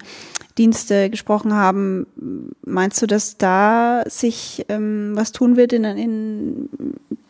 Dienste 0.59 1.09
gesprochen 1.09 1.55
haben, 1.55 2.07
meinst 2.66 3.01
du, 3.01 3.07
dass 3.07 3.39
da 3.39 4.05
sich 4.09 4.66
ähm, 4.69 5.12
was 5.14 5.33
tun 5.33 5.57
wird, 5.57 5.73
in, 5.73 5.85
in, 5.85 6.69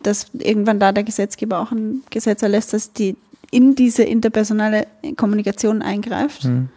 dass 0.02 0.32
irgendwann 0.36 0.80
da 0.80 0.90
der 0.90 1.04
Gesetzgeber 1.04 1.60
auch 1.60 1.70
ein 1.70 2.02
Gesetz 2.10 2.42
erlässt, 2.42 2.72
dass 2.72 2.92
die 2.92 3.14
in 3.52 3.76
diese 3.76 4.02
interpersonale 4.02 4.88
Kommunikation 5.16 5.80
eingreift? 5.82 6.42
Hm. 6.42 6.70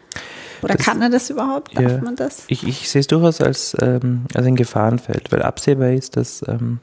Oder 0.62 0.76
Das- 0.76 0.86
kann 0.86 1.02
er 1.02 1.10
das 1.10 1.30
überhaupt? 1.30 1.76
Darf 1.78 1.92
Ja. 1.92 1.98
man 2.02 2.16
das? 2.16 2.44
ich, 2.48 2.66
ich 2.68 2.90
sehe 2.90 3.00
es 3.02 3.08
durchaus 3.08 3.42
als, 3.42 3.76
ähm, 3.82 4.26
als 4.34 4.46
ein 4.46 4.56
Gefahrenfeld, 4.56 5.32
weil 5.32 5.42
absehbar 5.42 5.90
ist, 5.92 6.18
dass 6.18 6.44
ähm, 6.48 6.80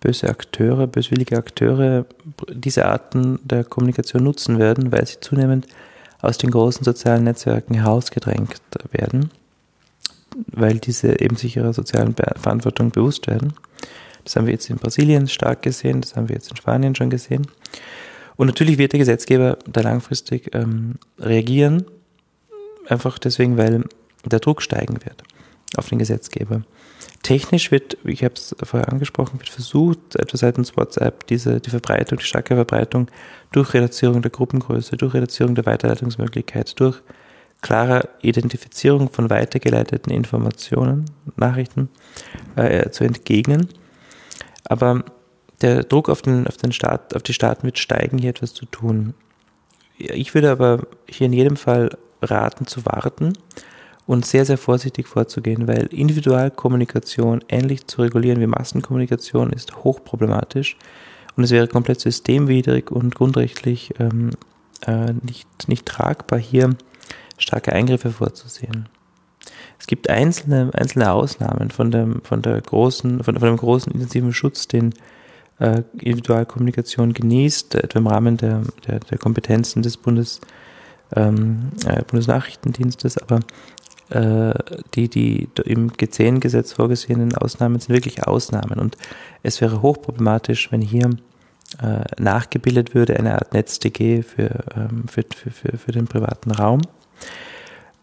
böse 0.00 0.28
Akteure, 0.28 0.86
böswillige 0.86 1.36
Akteure 1.36 2.06
diese 2.52 2.86
Arten 2.86 3.40
der 3.42 3.64
Kommunikation 3.64 4.22
nutzen 4.22 4.58
werden, 4.58 4.92
weil 4.92 5.06
sie 5.06 5.18
zunehmend 5.20 5.66
aus 6.20 6.38
den 6.38 6.50
großen 6.50 6.84
sozialen 6.84 7.24
Netzwerken 7.24 7.74
herausgedrängt 7.74 8.60
werden, 8.92 9.30
weil 10.52 10.78
diese 10.78 11.20
eben 11.20 11.36
sich 11.36 11.56
ihrer 11.56 11.72
sozialen 11.72 12.14
Verantwortung 12.14 12.90
bewusst 12.90 13.26
werden. 13.26 13.54
Das 14.24 14.36
haben 14.36 14.46
wir 14.46 14.52
jetzt 14.52 14.68
in 14.70 14.76
Brasilien 14.76 15.26
stark 15.28 15.62
gesehen, 15.62 16.00
das 16.00 16.14
haben 16.14 16.28
wir 16.28 16.36
jetzt 16.36 16.50
in 16.50 16.56
Spanien 16.56 16.94
schon 16.94 17.10
gesehen. 17.10 17.46
Und 18.36 18.46
natürlich 18.46 18.78
wird 18.78 18.92
der 18.92 18.98
Gesetzgeber 19.00 19.58
da 19.66 19.80
langfristig 19.80 20.54
ähm, 20.54 20.96
reagieren, 21.18 21.84
einfach 22.88 23.18
deswegen, 23.18 23.56
weil 23.56 23.84
der 24.24 24.40
Druck 24.40 24.62
steigen 24.62 25.04
wird 25.04 25.22
auf 25.76 25.88
den 25.88 25.98
Gesetzgeber. 25.98 26.62
Technisch 27.22 27.70
wird, 27.70 27.98
ich 28.04 28.24
habe 28.24 28.34
es 28.34 28.54
vorher 28.62 28.90
angesprochen, 28.90 29.38
wird 29.38 29.50
versucht, 29.50 30.16
etwa 30.16 30.36
seitens 30.36 30.76
WhatsApp, 30.76 31.26
diese, 31.26 31.60
die 31.60 31.70
Verbreitung, 31.70 32.18
die 32.18 32.24
starke 32.24 32.54
Verbreitung 32.54 33.08
durch 33.52 33.74
Reduzierung 33.74 34.22
der 34.22 34.30
Gruppengröße, 34.30 34.96
durch 34.96 35.14
Reduzierung 35.14 35.54
der 35.54 35.66
Weiterleitungsmöglichkeit, 35.66 36.78
durch 36.80 37.02
klare 37.60 38.08
Identifizierung 38.22 39.10
von 39.10 39.30
weitergeleiteten 39.30 40.12
Informationen, 40.12 41.06
Nachrichten 41.36 41.88
äh, 42.56 42.90
zu 42.90 43.04
entgegnen. 43.04 43.68
Aber 44.64 45.04
der 45.60 45.82
Druck 45.82 46.08
auf, 46.08 46.22
den, 46.22 46.46
auf, 46.46 46.56
den 46.56 46.72
Staat, 46.72 47.16
auf 47.16 47.22
die 47.22 47.34
Staaten 47.34 47.64
wird 47.64 47.78
steigen, 47.78 48.18
hier 48.18 48.30
etwas 48.30 48.54
zu 48.54 48.64
tun. 48.66 49.14
Ich 49.98 50.34
würde 50.34 50.50
aber 50.50 50.86
hier 51.08 51.26
in 51.26 51.32
jedem 51.32 51.56
Fall 51.56 51.90
raten 52.22 52.66
zu 52.66 52.84
warten 52.86 53.32
und 54.06 54.24
sehr, 54.24 54.44
sehr 54.44 54.58
vorsichtig 54.58 55.06
vorzugehen, 55.06 55.68
weil 55.68 55.86
Individualkommunikation 55.86 57.44
ähnlich 57.48 57.86
zu 57.86 58.02
regulieren 58.02 58.40
wie 58.40 58.46
Massenkommunikation 58.46 59.52
ist 59.52 59.84
hochproblematisch 59.84 60.76
und 61.36 61.44
es 61.44 61.50
wäre 61.50 61.68
komplett 61.68 62.00
systemwidrig 62.00 62.90
und 62.90 63.14
grundrechtlich 63.14 63.94
ähm, 63.98 64.30
äh, 64.86 65.12
nicht, 65.22 65.46
nicht 65.68 65.86
tragbar, 65.86 66.38
hier 66.38 66.74
starke 67.36 67.72
Eingriffe 67.72 68.10
vorzusehen. 68.10 68.88
Es 69.78 69.86
gibt 69.86 70.10
einzelne, 70.10 70.70
einzelne 70.74 71.12
Ausnahmen 71.12 71.70
von 71.70 71.90
dem, 71.90 72.20
von 72.24 72.42
der 72.42 72.60
großen, 72.60 73.22
von, 73.22 73.38
von 73.38 73.48
dem 73.48 73.56
großen 73.56 73.92
intensiven 73.92 74.32
Schutz, 74.32 74.66
den 74.66 74.92
äh, 75.58 75.82
Individualkommunikation 75.92 77.12
genießt, 77.12 77.76
etwa 77.76 77.98
im 77.98 78.06
Rahmen 78.06 78.36
der, 78.36 78.62
der, 78.86 79.00
der 79.00 79.18
Kompetenzen 79.18 79.82
des 79.82 79.96
Bundes, 79.96 80.40
ähm, 81.14 81.70
äh, 81.86 82.02
Bundesnachrichtendienstes, 82.04 83.18
aber 83.18 83.40
äh, 84.10 84.54
die, 84.94 85.08
die 85.08 85.48
im 85.64 85.90
G10-Gesetz 85.90 86.72
vorgesehenen 86.72 87.34
Ausnahmen 87.34 87.80
sind 87.80 87.94
wirklich 87.94 88.26
Ausnahmen. 88.26 88.78
Und 88.78 88.96
es 89.42 89.60
wäre 89.60 89.82
hochproblematisch, 89.82 90.72
wenn 90.72 90.80
hier 90.80 91.10
äh, 91.82 92.04
nachgebildet 92.18 92.94
würde, 92.94 93.18
eine 93.18 93.34
Art 93.34 93.52
NetzDG 93.52 94.22
für, 94.22 94.64
ähm, 94.74 95.04
für, 95.08 95.24
für, 95.34 95.50
für, 95.50 95.76
für 95.76 95.92
den 95.92 96.06
privaten 96.06 96.50
Raum. 96.50 96.80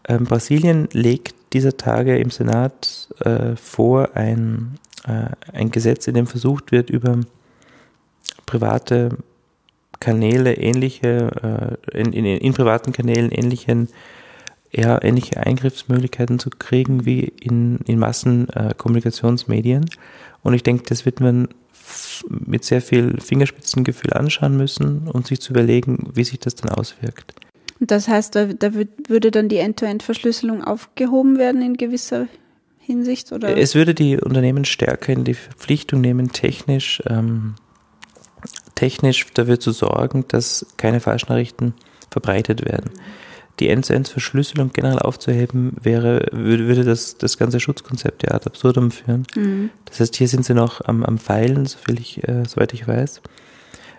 Ähm, 0.08 0.24
Brasilien 0.24 0.88
legt 0.92 1.34
dieser 1.52 1.76
Tage 1.76 2.18
im 2.18 2.30
Senat 2.30 3.08
äh, 3.20 3.56
vor 3.56 4.14
ein, 4.14 4.78
äh, 5.06 5.30
ein 5.52 5.70
Gesetz, 5.70 6.06
in 6.06 6.14
dem 6.14 6.26
versucht 6.26 6.70
wird, 6.70 6.90
über 6.90 7.18
private 8.46 9.16
Kanäle 10.00 10.54
ähnliche, 10.54 11.78
äh, 11.92 11.98
in, 11.98 12.12
in, 12.12 12.24
in 12.24 12.52
privaten 12.52 12.92
Kanälen 12.92 13.30
ähnlichen 13.30 13.88
eher 14.70 15.02
ähnliche 15.02 15.38
Eingriffsmöglichkeiten 15.38 16.38
zu 16.38 16.50
kriegen 16.50 17.06
wie 17.06 17.32
in, 17.40 17.78
in 17.86 17.98
Massenkommunikationsmedien. 17.98 19.88
Und 20.42 20.54
ich 20.54 20.62
denke, 20.62 20.84
das 20.88 21.06
wird 21.06 21.20
man 21.20 21.48
mit 22.28 22.64
sehr 22.64 22.82
viel 22.82 23.20
Fingerspitzengefühl 23.20 24.12
anschauen 24.12 24.56
müssen 24.56 25.08
und 25.08 25.26
sich 25.26 25.40
zu 25.40 25.52
überlegen, 25.52 26.10
wie 26.14 26.24
sich 26.24 26.38
das 26.40 26.56
dann 26.56 26.70
auswirkt. 26.70 27.34
Das 27.78 28.08
heißt, 28.08 28.34
da, 28.34 28.46
da 28.46 28.72
würde 28.74 29.30
dann 29.30 29.48
die 29.48 29.58
End-to-End-Verschlüsselung 29.58 30.64
aufgehoben 30.64 31.38
werden 31.38 31.62
in 31.62 31.76
gewisser 31.76 32.26
Hinsicht? 32.80 33.32
Oder? 33.32 33.56
Es 33.56 33.74
würde 33.74 33.94
die 33.94 34.18
Unternehmen 34.18 34.64
stärker 34.64 35.12
in 35.12 35.24
die 35.24 35.34
Verpflichtung 35.34 36.00
nehmen, 36.00 36.32
technisch, 36.32 37.02
ähm, 37.06 37.54
technisch 38.76 39.26
dafür 39.34 39.58
zu 39.58 39.72
sorgen, 39.72 40.24
dass 40.28 40.66
keine 40.76 41.00
Falschnachrichten 41.00 41.74
verbreitet 42.10 42.64
werden. 42.64 42.92
Die 43.58 43.68
End-zu-End-Verschlüsselung 43.70 44.70
generell 44.72 44.98
aufzuheben, 44.98 45.72
wäre, 45.80 46.26
würde, 46.30 46.68
würde 46.68 46.84
das, 46.84 47.16
das 47.16 47.38
ganze 47.38 47.58
Schutzkonzept 47.58 48.22
ja 48.22 48.32
ad 48.32 48.46
absurdum 48.46 48.90
führen. 48.90 49.26
Mhm. 49.34 49.70
Das 49.86 49.98
heißt, 49.98 50.14
hier 50.14 50.28
sind 50.28 50.44
sie 50.44 50.54
noch 50.54 50.82
am, 50.84 51.02
am 51.02 51.18
Feilen, 51.18 51.64
soviel 51.64 51.98
ich, 51.98 52.26
äh, 52.28 52.44
soweit 52.46 52.74
ich 52.74 52.86
weiß. 52.86 53.22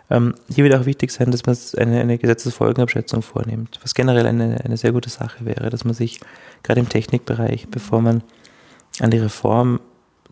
Ähm, 0.10 0.36
hier 0.54 0.64
wird 0.64 0.76
auch 0.76 0.86
wichtig 0.86 1.12
sein, 1.12 1.32
dass 1.32 1.46
man 1.46 1.58
eine, 1.78 2.00
eine 2.00 2.18
Gesetzesfolgenabschätzung 2.18 3.24
vornimmt, 3.24 3.80
was 3.82 3.94
generell 3.94 4.28
eine, 4.28 4.64
eine 4.64 4.78
sehr 4.78 4.92
gute 4.92 5.10
Sache 5.10 5.44
wäre, 5.46 5.70
dass 5.70 5.84
man 5.84 5.96
sich 5.96 6.20
gerade 6.64 6.80
im 6.80 6.88
Technikbereich, 6.88 7.68
bevor 7.70 8.02
man 8.02 8.24
an 9.00 9.12
die 9.12 9.18
Reform 9.18 9.80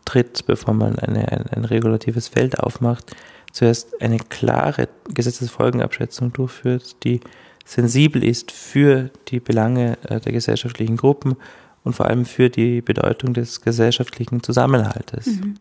tritt, 0.06 0.46
bevor 0.46 0.74
man 0.74 0.98
eine, 1.00 1.32
ein, 1.32 1.48
ein 1.48 1.66
regulatives 1.66 2.28
Feld 2.28 2.60
aufmacht, 2.60 3.16
zuerst 3.56 4.02
eine 4.02 4.18
klare 4.18 4.90
Gesetzesfolgenabschätzung 5.14 6.34
durchführt, 6.34 6.98
die 7.06 7.22
sensibel 7.64 8.22
ist 8.22 8.52
für 8.52 9.10
die 9.30 9.40
Belange 9.40 9.98
äh, 10.10 10.20
der 10.20 10.34
gesellschaftlichen 10.34 10.98
Gruppen 10.98 11.38
und 11.86 11.94
vor 11.94 12.08
allem 12.08 12.26
für 12.26 12.50
die 12.50 12.82
Bedeutung 12.82 13.34
des 13.34 13.62
gesellschaftlichen 13.62 14.44
Zusammenhaltes. 14.44 15.28
Mhm. 15.28 15.56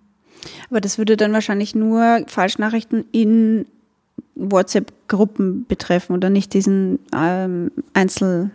Aber 0.71 0.81
das 0.81 0.99
würde 0.99 1.17
dann 1.17 1.33
wahrscheinlich 1.33 1.77
nur 1.77 2.25
Falschnachrichten 2.27 3.05
in 3.13 3.67
WhatsApp-Gruppen 4.35 5.65
betreffen 5.67 6.15
oder 6.17 6.31
nicht 6.31 6.53
diesen 6.53 6.99
ähm, 7.17 7.71
Einzel, 7.93 8.51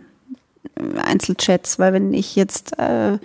Einzelchats, 1.02 1.78
weil 1.78 1.94
wenn 1.94 2.12
ich 2.12 2.36
jetzt 2.36 2.78
äh, 2.78 3.18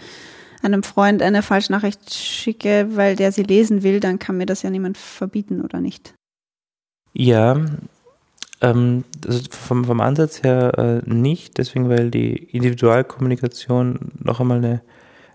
einem 0.65 0.83
Freund 0.83 1.21
eine 1.21 1.41
Falschnachricht 1.41 2.13
schicke, 2.13 2.87
weil 2.95 3.15
der 3.15 3.31
sie 3.31 3.43
lesen 3.43 3.83
will, 3.83 3.99
dann 3.99 4.19
kann 4.19 4.37
mir 4.37 4.45
das 4.45 4.63
ja 4.63 4.69
niemand 4.69 4.97
verbieten, 4.97 5.61
oder 5.61 5.79
nicht? 5.79 6.13
Ja, 7.13 7.57
ähm, 8.61 9.03
also 9.25 9.41
vom, 9.49 9.85
vom 9.85 10.01
Ansatz 10.01 10.43
her 10.43 11.03
äh, 11.05 11.09
nicht, 11.09 11.57
deswegen, 11.57 11.89
weil 11.89 12.09
die 12.09 12.33
Individualkommunikation 12.33 14.11
noch 14.19 14.39
einmal 14.39 14.57
eine, 14.57 14.81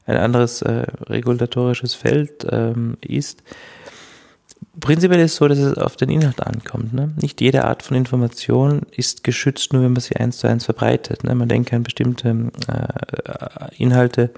ein 0.06 0.16
anderes 0.16 0.62
äh, 0.62 0.86
regulatorisches 1.06 1.94
Feld 1.94 2.46
ähm, 2.50 2.96
ist. 3.00 3.42
Prinzipiell 4.78 5.20
ist 5.20 5.32
es 5.32 5.36
so, 5.36 5.48
dass 5.48 5.58
es 5.58 5.78
auf 5.78 5.96
den 5.96 6.10
Inhalt 6.10 6.46
ankommt. 6.46 6.92
Ne? 6.92 7.12
Nicht 7.20 7.40
jede 7.40 7.64
Art 7.64 7.82
von 7.82 7.96
Information 7.96 8.82
ist 8.94 9.24
geschützt, 9.24 9.72
nur 9.72 9.82
wenn 9.82 9.92
man 9.92 10.00
sie 10.00 10.16
eins 10.16 10.38
zu 10.38 10.46
eins 10.46 10.64
verbreitet. 10.64 11.24
Ne? 11.24 11.34
Man 11.34 11.48
denkt 11.48 11.72
an 11.72 11.82
bestimmte 11.82 12.50
äh, 12.68 13.74
Inhalte, 13.76 14.30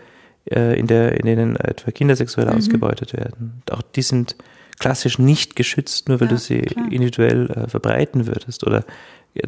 äh, 0.51 0.79
in, 0.79 0.87
der, 0.87 1.19
in 1.19 1.27
denen 1.27 1.57
etwa 1.57 1.91
Kinder 1.91 2.17
sexuell 2.17 2.49
mhm. 2.49 2.57
ausgebeutet 2.57 3.13
werden. 3.13 3.63
Auch 3.71 3.83
die 3.83 4.03
sind 4.03 4.37
klassisch 4.79 5.19
nicht 5.19 5.57
geschützt, 5.57 6.09
nur 6.09 6.21
weil 6.21 6.29
ja, 6.29 6.35
du 6.35 6.39
sie 6.39 6.63
klar. 6.63 6.87
individuell 6.91 7.51
äh, 7.51 7.69
verbreiten 7.69 8.27
würdest. 8.27 8.67
Oder 8.67 8.85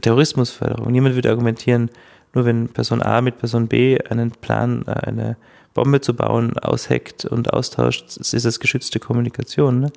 Terrorismusförderung. 0.00 0.90
Niemand 0.92 1.14
würde 1.14 1.30
argumentieren, 1.30 1.90
nur 2.32 2.44
wenn 2.44 2.68
Person 2.68 3.02
A 3.02 3.20
mit 3.20 3.38
Person 3.38 3.68
B 3.68 3.98
einen 4.08 4.30
Plan, 4.30 4.84
äh, 4.86 4.92
eine 4.92 5.36
Bombe 5.74 6.00
zu 6.00 6.14
bauen, 6.14 6.56
ausheckt 6.58 7.24
und 7.24 7.52
austauscht, 7.52 8.16
ist 8.16 8.44
das 8.44 8.60
geschützte 8.60 9.00
Kommunikation. 9.00 9.80
Ne? 9.80 9.92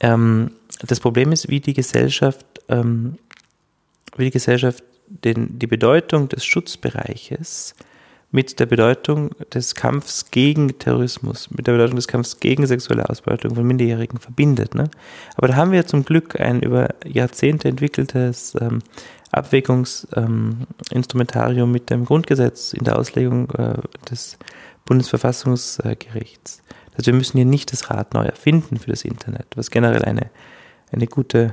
Ähm, 0.00 0.52
das 0.86 1.00
Problem 1.00 1.32
ist, 1.32 1.48
wie 1.48 1.60
die 1.60 1.74
Gesellschaft, 1.74 2.46
ähm, 2.68 3.18
wie 4.16 4.24
die 4.24 4.30
Gesellschaft 4.30 4.84
den, 5.08 5.58
die 5.58 5.66
Bedeutung 5.66 6.28
des 6.28 6.44
Schutzbereiches 6.44 7.74
mit 8.32 8.58
der 8.58 8.66
Bedeutung 8.66 9.30
des 9.52 9.74
Kampfs 9.74 10.30
gegen 10.30 10.78
Terrorismus, 10.78 11.50
mit 11.50 11.66
der 11.66 11.72
Bedeutung 11.72 11.96
des 11.96 12.08
Kampfs 12.08 12.40
gegen 12.40 12.66
sexuelle 12.66 13.08
Ausbeutung 13.08 13.54
von 13.54 13.66
Minderjährigen 13.66 14.18
verbindet. 14.18 14.74
Ne? 14.74 14.90
Aber 15.36 15.48
da 15.48 15.56
haben 15.56 15.70
wir 15.70 15.86
zum 15.86 16.04
Glück 16.04 16.40
ein 16.40 16.62
über 16.62 16.88
Jahrzehnte 17.06 17.68
entwickeltes 17.68 18.56
ähm, 18.58 18.78
Abwägungsinstrumentarium 19.30 21.68
ähm, 21.68 21.72
mit 21.72 21.90
dem 21.90 22.06
Grundgesetz 22.06 22.72
in 22.72 22.84
der 22.84 22.98
Auslegung 22.98 23.50
äh, 23.50 23.74
des 24.10 24.38
Bundesverfassungsgerichts. 24.86 26.62
Also 26.96 27.12
wir 27.12 27.14
müssen 27.14 27.36
hier 27.36 27.46
nicht 27.46 27.72
das 27.72 27.90
Rad 27.90 28.14
neu 28.14 28.24
erfinden 28.24 28.78
für 28.78 28.90
das 28.90 29.04
Internet, 29.04 29.46
was 29.56 29.70
generell 29.70 30.04
eine, 30.04 30.30
eine 30.90 31.06
gute 31.06 31.52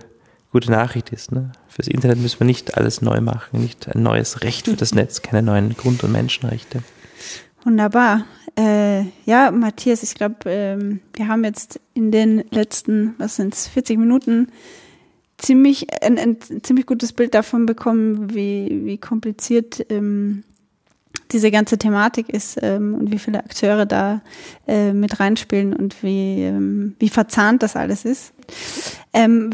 gute 0.51 0.71
Nachricht 0.71 1.11
ist. 1.11 1.31
Ne? 1.31 1.51
Fürs 1.67 1.87
Internet 1.87 2.19
müssen 2.19 2.39
wir 2.39 2.47
nicht 2.47 2.77
alles 2.77 3.01
neu 3.01 3.21
machen, 3.21 3.61
nicht 3.61 3.87
ein 3.87 4.03
neues 4.03 4.41
Recht 4.41 4.65
für 4.65 4.75
das 4.75 4.93
Netz, 4.93 5.21
keine 5.21 5.43
neuen 5.43 5.75
Grund- 5.75 6.03
und 6.03 6.11
Menschenrechte. 6.11 6.83
Wunderbar. 7.63 8.25
Äh, 8.57 9.03
ja, 9.25 9.51
Matthias, 9.51 10.03
ich 10.03 10.15
glaube, 10.15 10.37
ähm, 10.45 11.01
wir 11.13 11.27
haben 11.27 11.43
jetzt 11.43 11.79
in 11.93 12.11
den 12.11 12.43
letzten, 12.51 13.15
was 13.17 13.35
sind 13.35 13.53
es, 13.53 13.67
40 13.67 13.97
Minuten 13.97 14.47
ziemlich 15.37 15.87
ein, 16.03 16.17
ein, 16.17 16.37
ziemlich 16.63 16.85
gutes 16.85 17.13
Bild 17.13 17.33
davon 17.33 17.65
bekommen, 17.65 18.33
wie, 18.33 18.81
wie 18.85 18.97
kompliziert 18.97 19.85
ähm, 19.89 20.43
diese 21.31 21.51
ganze 21.51 21.77
Thematik 21.77 22.29
ist 22.29 22.57
ähm, 22.61 22.95
und 22.95 23.11
wie 23.11 23.19
viele 23.19 23.39
Akteure 23.39 23.85
da 23.85 24.21
äh, 24.67 24.93
mit 24.93 25.19
reinspielen 25.19 25.75
und 25.75 26.01
wie, 26.01 26.43
ähm, 26.43 26.95
wie 26.99 27.09
verzahnt 27.09 27.61
das 27.61 27.75
alles 27.75 28.03
ist. 28.05 28.33
Ähm, 29.13 29.51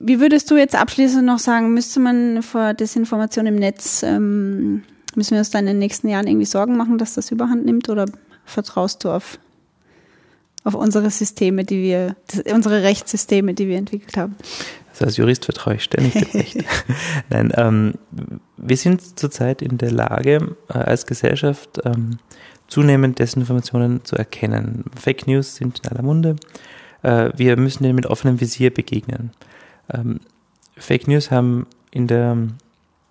wie 0.00 0.20
würdest 0.20 0.50
du 0.50 0.56
jetzt 0.56 0.76
abschließend 0.76 1.24
noch 1.24 1.38
sagen, 1.38 1.74
müsste 1.74 2.00
man 2.00 2.42
vor 2.42 2.74
Desinformation 2.74 3.46
im 3.46 3.56
Netz, 3.56 4.02
ähm, 4.02 4.82
müssen 5.14 5.32
wir 5.32 5.38
uns 5.38 5.50
da 5.50 5.58
in 5.58 5.66
den 5.66 5.78
nächsten 5.78 6.08
Jahren 6.08 6.26
irgendwie 6.26 6.46
Sorgen 6.46 6.76
machen, 6.76 6.98
dass 6.98 7.14
das 7.14 7.30
überhand 7.30 7.64
nimmt 7.64 7.88
oder 7.88 8.06
vertraust 8.44 9.04
du 9.04 9.10
auf, 9.10 9.38
auf 10.64 10.74
unsere 10.74 11.10
Systeme, 11.10 11.64
die 11.64 11.82
wir, 11.82 12.16
unsere 12.52 12.82
Rechtssysteme, 12.82 13.54
die 13.54 13.68
wir 13.68 13.76
entwickelt 13.76 14.16
haben? 14.16 14.36
Also 14.90 15.04
als 15.06 15.16
Jurist 15.16 15.44
vertraue 15.44 15.74
ich 15.74 15.84
ständig 15.84 16.12
dem 16.12 16.40
Recht. 16.40 16.64
Nein, 17.30 17.52
ähm, 17.56 17.94
wir 18.56 18.76
sind 18.76 19.18
zurzeit 19.18 19.62
in 19.62 19.78
der 19.78 19.90
Lage, 19.90 20.56
äh, 20.68 20.72
als 20.78 21.06
Gesellschaft 21.06 21.80
ähm, 21.84 22.18
zunehmend 22.68 23.18
Desinformationen 23.18 24.04
zu 24.04 24.16
erkennen. 24.16 24.84
Fake 25.00 25.26
News 25.26 25.56
sind 25.56 25.80
in 25.80 25.90
aller 25.90 26.02
Munde. 26.02 26.36
Äh, 27.02 27.30
wir 27.36 27.56
müssen 27.56 27.82
denen 27.82 27.96
mit 27.96 28.06
offenem 28.06 28.40
Visier 28.40 28.72
begegnen. 28.72 29.30
Ähm, 29.92 30.20
Fake 30.76 31.08
News 31.08 31.30
haben 31.30 31.66
in 31.90 32.06
der, 32.06 32.36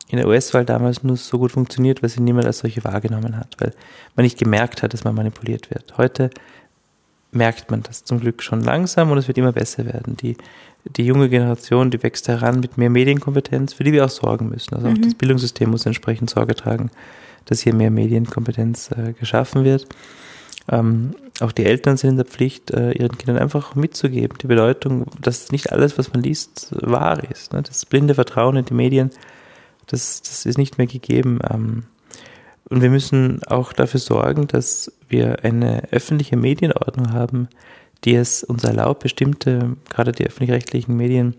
in 0.10 0.18
der 0.18 0.28
US-Wahl 0.28 0.66
damals 0.66 1.04
nur 1.04 1.18
so 1.18 1.38
gut 1.38 1.52
funktioniert, 1.52 2.02
weil 2.02 2.10
sie 2.10 2.22
niemand 2.22 2.46
als 2.46 2.60
solche 2.60 2.84
wahrgenommen 2.84 3.38
hat, 3.38 3.56
weil 3.60 3.74
man 4.16 4.24
nicht 4.24 4.38
gemerkt 4.38 4.84
hat, 4.84 4.94
dass 4.94 5.04
man 5.04 5.16
manipuliert 5.16 5.70
wird. 5.70 5.98
Heute 5.98 6.30
merkt 7.32 7.70
man 7.70 7.84
das 7.84 8.04
zum 8.04 8.20
Glück 8.20 8.42
schon 8.42 8.62
langsam 8.62 9.12
und 9.12 9.18
es 9.18 9.28
wird 9.28 9.38
immer 9.38 9.52
besser 9.52 9.86
werden. 9.86 10.16
Die, 10.18 10.38
die 10.86 11.06
junge 11.06 11.30
Generation, 11.30 11.92
die 11.92 12.02
wächst 12.02 12.28
heran 12.28 12.60
mit 12.62 12.78
mehr 12.78 12.90
Medienkompetenz, 12.90 13.74
für 13.74 13.84
die 13.84 13.92
wir 13.92 14.06
auch 14.06 14.10
sorgen 14.10 14.50
müssen. 14.50 14.76
Also 14.76 14.88
auch 14.88 14.94
mhm. 14.94 15.02
das 15.02 15.16
Bildungssystem 15.16 15.70
muss 15.70 15.86
entsprechend 15.86 16.30
Sorge 16.30 16.56
tragen, 16.56 16.90
dass 17.46 17.62
hier 17.62 17.74
mehr 17.74 17.92
Medienkompetenz 17.92 18.92
äh, 18.92 19.14
geschaffen 19.14 19.64
wird. 19.66 19.88
Ähm, 20.70 21.16
auch 21.40 21.52
die 21.52 21.66
Eltern 21.66 21.98
sind 21.98 22.12
in 22.12 22.16
der 22.18 22.26
Pflicht, 22.26 22.72
äh, 22.72 22.92
ihren 22.92 23.18
Kindern 23.18 23.38
einfach 23.38 23.76
mitzugeben, 23.76 24.38
die 24.42 24.48
Bedeutung, 24.48 25.06
dass 25.22 25.52
nicht 25.52 25.72
alles, 25.72 25.98
was 25.98 26.12
man 26.14 26.24
liest, 26.24 26.70
wahr 26.72 27.22
ist. 27.30 27.54
Ne? 27.54 27.62
Das 27.62 27.86
blinde 27.86 28.16
Vertrauen 28.16 28.58
in 28.58 28.66
die 28.66 28.74
Medien, 28.74 29.12
das, 29.86 30.22
das 30.22 30.46
ist 30.46 30.58
nicht 30.58 30.78
mehr 30.78 30.88
gegeben. 30.88 31.40
Ähm, 31.50 31.84
und 32.70 32.82
wir 32.82 32.90
müssen 32.90 33.42
auch 33.46 33.72
dafür 33.72 34.00
sorgen, 34.00 34.48
dass 34.48 34.92
wir 35.08 35.44
eine 35.46 35.84
öffentliche 35.92 36.36
Medienordnung 36.36 37.14
haben, 37.14 37.48
die 38.04 38.16
es 38.16 38.44
uns 38.44 38.64
erlaubt, 38.64 39.04
bestimmte, 39.04 39.78
gerade 39.90 40.12
die 40.12 40.26
öffentlich-rechtlichen 40.26 40.96
Medien 40.96 41.36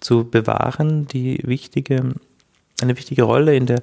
zu 0.00 0.28
bewahren, 0.28 1.06
die 1.06 1.40
wichtige, 1.44 2.14
eine 2.82 2.96
wichtige 2.96 3.22
Rolle 3.22 3.56
in 3.56 3.66
der 3.66 3.82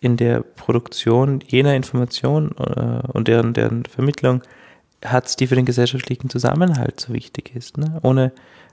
in 0.00 0.16
der 0.16 0.40
Produktion 0.40 1.40
jener 1.46 1.74
Information 1.74 2.52
äh, 2.58 3.06
und 3.12 3.28
deren, 3.28 3.52
deren 3.52 3.84
Vermittlung 3.84 4.42
hat, 5.04 5.38
die 5.40 5.46
für 5.46 5.56
den 5.56 5.66
gesellschaftlichen 5.66 6.30
Zusammenhalt 6.30 7.00
so 7.00 7.12
wichtig 7.12 7.54
ist. 7.54 7.78
Ne? 7.78 8.00
Ohne 8.02 8.32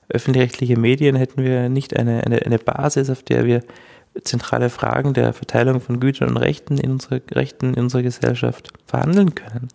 öffentlich-rechtliche 0.09 0.77
Medien 0.77 1.15
hätten 1.15 1.43
wir 1.43 1.69
nicht 1.69 1.97
eine, 1.97 2.23
eine, 2.25 2.41
eine 2.45 2.59
Basis, 2.59 3.09
auf 3.09 3.23
der 3.23 3.45
wir 3.45 3.63
zentrale 4.23 4.69
Fragen 4.69 5.13
der 5.13 5.33
Verteilung 5.33 5.81
von 5.81 5.99
Gütern 5.99 6.29
und 6.29 6.37
Rechten 6.37 6.77
in 6.77 6.91
unserer, 6.91 7.21
Rechten 7.31 7.73
in 7.73 7.83
unserer 7.83 8.03
Gesellschaft 8.03 8.71
verhandeln 8.85 9.35
können. 9.35 9.67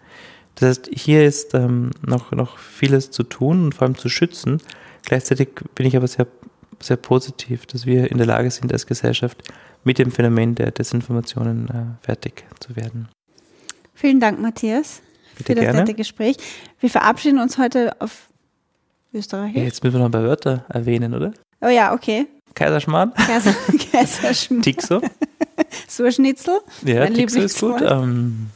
Das 0.54 0.68
heißt, 0.68 0.90
hier 0.92 1.24
ist 1.24 1.54
ähm, 1.54 1.90
noch, 2.04 2.32
noch 2.32 2.58
vieles 2.58 3.10
zu 3.10 3.22
tun 3.22 3.64
und 3.64 3.74
vor 3.74 3.86
allem 3.86 3.96
zu 3.96 4.08
schützen. 4.08 4.60
Gleichzeitig 5.04 5.50
bin 5.74 5.86
ich 5.86 5.96
aber 5.96 6.08
sehr, 6.08 6.26
sehr 6.80 6.96
positiv, 6.96 7.66
dass 7.66 7.86
wir 7.86 8.10
in 8.10 8.18
der 8.18 8.26
Lage 8.26 8.50
sind, 8.50 8.72
als 8.72 8.86
Gesellschaft 8.86 9.42
mit 9.84 9.98
dem 9.98 10.10
Phänomen 10.10 10.54
der 10.54 10.70
Desinformationen 10.70 11.68
äh, 11.68 12.04
fertig 12.04 12.44
zu 12.60 12.76
werden. 12.76 13.08
Vielen 13.94 14.20
Dank, 14.20 14.40
Matthias, 14.40 15.02
Bitte 15.36 15.44
für 15.44 15.54
das 15.54 15.62
gerne. 15.64 15.78
nette 15.80 15.94
Gespräch. 15.94 16.36
Wir 16.80 16.90
verabschieden 16.90 17.38
uns 17.38 17.58
heute 17.58 17.94
auf 18.00 18.28
Österreich. 19.14 19.54
Ja, 19.54 19.62
jetzt 19.62 19.82
müssen 19.84 19.94
wir 19.94 19.98
noch 20.00 20.06
ein 20.06 20.12
paar 20.12 20.24
Wörter 20.24 20.64
erwähnen, 20.68 21.14
oder? 21.14 21.32
Oh 21.60 21.68
ja, 21.68 21.92
okay. 21.94 22.26
Kaiserschmarrn, 22.54 23.12
Kaiser, 23.14 23.54
Kaiserschmarrn. 23.92 24.62
Tixo. 24.62 25.00
Surschnitzel. 25.88 26.60
Ja, 26.84 27.00
Mein 27.00 27.14
Tixo 27.14 27.40
ist 27.40 27.60
gut. 27.60 27.80
Ähm, 27.82 28.50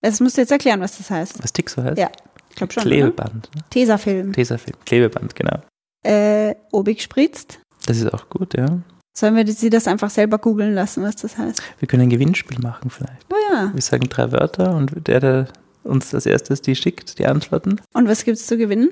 Das 0.00 0.20
musst 0.20 0.36
du 0.36 0.40
jetzt 0.42 0.50
erklären, 0.52 0.80
was 0.80 0.98
das 0.98 1.10
heißt. 1.10 1.42
was 1.42 1.52
Tixo 1.52 1.82
heißt? 1.82 1.98
Ja, 1.98 2.10
ich 2.50 2.56
glaube 2.56 2.72
schon. 2.72 2.82
Klebeband. 2.84 3.50
Ne? 3.54 3.62
Tesafilm. 3.70 4.32
Tesafilm. 4.32 4.76
Klebeband, 4.84 5.34
genau. 5.34 5.58
Äh, 6.04 6.54
Obig 6.72 7.02
spritzt. 7.02 7.58
Das 7.86 7.98
ist 7.98 8.12
auch 8.12 8.28
gut, 8.28 8.56
ja. 8.56 8.78
Sollen 9.16 9.36
wir 9.36 9.46
sie 9.46 9.70
das 9.70 9.86
einfach 9.86 10.10
selber 10.10 10.38
googeln 10.38 10.74
lassen, 10.74 11.04
was 11.04 11.14
das 11.16 11.38
heißt? 11.38 11.62
Wir 11.78 11.86
können 11.86 12.02
ein 12.02 12.10
Gewinnspiel 12.10 12.58
machen 12.60 12.90
vielleicht. 12.90 13.24
Oh 13.32 13.36
ja. 13.52 13.70
Wir 13.72 13.80
sagen 13.82 14.08
drei 14.08 14.32
Wörter 14.32 14.74
und 14.74 15.06
der, 15.06 15.20
der 15.20 15.46
uns 15.84 16.12
als 16.14 16.26
erstes 16.26 16.62
die 16.62 16.74
schickt, 16.74 17.18
die 17.20 17.26
Antworten, 17.26 17.80
Und 17.92 18.08
was 18.08 18.24
gibt's 18.24 18.46
zu 18.46 18.56
gewinnen? 18.56 18.90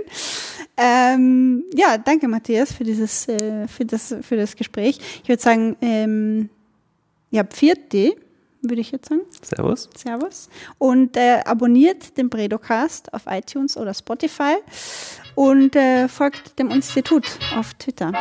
Ähm, 0.77 1.63
ja, 1.73 1.97
danke 1.97 2.27
Matthias 2.27 2.71
für 2.71 2.83
dieses, 2.83 3.27
äh, 3.27 3.67
für 3.67 3.85
das, 3.85 4.15
für 4.21 4.37
das 4.37 4.55
Gespräch. 4.55 4.99
Ich 5.23 5.29
würde 5.29 5.41
sagen, 5.41 5.77
ähm, 5.81 6.49
ja, 7.31 7.43
Pfirti, 7.43 8.15
würde 8.61 8.81
ich 8.81 8.91
jetzt 8.91 9.09
sagen. 9.09 9.21
Servus. 9.41 9.89
Servus. 9.95 10.49
Und 10.77 11.17
äh, 11.17 11.41
abonniert 11.45 12.17
den 12.17 12.29
Bredocast 12.29 13.13
auf 13.13 13.23
iTunes 13.27 13.77
oder 13.77 13.93
Spotify 13.93 14.55
und 15.35 15.75
äh, 15.75 16.07
folgt 16.07 16.57
dem 16.59 16.69
Institut 16.69 17.25
auf 17.57 17.73
Twitter, 17.75 18.11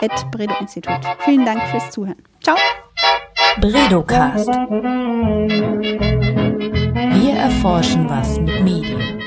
at 0.00 0.30
Bredo 0.30 0.54
Institut. 0.60 1.00
Vielen 1.20 1.44
Dank 1.44 1.62
fürs 1.68 1.90
Zuhören. 1.90 2.22
Ciao. 2.42 2.56
Bredocast. 3.60 4.48
Wir 7.18 7.34
erforschen 7.34 8.08
was 8.08 8.38
mit 8.38 8.62
Medien. 8.62 9.20